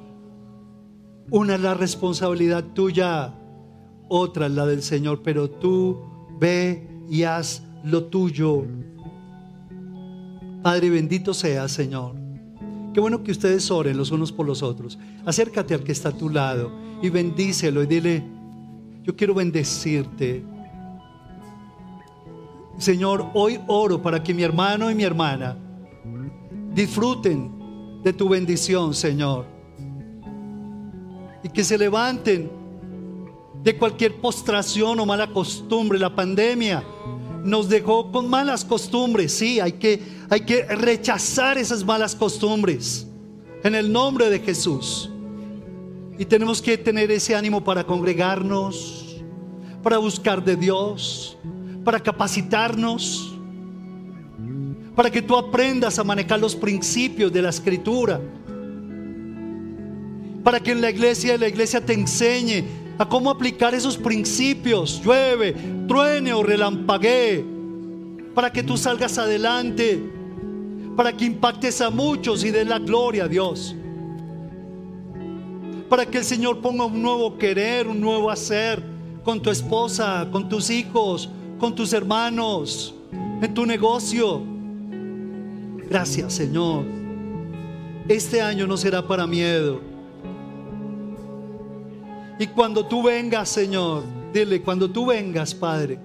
Una 1.29 1.53
es 1.53 1.61
la 1.61 1.75
responsabilidad 1.75 2.63
tuya, 2.73 3.35
otra 4.09 4.47
es 4.47 4.53
la 4.53 4.65
del 4.65 4.81
Señor, 4.81 5.21
pero 5.21 5.51
tú 5.51 6.01
ve 6.39 6.87
y 7.09 7.23
haz 7.23 7.61
lo 7.83 8.05
tuyo. 8.05 8.65
Padre, 10.65 10.89
bendito 10.89 11.31
sea, 11.31 11.67
Señor. 11.67 12.15
Qué 12.91 12.99
bueno 12.99 13.21
que 13.21 13.29
ustedes 13.29 13.69
oren 13.69 13.95
los 13.97 14.09
unos 14.09 14.31
por 14.31 14.47
los 14.47 14.63
otros. 14.63 14.97
Acércate 15.23 15.75
al 15.75 15.83
que 15.83 15.91
está 15.91 16.09
a 16.09 16.17
tu 16.17 16.27
lado 16.27 16.71
y 17.03 17.09
bendícelo 17.09 17.83
y 17.83 17.85
dile, 17.85 18.23
yo 19.03 19.15
quiero 19.15 19.35
bendecirte. 19.35 20.43
Señor, 22.79 23.27
hoy 23.35 23.59
oro 23.67 24.01
para 24.01 24.23
que 24.23 24.33
mi 24.33 24.41
hermano 24.41 24.89
y 24.89 24.95
mi 24.95 25.03
hermana 25.03 25.55
disfruten 26.73 28.01
de 28.03 28.11
tu 28.13 28.27
bendición, 28.27 28.95
Señor. 28.95 29.45
Y 31.43 31.49
que 31.49 31.63
se 31.63 31.77
levanten 31.77 32.49
de 33.61 33.77
cualquier 33.77 34.15
postración 34.15 34.99
o 34.99 35.05
mala 35.05 35.27
costumbre. 35.27 35.99
La 35.99 36.15
pandemia 36.15 36.83
nos 37.45 37.69
dejó 37.69 38.11
con 38.11 38.29
malas 38.29 38.65
costumbres. 38.65 39.31
Sí, 39.31 39.59
hay 39.59 39.73
que, 39.73 40.01
hay 40.29 40.41
que 40.41 40.63
rechazar 40.63 41.57
esas 41.57 41.85
malas 41.85 42.15
costumbres 42.15 43.07
en 43.63 43.75
el 43.75 43.91
nombre 43.91 44.29
de 44.29 44.39
Jesús. 44.39 45.09
Y 46.17 46.25
tenemos 46.25 46.61
que 46.61 46.77
tener 46.77 47.11
ese 47.11 47.35
ánimo 47.35 47.63
para 47.63 47.85
congregarnos, 47.85 49.17
para 49.83 49.97
buscar 49.97 50.43
de 50.43 50.55
Dios, 50.55 51.37
para 51.83 51.99
capacitarnos, 51.99 53.35
para 54.95 55.11
que 55.11 55.21
tú 55.21 55.35
aprendas 55.35 55.99
a 55.99 56.03
manejar 56.03 56.39
los 56.39 56.55
principios 56.55 57.31
de 57.31 57.41
la 57.41 57.49
escritura, 57.49 58.19
para 60.43 60.59
que 60.59 60.71
en 60.71 60.81
la 60.81 60.89
iglesia, 60.89 61.37
la 61.37 61.47
iglesia 61.47 61.85
te 61.85 61.93
enseñe 61.93 62.84
a 62.97 63.07
cómo 63.07 63.29
aplicar 63.29 63.73
esos 63.73 63.97
principios, 63.97 65.01
llueve, 65.03 65.53
truene 65.87 66.33
o 66.33 66.43
relampaguee, 66.43 67.43
para 68.33 68.51
que 68.51 68.63
tú 68.63 68.77
salgas 68.77 69.17
adelante, 69.17 70.01
para 70.95 71.15
que 71.15 71.25
impactes 71.25 71.81
a 71.81 71.89
muchos 71.89 72.43
y 72.43 72.51
des 72.51 72.67
la 72.67 72.79
gloria 72.79 73.25
a 73.25 73.27
Dios. 73.27 73.75
Para 75.89 76.05
que 76.05 76.19
el 76.19 76.23
Señor 76.23 76.61
ponga 76.61 76.85
un 76.85 77.01
nuevo 77.01 77.37
querer, 77.37 77.87
un 77.87 77.99
nuevo 77.99 78.29
hacer 78.29 78.81
con 79.23 79.41
tu 79.41 79.49
esposa, 79.49 80.27
con 80.31 80.49
tus 80.49 80.69
hijos, 80.69 81.29
con 81.59 81.75
tus 81.75 81.93
hermanos, 81.93 82.95
en 83.41 83.53
tu 83.53 83.65
negocio. 83.65 84.41
Gracias, 85.89 86.33
Señor. 86.33 86.85
Este 88.07 88.41
año 88.41 88.67
no 88.67 88.77
será 88.77 89.05
para 89.07 89.27
miedo 89.27 89.94
y 92.37 92.47
cuando 92.47 92.85
tú 92.85 93.03
vengas, 93.03 93.49
Señor, 93.49 94.03
dile, 94.33 94.61
cuando 94.61 94.89
tú 94.89 95.05
vengas, 95.05 95.53
Padre, 95.53 95.99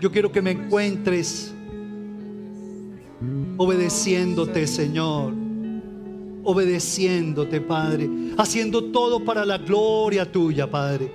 yo 0.00 0.10
quiero 0.10 0.32
que 0.32 0.42
me 0.42 0.52
encuentres 0.52 1.54
obedeciéndote, 3.56 4.66
Señor. 4.66 5.32
Obedeciéndote, 6.44 7.60
Padre. 7.60 8.08
Haciendo 8.36 8.84
todo 8.84 9.24
para 9.24 9.44
la 9.44 9.58
gloria 9.58 10.30
tuya, 10.30 10.70
Padre. 10.70 11.10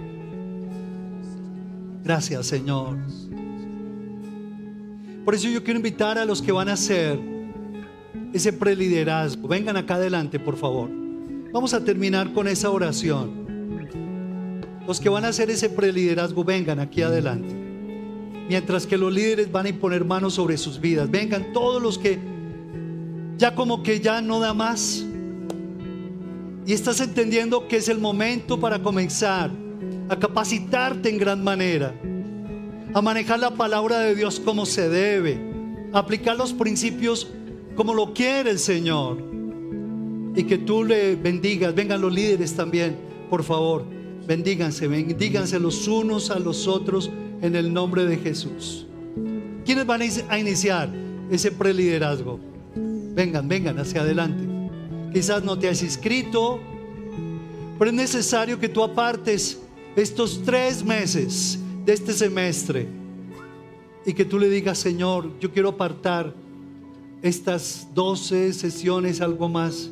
Gracias, 2.03 2.47
Señor. 2.47 2.97
Por 5.25 5.35
eso 5.35 5.47
yo 5.47 5.63
quiero 5.63 5.77
invitar 5.77 6.17
a 6.17 6.25
los 6.25 6.41
que 6.41 6.51
van 6.51 6.69
a 6.69 6.73
hacer 6.73 7.19
ese 8.33 8.53
preliderazgo. 8.53 9.47
Vengan 9.47 9.77
acá 9.77 9.95
adelante, 9.95 10.39
por 10.39 10.55
favor. 10.55 10.89
Vamos 11.51 11.73
a 11.73 11.83
terminar 11.83 12.33
con 12.33 12.47
esa 12.47 12.71
oración. 12.71 13.48
Los 14.89 14.99
que 14.99 15.07
van 15.07 15.23
a 15.23 15.27
hacer 15.27 15.51
ese 15.51 15.69
preliderazgo, 15.69 16.43
vengan 16.43 16.79
aquí 16.79 17.03
adelante. 17.03 17.53
Mientras 18.49 18.87
que 18.87 18.97
los 18.97 19.13
líderes 19.13 19.51
van 19.51 19.67
a 19.67 19.69
imponer 19.69 20.03
manos 20.03 20.33
sobre 20.33 20.57
sus 20.57 20.81
vidas. 20.81 21.11
Vengan 21.11 21.53
todos 21.53 21.79
los 21.79 21.99
que 21.99 22.17
ya 23.37 23.53
como 23.53 23.83
que 23.83 23.99
ya 23.99 24.19
no 24.19 24.39
da 24.39 24.55
más. 24.55 25.05
Y 26.65 26.73
estás 26.73 27.01
entendiendo 27.01 27.67
que 27.67 27.75
es 27.75 27.87
el 27.87 27.99
momento 27.99 28.59
para 28.59 28.81
comenzar 28.81 29.51
a 30.09 30.17
capacitarte 30.17 31.07
en 31.07 31.19
gran 31.19 31.43
manera. 31.43 31.93
A 32.91 32.99
manejar 32.99 33.37
la 33.37 33.51
palabra 33.51 33.99
de 33.99 34.15
Dios 34.15 34.39
como 34.39 34.65
se 34.65 34.89
debe. 34.89 35.39
Aplicar 35.93 36.35
los 36.35 36.51
principios 36.51 37.27
como 37.75 37.93
lo 37.93 38.11
quiere 38.15 38.49
el 38.49 38.57
Señor. 38.57 39.23
Y 40.35 40.45
que 40.45 40.57
tú 40.57 40.83
le 40.83 41.15
bendigas. 41.15 41.75
Vengan 41.75 42.01
los 42.01 42.11
líderes 42.11 42.55
también, 42.55 42.97
por 43.29 43.43
favor 43.43 43.98
Bendíganse, 44.29 44.87
bendíganse 44.87 45.59
los 45.59 45.87
unos 45.87 46.29
a 46.29 46.37
los 46.37 46.67
otros 46.67 47.09
en 47.41 47.55
el 47.55 47.73
nombre 47.73 48.05
de 48.05 48.15
Jesús. 48.15 48.85
¿Quiénes 49.65 49.87
van 49.87 50.03
a 50.03 50.37
iniciar 50.37 50.87
ese 51.31 51.51
preliderazgo? 51.51 52.39
Vengan, 52.75 53.47
vengan 53.47 53.79
hacia 53.79 54.01
adelante. 54.01 54.43
Quizás 55.11 55.43
no 55.43 55.57
te 55.57 55.67
has 55.67 55.81
inscrito, 55.81 56.59
pero 57.79 57.89
es 57.89 57.97
necesario 57.97 58.59
que 58.59 58.69
tú 58.69 58.83
apartes 58.83 59.59
estos 59.95 60.43
tres 60.43 60.85
meses 60.85 61.57
de 61.83 61.93
este 61.93 62.13
semestre 62.13 62.87
y 64.05 64.13
que 64.13 64.25
tú 64.25 64.37
le 64.37 64.47
digas, 64.47 64.77
Señor, 64.77 65.39
yo 65.39 65.51
quiero 65.51 65.69
apartar 65.69 66.35
estas 67.23 67.87
12 67.95 68.53
sesiones, 68.53 69.21
algo 69.21 69.49
más, 69.49 69.89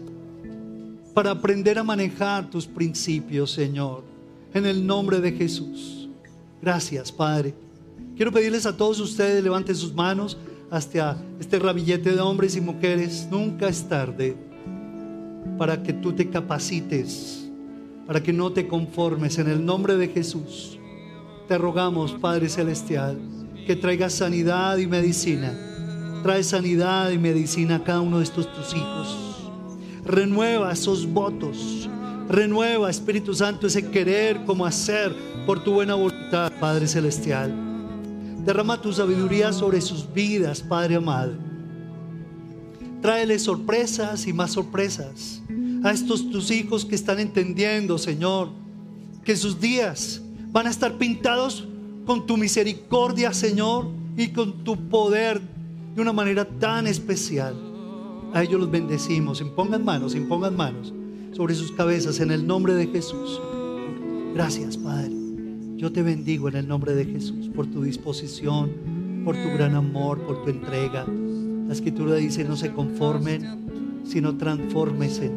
para 1.16 1.32
aprender 1.32 1.80
a 1.80 1.84
manejar 1.84 2.52
tus 2.52 2.68
principios, 2.68 3.50
Señor 3.50 4.17
en 4.58 4.66
el 4.66 4.86
nombre 4.86 5.22
de 5.22 5.32
Jesús. 5.32 6.10
Gracias, 6.62 7.12
Padre. 7.12 7.54
Quiero 8.16 8.32
pedirles 8.32 8.66
a 8.66 8.76
todos 8.76 9.00
ustedes, 9.00 9.44
levanten 9.44 9.76
sus 9.76 9.94
manos 9.94 10.38
hasta 10.70 11.18
este 11.40 11.60
ramillete 11.60 12.12
de 12.12 12.20
hombres 12.20 12.56
y 12.56 12.62
mujeres. 12.62 13.28
Nunca 13.30 13.68
es 13.68 13.88
tarde 13.88 14.36
para 15.58 15.82
que 15.82 15.94
tú 15.94 16.14
te 16.14 16.30
capacites, 16.30 17.50
para 18.06 18.22
que 18.22 18.34
no 18.34 18.52
te 18.52 18.68
conformes. 18.68 19.38
En 19.38 19.48
el 19.48 19.64
nombre 19.64 19.96
de 19.98 20.08
Jesús, 20.08 20.80
te 21.48 21.58
rogamos, 21.58 22.14
Padre 22.14 22.50
Celestial, 22.50 23.20
que 23.66 23.76
traigas 23.76 24.14
sanidad 24.14 24.78
y 24.78 24.88
medicina. 24.88 25.54
Trae 26.24 26.44
sanidad 26.44 27.12
y 27.12 27.18
medicina 27.18 27.76
a 27.76 27.84
cada 27.84 28.02
uno 28.02 28.18
de 28.18 28.24
estos 28.24 28.52
tus 28.52 28.74
hijos. 28.74 29.52
Renueva 30.04 30.72
esos 30.72 31.06
votos 31.06 31.90
Renueva, 32.30 32.90
Espíritu 32.90 33.34
Santo, 33.34 33.68
ese 33.68 33.90
querer 33.90 34.44
como 34.46 34.66
hacer 34.66 35.16
por 35.46 35.64
tu 35.64 35.74
buena 35.74 35.96
voluntad, 35.96 36.52
Padre 36.60 36.88
Celestial. 36.88 37.54
Derrama 38.44 38.82
tu 38.82 38.92
sabiduría 38.92 39.54
sobre 39.54 39.80
sus 39.80 40.12
vidas, 40.14 40.62
Padre 40.62 40.96
amado. 40.96 41.34
Tráele 43.02 43.40
sorpresas 43.40 44.28
y 44.28 44.34
más 44.34 44.52
sorpresas 44.52 45.42
a 45.84 45.92
estos 45.92 46.30
tus 46.30 46.52
hijos 46.52 46.84
que 46.84 46.96
están 46.96 47.20
entendiendo, 47.20 47.98
Señor, 47.98 48.50
que 49.24 49.38
sus 49.38 49.62
días 49.62 50.22
van 50.52 50.68
a 50.68 50.70
estar 50.70 50.98
pintados 50.98 51.66
con 52.06 52.26
tu 52.26 52.36
misericordia, 52.36 53.34
Señor, 53.34 53.88
y 54.18 54.30
con 54.30 54.64
tu 54.64 54.76
poder 54.90 55.40
de 55.96 56.02
una 56.02 56.12
manera 56.12 56.44
tan 56.44 56.88
especial. 56.88 57.56
A 58.34 58.44
ellos 58.44 58.60
los 58.60 58.72
bendecimos. 58.72 59.40
Impongan 59.40 59.86
manos, 59.86 60.16
impongan 60.16 60.56
manos 60.56 60.94
sobre 61.38 61.54
sus 61.54 61.72
cabezas 61.72 62.20
en 62.20 62.32
el 62.32 62.48
nombre 62.48 62.74
de 62.74 62.88
Jesús. 62.88 63.40
Gracias, 64.34 64.76
Padre. 64.76 65.12
Yo 65.76 65.92
te 65.92 66.02
bendigo 66.02 66.50
en 66.50 66.56
el 66.56 66.68
nombre 66.68 66.96
de 66.96 67.06
Jesús 67.06 67.52
por 67.56 67.68
tu 67.68 67.84
disposición, 67.84 68.72
por 69.24 69.36
tu 69.36 69.50
gran 69.50 69.76
amor, 69.76 70.20
por 70.26 70.44
tu 70.44 70.50
entrega. 70.50 71.06
La 71.68 71.74
escritura 71.74 72.16
dice, 72.16 72.44
no 72.44 72.58
se 72.58 72.74
conformen, 72.74 74.02
sino 74.04 74.36
transfórmense 74.36 75.32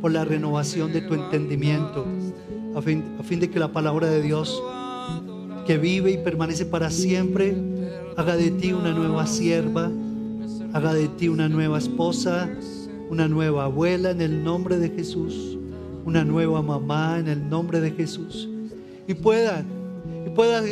por 0.00 0.12
la 0.12 0.24
renovación 0.24 0.92
de 0.92 1.00
tu 1.00 1.14
entendimiento, 1.14 2.06
a 2.76 2.80
fin, 2.80 3.02
a 3.18 3.24
fin 3.24 3.40
de 3.40 3.50
que 3.50 3.58
la 3.58 3.72
palabra 3.72 4.08
de 4.08 4.22
Dios, 4.22 4.62
que 5.66 5.76
vive 5.76 6.12
y 6.12 6.18
permanece 6.18 6.66
para 6.66 6.88
siempre, 6.88 7.56
haga 8.16 8.36
de 8.36 8.52
ti 8.52 8.72
una 8.72 8.92
nueva 8.92 9.26
sierva, 9.26 9.90
haga 10.72 10.94
de 10.94 11.08
ti 11.08 11.26
una 11.26 11.48
nueva 11.48 11.78
esposa, 11.78 12.48
una 13.08 13.28
nueva 13.28 13.64
abuela 13.64 14.10
en 14.10 14.20
el 14.20 14.42
nombre 14.42 14.78
de 14.78 14.90
Jesús, 14.90 15.56
una 16.04 16.24
nueva 16.24 16.62
mamá 16.62 17.18
en 17.18 17.28
el 17.28 17.48
nombre 17.48 17.80
de 17.80 17.90
Jesús. 17.92 18.48
Y 19.06 19.14
pueda, 19.14 19.64
y 20.26 20.30
pueda 20.30 20.62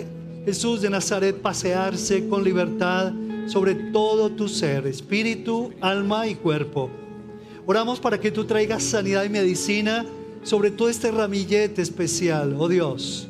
Jesús 0.44 0.82
de 0.82 0.90
Nazaret 0.90 1.40
pasearse 1.40 2.28
con 2.28 2.44
libertad 2.44 3.12
sobre 3.46 3.74
todo 3.74 4.30
tu 4.30 4.48
ser, 4.48 4.86
espíritu, 4.86 5.72
alma 5.80 6.26
y 6.26 6.34
cuerpo. 6.34 6.90
Oramos 7.66 8.00
para 8.00 8.18
que 8.18 8.30
tú 8.30 8.44
traigas 8.44 8.82
sanidad 8.82 9.24
y 9.24 9.28
medicina 9.28 10.04
sobre 10.42 10.70
todo 10.70 10.90
este 10.90 11.10
ramillete 11.10 11.80
especial, 11.80 12.54
oh 12.58 12.68
Dios. 12.68 13.28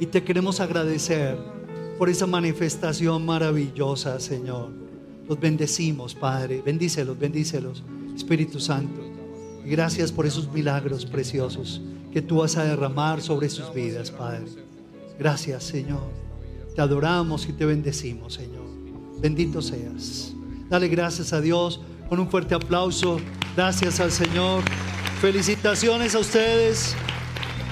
Y 0.00 0.06
te 0.06 0.22
queremos 0.22 0.60
agradecer 0.60 1.36
por 1.98 2.08
esa 2.08 2.26
manifestación 2.26 3.24
maravillosa, 3.26 4.18
Señor. 4.18 4.70
Los 5.30 5.38
bendecimos, 5.38 6.12
Padre. 6.12 6.60
Bendícelos, 6.60 7.16
bendícelos, 7.16 7.84
Espíritu 8.16 8.58
Santo. 8.58 9.00
Gracias 9.64 10.10
por 10.10 10.26
esos 10.26 10.52
milagros 10.52 11.06
preciosos 11.06 11.80
que 12.12 12.20
tú 12.20 12.38
vas 12.38 12.56
a 12.56 12.64
derramar 12.64 13.22
sobre 13.22 13.48
sus 13.48 13.72
vidas, 13.72 14.10
Padre. 14.10 14.46
Gracias, 15.20 15.62
Señor. 15.62 16.02
Te 16.74 16.80
adoramos 16.80 17.48
y 17.48 17.52
te 17.52 17.64
bendecimos, 17.64 18.34
Señor. 18.34 18.64
Bendito 19.20 19.62
seas. 19.62 20.32
Dale 20.68 20.88
gracias 20.88 21.32
a 21.32 21.40
Dios 21.40 21.80
con 22.08 22.18
un 22.18 22.28
fuerte 22.28 22.56
aplauso. 22.56 23.20
Gracias 23.54 24.00
al 24.00 24.10
Señor. 24.10 24.64
Felicitaciones 25.20 26.16
a 26.16 26.18
ustedes. 26.18 26.96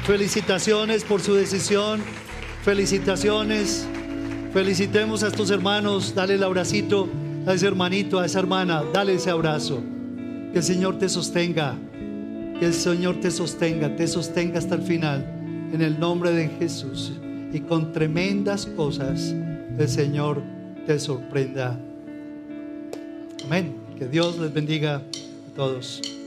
Felicitaciones 0.05 1.03
por 1.03 1.21
su 1.21 1.35
decisión. 1.35 2.03
Felicitaciones. 2.63 3.85
Felicitemos 4.53 5.25
a 5.25 5.27
estos 5.27 5.51
hermanos. 5.51 6.15
Dale 6.15 6.35
el 6.35 6.45
abracito 6.45 7.09
a 7.49 7.55
ese 7.55 7.67
hermanito, 7.67 8.19
a 8.19 8.27
esa 8.27 8.41
hermana, 8.41 8.85
dale 8.93 9.15
ese 9.15 9.31
abrazo. 9.31 9.83
Que 10.53 10.59
el 10.59 10.63
Señor 10.63 10.99
te 10.99 11.09
sostenga, 11.09 11.77
que 12.59 12.67
el 12.67 12.75
Señor 12.75 13.21
te 13.21 13.31
sostenga, 13.31 13.97
te 13.97 14.07
sostenga 14.07 14.59
hasta 14.59 14.75
el 14.75 14.83
final, 14.83 15.25
en 15.73 15.81
el 15.81 15.99
nombre 15.99 16.33
de 16.33 16.49
Jesús. 16.49 17.15
Y 17.51 17.61
con 17.61 17.93
tremendas 17.93 18.67
cosas 18.67 19.35
el 19.79 19.89
Señor 19.89 20.43
te 20.87 20.99
sorprenda. 20.99 21.79
Amén. 23.47 23.77
Que 23.99 24.07
Dios 24.07 24.39
les 24.39 24.53
bendiga 24.53 24.97
a 24.97 25.55
todos. 25.57 26.18